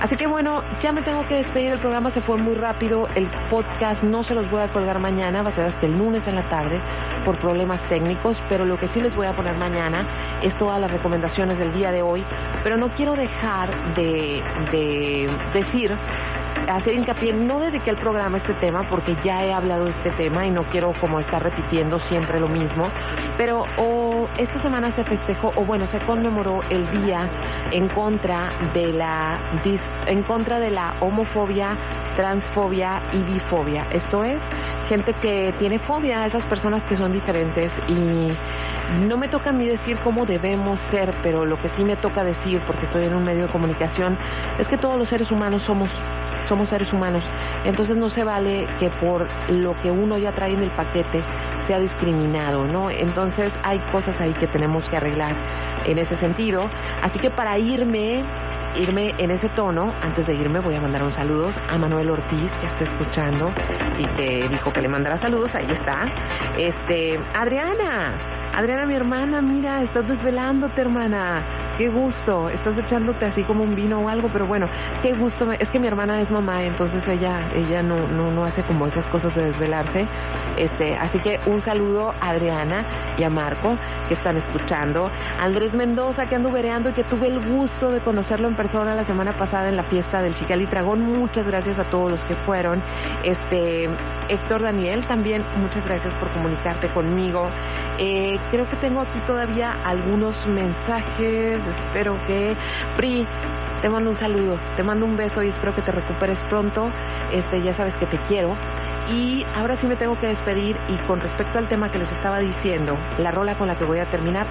Así 0.00 0.16
que 0.16 0.26
bueno, 0.26 0.62
ya 0.82 0.92
me 0.92 1.02
tengo 1.02 1.26
que 1.28 1.36
despedir, 1.36 1.72
el 1.72 1.78
programa 1.78 2.10
se 2.10 2.20
fue 2.20 2.36
muy 2.36 2.56
rápido, 2.56 3.08
el 3.14 3.26
podcast 3.48 4.02
no 4.02 4.24
se 4.24 4.34
los 4.34 4.50
voy 4.50 4.62
a 4.62 4.68
colgar 4.68 4.98
mañana, 4.98 5.42
va 5.42 5.50
a 5.50 5.54
ser 5.54 5.66
hasta 5.66 5.86
el 5.86 5.96
lunes 5.96 6.22
en 6.26 6.34
la 6.34 6.42
tarde 6.48 6.80
por 7.24 7.38
problemas 7.38 7.80
técnicos, 7.88 8.36
pero 8.48 8.64
lo 8.64 8.76
que 8.78 8.88
sí 8.88 9.00
les 9.00 9.14
voy 9.14 9.26
a 9.26 9.32
poner 9.32 9.56
mañana 9.56 10.06
es 10.42 10.56
todas 10.58 10.80
las 10.80 10.90
recomendaciones 10.90 11.58
del 11.58 11.72
día 11.74 11.92
de 11.92 12.02
hoy, 12.02 12.24
pero 12.64 12.76
no 12.76 12.88
quiero 12.90 13.14
dejar 13.14 13.94
de, 13.94 14.42
de 14.72 15.30
decir 15.52 15.96
hacer 16.68 16.94
hincapié, 16.94 17.32
no 17.32 17.60
dediqué 17.60 17.90
el 17.90 17.96
programa 17.96 18.38
a 18.38 18.40
este 18.40 18.54
tema 18.54 18.82
porque 18.88 19.16
ya 19.24 19.44
he 19.44 19.52
hablado 19.52 19.86
de 19.86 19.90
este 19.90 20.10
tema 20.12 20.46
y 20.46 20.50
no 20.50 20.64
quiero 20.64 20.92
como 21.00 21.20
estar 21.20 21.42
repitiendo 21.42 21.98
siempre 22.08 22.40
lo 22.40 22.48
mismo, 22.48 22.90
pero 23.36 23.64
o 23.76 24.28
esta 24.38 24.60
semana 24.62 24.94
se 24.94 25.04
festejó, 25.04 25.52
o 25.56 25.64
bueno, 25.64 25.86
se 25.90 25.98
conmemoró 26.00 26.60
el 26.70 26.90
día 27.02 27.28
en 27.70 27.88
contra 27.88 28.50
de 28.74 28.92
la, 28.92 29.38
en 30.06 30.22
contra 30.22 30.60
de 30.60 30.70
la 30.70 30.94
homofobia, 31.00 31.76
transfobia 32.16 33.00
y 33.12 33.18
bifobia. 33.32 33.86
Esto 33.92 34.24
es, 34.24 34.38
gente 34.88 35.12
que 35.14 35.54
tiene 35.58 35.78
fobia 35.78 36.22
a 36.22 36.26
esas 36.26 36.44
personas 36.44 36.82
que 36.84 36.96
son 36.96 37.12
diferentes 37.12 37.70
y 37.88 38.32
no 39.06 39.16
me 39.18 39.28
toca 39.28 39.50
a 39.50 39.52
mí 39.52 39.66
decir 39.66 39.98
cómo 40.02 40.24
debemos 40.24 40.78
ser, 40.90 41.12
pero 41.22 41.44
lo 41.44 41.60
que 41.60 41.68
sí 41.76 41.84
me 41.84 41.96
toca 41.96 42.24
decir, 42.24 42.60
porque 42.66 42.86
estoy 42.86 43.04
en 43.04 43.14
un 43.14 43.24
medio 43.24 43.42
de 43.46 43.52
comunicación, 43.52 44.16
es 44.58 44.66
que 44.66 44.78
todos 44.78 44.98
los 44.98 45.08
seres 45.08 45.30
humanos 45.30 45.62
somos 45.64 45.90
somos 46.48 46.68
seres 46.68 46.92
humanos. 46.92 47.22
Entonces 47.64 47.96
no 47.96 48.10
se 48.10 48.24
vale 48.24 48.66
que 48.78 48.90
por 48.90 49.26
lo 49.48 49.80
que 49.82 49.90
uno 49.90 50.18
ya 50.18 50.32
trae 50.32 50.52
en 50.52 50.62
el 50.62 50.70
paquete 50.70 51.22
sea 51.66 51.78
discriminado, 51.78 52.64
¿no? 52.66 52.90
Entonces 52.90 53.52
hay 53.62 53.78
cosas 53.92 54.18
ahí 54.20 54.32
que 54.32 54.46
tenemos 54.46 54.84
que 54.88 54.96
arreglar 54.96 55.34
en 55.86 55.98
ese 55.98 56.16
sentido. 56.18 56.68
Así 57.02 57.18
que 57.18 57.30
para 57.30 57.58
irme 57.58 58.24
irme 58.76 59.14
en 59.18 59.30
ese 59.30 59.48
tono, 59.50 59.92
antes 60.02 60.26
de 60.26 60.34
irme 60.34 60.60
voy 60.60 60.74
a 60.74 60.80
mandar 60.80 61.02
un 61.02 61.14
saludo 61.14 61.50
a 61.68 61.78
Manuel 61.78 62.10
Ortiz 62.10 62.50
que 62.60 62.66
está 62.66 62.84
escuchando 62.84 63.50
y 63.98 64.04
que 64.16 64.48
dijo 64.48 64.72
que 64.72 64.82
le 64.82 64.88
mandara 64.88 65.18
saludos, 65.20 65.50
ahí 65.54 65.66
está. 65.70 66.06
Este, 66.56 67.18
Adriana, 67.34 68.37
Adriana, 68.54 68.86
mi 68.86 68.94
hermana, 68.94 69.40
mira, 69.40 69.82
estás 69.82 70.08
desvelándote, 70.08 70.80
hermana. 70.80 71.42
Qué 71.78 71.88
gusto. 71.88 72.48
Estás 72.48 72.76
echándote 72.76 73.24
así 73.24 73.44
como 73.44 73.62
un 73.62 73.76
vino 73.76 74.00
o 74.00 74.08
algo, 74.08 74.28
pero 74.32 74.48
bueno, 74.48 74.66
qué 75.00 75.12
gusto. 75.12 75.52
Es 75.52 75.68
que 75.68 75.78
mi 75.78 75.86
hermana 75.86 76.20
es 76.20 76.28
mamá, 76.28 76.64
entonces 76.64 77.06
ella 77.06 77.48
ella 77.54 77.84
no 77.84 78.08
no 78.08 78.32
no 78.32 78.44
hace 78.44 78.62
como 78.64 78.88
esas 78.88 79.04
cosas 79.06 79.32
de 79.36 79.44
desvelarse. 79.44 80.06
Este, 80.56 80.96
así 80.96 81.20
que 81.20 81.38
un 81.46 81.64
saludo 81.64 82.12
a 82.20 82.30
Adriana 82.30 82.84
y 83.16 83.22
a 83.22 83.30
Marco 83.30 83.76
que 84.08 84.14
están 84.14 84.38
escuchando. 84.38 85.08
Andrés 85.40 85.72
Mendoza 85.72 86.28
que 86.28 86.34
ando 86.34 86.50
vereando 86.50 86.90
y 86.90 86.94
que 86.94 87.04
tuve 87.04 87.28
el 87.28 87.38
gusto 87.46 87.92
de 87.92 88.00
conocerlo 88.00 88.48
en 88.48 88.56
persona 88.56 88.96
la 88.96 89.04
semana 89.04 89.32
pasada 89.32 89.68
en 89.68 89.76
la 89.76 89.84
fiesta 89.84 90.20
del 90.20 90.36
Chicali 90.36 90.66
Dragón. 90.66 91.00
Muchas 91.02 91.46
gracias 91.46 91.78
a 91.78 91.84
todos 91.84 92.10
los 92.10 92.20
que 92.22 92.34
fueron. 92.44 92.82
Este, 93.22 93.88
Héctor 94.28 94.62
Daniel 94.62 95.06
también, 95.06 95.44
muchas 95.60 95.84
gracias 95.84 96.12
por 96.14 96.28
comunicarte 96.30 96.88
conmigo. 96.88 97.48
Eh, 97.98 98.37
Creo 98.50 98.68
que 98.68 98.76
tengo 98.76 99.00
aquí 99.00 99.18
todavía 99.26 99.76
algunos 99.84 100.34
mensajes. 100.46 101.60
Espero 101.86 102.16
que... 102.26 102.56
Pri, 102.96 103.26
te 103.82 103.88
mando 103.88 104.10
un 104.10 104.18
saludo, 104.18 104.58
te 104.76 104.82
mando 104.82 105.06
un 105.06 105.16
beso 105.16 105.42
y 105.42 105.48
espero 105.48 105.74
que 105.74 105.82
te 105.82 105.92
recuperes 105.92 106.38
pronto. 106.48 106.90
Este, 107.32 107.62
ya 107.62 107.76
sabes 107.76 107.94
que 107.94 108.06
te 108.06 108.16
quiero. 108.28 108.56
Y 109.10 109.46
ahora 109.56 109.76
sí 109.80 109.86
me 109.86 109.96
tengo 109.96 110.18
que 110.20 110.26
despedir 110.26 110.76
y 110.88 110.96
con 111.06 111.20
respecto 111.20 111.58
al 111.58 111.66
tema 111.68 111.90
que 111.90 111.98
les 111.98 112.10
estaba 112.12 112.40
diciendo, 112.40 112.94
la 113.18 113.30
rola 113.30 113.54
con 113.54 113.66
la 113.66 113.74
que 113.74 113.84
voy 113.84 114.00
a 114.00 114.04
terminar, 114.06 114.46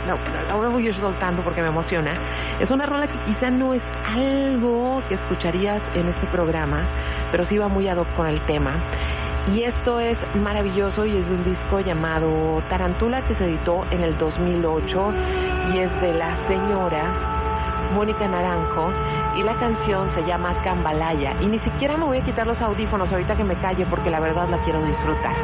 ahora 0.49 0.69
voy 0.69 0.87
a 0.87 0.89
ir 0.89 0.95
soltando 0.95 1.43
porque 1.43 1.61
me 1.61 1.67
emociona, 1.67 2.13
es 2.59 2.67
una 2.71 2.87
rola 2.87 3.05
que 3.05 3.19
quizá 3.27 3.51
no 3.51 3.75
es 3.75 3.83
algo 4.07 5.03
que 5.09 5.13
escucharías 5.13 5.79
en 5.93 6.07
este 6.07 6.25
programa, 6.27 6.85
pero 7.31 7.45
sí 7.45 7.59
va 7.59 7.67
muy 7.67 7.87
ad 7.87 7.97
hoc 7.97 8.07
con 8.15 8.25
el 8.25 8.41
tema. 8.41 8.73
Y 9.53 9.63
esto 9.63 9.99
es 9.99 10.17
maravilloso 10.35 11.05
y 11.05 11.15
es 11.15 11.25
de 11.25 11.35
un 11.35 11.43
disco 11.45 11.79
llamado 11.79 12.61
Tarantula 12.69 13.21
que 13.21 13.35
se 13.35 13.45
editó 13.45 13.85
en 13.91 14.03
el 14.03 14.17
2008 14.17 15.13
y 15.73 15.77
es 15.79 16.01
de 16.01 16.13
la 16.13 16.35
señora 16.47 17.13
Mónica 17.93 18.27
Naranjo 18.27 18.91
y 19.37 19.43
la 19.43 19.53
canción 19.53 20.09
se 20.15 20.25
llama 20.25 20.53
Cambalaya 20.63 21.33
y 21.41 21.45
ni 21.47 21.59
siquiera 21.59 21.95
me 21.95 22.05
voy 22.05 22.17
a 22.17 22.25
quitar 22.25 22.45
los 22.45 22.59
audífonos 22.61 23.09
ahorita 23.09 23.37
que 23.37 23.45
me 23.45 23.55
calle 23.55 23.85
porque 23.89 24.09
la 24.09 24.19
verdad 24.19 24.49
la 24.49 24.57
quiero 24.65 24.83
disfrutar. 24.83 25.35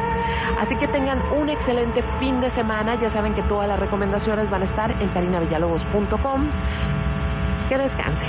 Así 0.60 0.76
que 0.76 0.88
tengan 0.88 1.22
un 1.32 1.48
excelente 1.48 2.04
fin 2.20 2.40
de 2.42 2.50
semana, 2.50 2.96
ya 2.96 3.10
saben 3.12 3.34
que 3.34 3.42
todas 3.44 3.68
las 3.68 3.78
recomendaciones 3.78 4.50
van 4.50 4.62
a 4.62 4.64
estar 4.66 4.90
en 4.90 5.08
carinavillalobos.com. 5.08 6.46
Que 7.68 7.78
descansen. 7.78 8.28